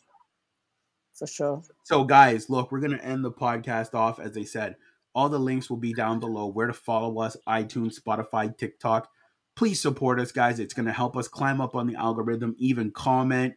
for 1.17 1.27
sure 1.27 1.63
So, 1.83 2.03
guys, 2.03 2.49
look, 2.49 2.71
we're 2.71 2.79
going 2.79 2.97
to 2.97 3.03
end 3.03 3.25
the 3.25 3.31
podcast 3.31 3.93
off. 3.95 4.19
As 4.19 4.37
I 4.37 4.43
said, 4.43 4.75
all 5.15 5.29
the 5.29 5.39
links 5.39 5.69
will 5.69 5.77
be 5.77 5.93
down 5.93 6.19
below 6.19 6.47
where 6.47 6.67
to 6.67 6.73
follow 6.73 7.19
us 7.19 7.35
iTunes, 7.47 7.99
Spotify, 7.99 8.55
TikTok. 8.55 9.09
Please 9.57 9.81
support 9.81 10.19
us, 10.19 10.31
guys. 10.31 10.59
It's 10.59 10.75
going 10.75 10.85
to 10.85 10.93
help 10.93 11.17
us 11.17 11.27
climb 11.27 11.59
up 11.59 11.75
on 11.75 11.87
the 11.87 11.95
algorithm, 11.95 12.55
even 12.59 12.91
comment, 12.91 13.55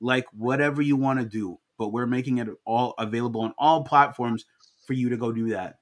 like 0.00 0.26
whatever 0.32 0.82
you 0.82 0.96
want 0.96 1.20
to 1.20 1.24
do. 1.24 1.56
But 1.78 1.92
we're 1.92 2.06
making 2.06 2.38
it 2.38 2.48
all 2.64 2.94
available 2.98 3.42
on 3.42 3.54
all 3.56 3.84
platforms 3.84 4.44
for 4.86 4.94
you 4.94 5.08
to 5.08 5.16
go 5.16 5.30
do 5.30 5.50
that. 5.50 5.76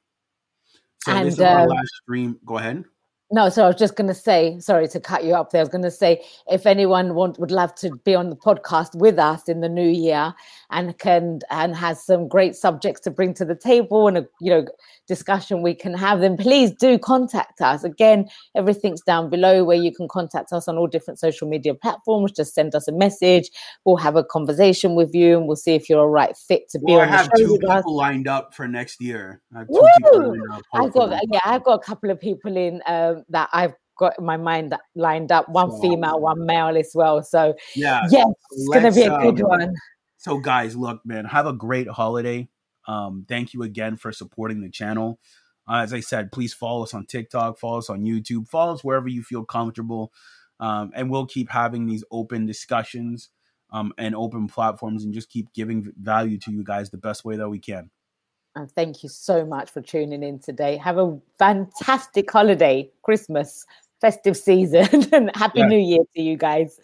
So, 1.05 1.13
this 1.13 1.19
And, 1.19 1.29
is 1.29 1.41
our 1.41 1.61
uh, 1.61 1.67
last 1.67 1.91
stream. 2.03 2.39
Go 2.45 2.59
ahead. 2.59 2.85
No, 3.33 3.49
so 3.49 3.65
I 3.65 3.69
was 3.69 3.77
just 3.77 3.97
going 3.97 4.09
to 4.09 4.15
say, 4.15 4.59
sorry 4.61 4.87
to 4.89 5.01
cut 5.01 5.25
you 5.25 5.35
up 5.35 5.51
there. 5.51 5.61
I 5.61 5.65
was 5.65 5.71
going 5.71 5.83
to 5.83 5.91
say, 5.91 6.23
if 6.51 6.67
anyone 6.67 7.15
want, 7.15 7.39
would 7.41 7.51
love 7.51 7.75
to 7.77 7.91
be 8.05 8.15
on 8.15 8.29
the 8.29 8.37
podcast 8.37 8.95
with 8.95 9.19
us 9.19 9.49
in 9.49 9.61
the 9.61 9.69
new 9.69 9.89
year 9.89 10.35
and 10.71 10.97
can 10.99 11.41
and 11.51 11.75
has 11.75 12.05
some 12.05 12.29
great 12.29 12.55
subjects 12.55 13.01
to 13.03 13.11
bring 13.11 13.33
to 13.35 13.45
the 13.45 13.55
table 13.57 14.07
and 14.09 14.19
a 14.19 14.27
you 14.41 14.51
know 14.51 14.67
discussion 15.07 15.63
we 15.63 15.75
can 15.75 15.95
have, 15.95 16.21
then 16.21 16.37
please 16.37 16.71
do 16.73 16.99
contact 16.99 17.61
us. 17.61 17.85
Again, 17.85 18.29
everything's 18.55 19.03
down 19.03 19.31
below 19.31 19.65
where 19.65 19.77
you 19.77 19.93
can 19.93 20.09
contact 20.09 20.53
us 20.53 20.69
on 20.69 20.77
all 20.79 20.87
different 20.87 21.19
social 21.19 21.49
media 21.49 21.75
platforms. 21.75 22.33
Just 22.33 22.55
send 22.55 22.75
us 22.75 22.89
a 22.89 22.93
message. 22.93 23.51
We'll 23.85 23.97
have 23.97 24.17
a 24.17 24.25
conversation 24.25 24.95
with 24.95 25.15
you 25.15 25.39
and 25.39 25.47
we'll 25.47 25.57
see 25.57 25.75
if 25.75 25.89
you're 25.89 26.05
a 26.05 26.09
right 26.09 26.37
fit 26.37 26.69
to 26.71 26.79
be 26.79 26.93
Well, 26.93 27.01
I 27.01 27.05
on 27.05 27.11
the 27.11 27.17
have 27.17 27.27
show 27.37 27.47
two 27.47 27.53
with 27.53 27.69
us. 27.69 27.77
people 27.79 27.97
lined 27.97 28.29
up 28.29 28.55
for 28.55 28.67
next 28.69 29.01
year. 29.01 29.41
I 29.55 29.59
have 29.61 29.69
two 29.69 29.89
people 29.99 30.21
Woo! 30.21 30.29
lined 30.29 30.53
up. 30.53 30.63
I've 30.73 30.93
got 30.93 31.21
yeah, 31.33 31.41
I've 31.45 31.65
got 31.65 31.75
a 31.75 31.83
couple 31.83 32.11
of 32.11 32.21
people 32.21 32.57
in 32.57 32.81
um, 32.87 33.14
that 33.29 33.49
I've 33.53 33.75
got 33.99 34.19
in 34.19 34.25
my 34.25 34.37
mind 34.37 34.73
that 34.73 34.81
lined 34.95 35.31
up. 35.31 35.49
One 35.49 35.71
So- 35.71 35.81
female, 35.81 36.21
one 36.21 36.45
male 36.47 36.77
as 36.77 36.91
well. 36.95 37.23
So 37.23 37.55
Yeah. 37.75 38.03
yes, 38.11 38.27
it's 38.51 38.69
gonna 38.69 38.93
be 38.93 39.03
a 39.03 39.19
good 39.19 39.41
um, 39.43 39.49
one. 39.49 39.75
So, 40.17 40.39
guys, 40.39 40.75
look, 40.77 41.01
man, 41.05 41.27
have 41.27 41.47
a 41.47 41.53
great 41.53 41.87
holiday. 41.89 42.49
Um, 42.89 43.25
thank 43.29 43.53
you 43.55 43.63
again 43.63 43.97
for 43.97 44.11
supporting 44.13 44.63
the 44.63 44.71
channel. 44.71 45.19
Uh, 45.69 45.77
as 45.77 45.93
I 45.93 46.01
said, 46.01 46.33
please 46.33 46.53
follow 46.53 46.83
us 46.83 46.93
on 46.95 47.07
TikTok, 47.07 47.59
follow 47.59 47.79
us 47.79 47.89
on 47.89 48.03
YouTube, 48.03 48.49
follow 48.49 48.75
us 48.75 48.85
wherever 48.85 49.09
you 49.09 49.23
feel 49.23 49.45
comfortable, 49.45 50.13
um, 50.61 50.91
and 50.95 51.11
we'll 51.11 51.27
keep 51.27 51.51
having 51.51 51.87
these 51.87 52.05
open 52.11 52.45
discussions 52.47 53.31
um, 53.71 53.93
and 53.99 54.15
open 54.15 54.47
platforms, 54.47 55.05
and 55.05 55.13
just 55.15 55.31
keep 55.31 55.53
giving 55.53 55.93
value 56.01 56.39
to 56.39 56.53
you 56.53 56.63
guys 56.63 56.91
the 56.91 56.99
best 56.99 57.25
way 57.25 57.37
that 57.37 57.49
we 57.49 57.59
can. 57.59 57.91
And 58.57 58.71
thank 58.71 59.03
you 59.03 59.09
so 59.09 59.45
much 59.45 59.71
for 59.71 59.81
tuning 59.81 60.23
in 60.23 60.39
today. 60.39 60.77
Have 60.77 60.99
a 60.99 61.19
fantastic 61.39 62.31
holiday, 62.31 62.89
Christmas, 63.03 63.67
festive 64.01 64.37
season, 64.37 64.89
and 65.13 65.31
happy 65.35 65.61
Yeah. 65.61 65.67
New 65.67 65.79
Year 65.79 66.05
to 66.15 66.23
you 66.23 66.37
guys. 66.37 66.79